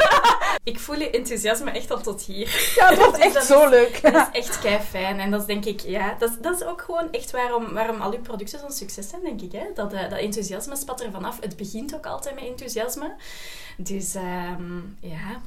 ik 0.63 0.79
voel 0.79 0.95
je 0.99 1.09
enthousiasme 1.09 1.71
echt 1.71 1.91
al 1.91 2.01
tot 2.01 2.21
hier. 2.21 2.73
Ja, 2.75 2.87
het 2.89 2.97
wordt 2.97 3.15
Dus 3.15 3.23
echt 3.25 3.33
dat 3.33 3.43
zo 3.43 3.63
is- 3.63 3.69
leuk. 3.69 3.99
Dat 4.01 4.13
is 4.33 4.39
echt 4.39 4.59
kei 4.59 4.79
fijn. 4.79 5.19
En 5.19 5.31
dat 5.31 5.39
is 5.41 5.45
denk 5.47 5.65
ik, 5.65 5.79
ja, 5.79 6.15
dat, 6.19 6.29
is- 6.29 6.37
dat 6.41 6.61
is 6.61 6.67
ook 6.67 6.81
gewoon 6.81 7.07
echt 7.11 7.31
waarom, 7.31 7.73
waarom 7.73 8.01
al 8.01 8.11
uw 8.13 8.21
producten 8.21 8.59
zo'n 8.59 8.71
succes 8.71 9.09
zijn, 9.09 9.21
denk 9.23 9.41
ik. 9.41 9.51
Hè? 9.51 9.63
Dat, 9.75 9.93
eh, 9.93 10.09
dat 10.09 10.19
enthousiasme 10.19 10.75
spat 10.75 11.01
er 11.01 11.11
vanaf. 11.11 11.37
Het 11.41 11.57
begint 11.57 11.95
ook 11.95 12.05
altijd 12.05 12.35
met 12.35 12.43
enthousiasme. 12.43 13.11
Dus 13.77 14.15
ehm, 14.15 14.75
ja, 14.99 15.41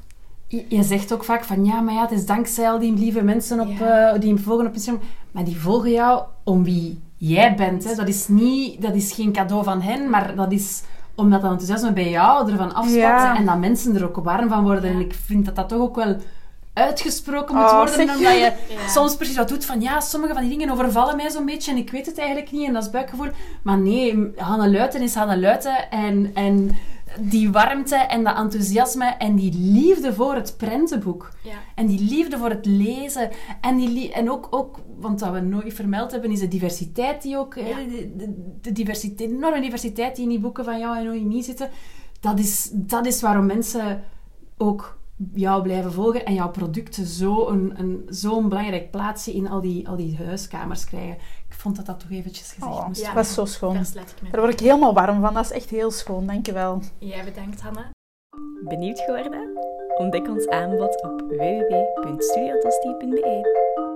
Je, 0.47 0.83
zegt 0.83 1.13
ook 1.13 1.23
vaak 1.23 1.43
van 1.43 1.65
ja, 1.65 1.79
maar 1.81 1.93
ja, 1.93 2.01
het 2.01 2.11
is 2.11 2.25
dankzij 2.25 2.69
al 2.69 2.79
die 2.79 2.93
lieve 2.93 3.21
mensen 3.21 3.59
op, 3.59 3.77
Ja. 3.79 4.11
eh, 4.13 4.19
die 4.19 4.33
je 4.33 4.39
volgen 4.39 4.67
op 4.67 4.73
Instagram. 4.73 5.03
Maar 5.31 5.43
die 5.43 5.59
volgen 5.61 5.91
jou 5.91 6.23
om 6.43 6.63
wie 6.63 7.01
jij 7.17 7.55
bent. 7.55 7.83
Hè. 7.83 7.95
Dat, 7.95 8.07
is 8.07 8.27
niet, 8.27 8.81
dat 8.81 8.95
is 8.95 9.11
geen 9.11 9.31
cadeau 9.33 9.63
van 9.63 9.81
hen, 9.81 10.09
maar 10.09 10.35
dat 10.35 10.51
is 10.51 10.81
omdat 11.19 11.41
dat 11.41 11.51
enthousiasme 11.51 11.93
bij 11.93 12.09
jou 12.09 12.51
ervan 12.51 12.73
afspat 12.73 12.93
Ja. 12.95 13.35
en 13.37 13.45
dat 13.45 13.57
mensen 13.57 13.95
er 13.95 14.03
ook 14.05 14.23
warm 14.23 14.49
van 14.49 14.63
worden. 14.63 14.89
En 14.91 14.99
ik 14.99 15.13
vind 15.25 15.45
dat 15.45 15.55
dat 15.55 15.69
toch 15.69 15.79
ook 15.81 15.95
wel 15.95 16.15
uitgesproken 16.73 17.55
moet 17.55 17.63
Oh, 17.65 17.75
worden, 17.77 17.99
omdat 17.99 18.19
je 18.19 18.25
Ja. 18.69 18.87
soms 18.87 19.15
precies 19.15 19.35
wat 19.37 19.47
doet 19.49 19.65
van 19.65 19.81
ja, 19.81 19.99
sommige 19.99 20.33
van 20.33 20.41
die 20.41 20.57
dingen 20.57 20.69
overvallen 20.73 21.15
mij 21.15 21.29
zo'n 21.29 21.45
beetje 21.45 21.71
en 21.71 21.77
ik 21.77 21.91
weet 21.91 22.05
het 22.05 22.17
eigenlijk 22.17 22.51
niet 22.51 22.67
en 22.67 22.73
dat 22.73 22.83
is 22.83 22.89
buikgevoel. 22.89 23.29
Maar 23.61 23.77
nee, 23.77 24.31
Hanne 24.37 24.69
Luiten 24.71 25.01
is 25.01 25.15
Hanne 25.15 25.39
Luiten 25.39 25.89
en, 25.91 26.31
en 26.33 26.77
die 27.19 27.51
warmte 27.51 27.95
en 27.95 28.23
dat 28.23 28.37
enthousiasme 28.37 29.05
en 29.05 29.35
die 29.35 29.53
liefde 29.53 30.13
voor 30.13 30.35
het 30.35 30.53
prentenboek. 30.57 31.31
ja. 31.43 31.57
En 31.75 31.87
die 31.87 31.99
liefde 31.99 32.37
voor 32.37 32.49
het 32.49 32.65
lezen. 32.65 33.29
En, 33.61 33.77
die 33.77 34.13
en 34.13 34.31
ook, 34.31 34.47
ook, 34.49 34.79
want 34.99 35.19
wat 35.19 35.31
we 35.31 35.39
nooit 35.39 35.73
vermeld 35.73 36.11
hebben, 36.11 36.31
is 36.31 36.39
de 36.39 36.47
diversiteit 36.47 37.21
die 37.21 37.37
ook... 37.37 37.55
Ja. 37.55 37.63
De, 37.75 38.13
de, 38.17 38.57
de 38.61 38.71
diversiteit, 38.71 39.29
enorme 39.29 39.61
diversiteit 39.61 40.15
die 40.15 40.23
in 40.23 40.29
die 40.29 40.39
boeken 40.39 40.63
van 40.65 40.79
jou 40.79 40.97
en 40.97 41.05
Noemi 41.05 41.43
zitten. 41.43 41.69
Dat 42.19 42.39
is, 42.39 42.69
dat 42.73 43.05
is 43.05 43.21
waarom 43.21 43.45
mensen 43.45 44.03
ook 44.57 44.97
jou 45.33 45.63
blijven 45.63 45.93
volgen 45.93 46.25
en 46.25 46.33
jouw 46.33 46.51
producten 46.51 47.05
zo 47.05 47.47
een, 47.47 47.79
een, 47.79 48.05
zo'n 48.09 48.49
belangrijk 48.49 48.91
plaatsje 48.91 49.33
in 49.33 49.49
al 49.49 49.61
die, 49.61 49.87
al 49.87 49.95
die 49.95 50.17
huiskamers 50.17 50.85
krijgen. 50.85 51.17
Ik 51.59 51.65
vond 51.65 51.77
dat 51.77 51.85
dat 51.85 51.99
toch 51.99 52.09
eventjes 52.11 52.51
gezegd 52.51 52.71
Oh, 52.71 52.87
moest 52.87 52.99
Ja. 53.01 53.05
dat 53.05 53.15
was 53.15 53.33
zo 53.33 53.45
schoon. 53.45 53.73
Daar 53.73 53.85
sluit 53.85 54.11
ik 54.11 54.21
me 54.21 54.29
Daar 54.29 54.41
word 54.41 54.53
ik 54.53 54.59
helemaal 54.59 54.93
warm 54.93 55.21
van. 55.21 55.33
Dat 55.33 55.43
is 55.43 55.51
echt 55.51 55.69
heel 55.69 55.91
schoon, 55.91 56.25
dankjewel. 56.27 56.81
Jij 56.97 57.23
bedankt, 57.23 57.61
Hanna. 57.61 57.89
Benieuwd 58.63 58.99
geworden? 58.99 59.57
Ontdek 59.97 60.27
ons 60.27 60.47
aanbod 60.47 61.03
op 61.03 61.21
www.studiotosti.be. 61.27 63.87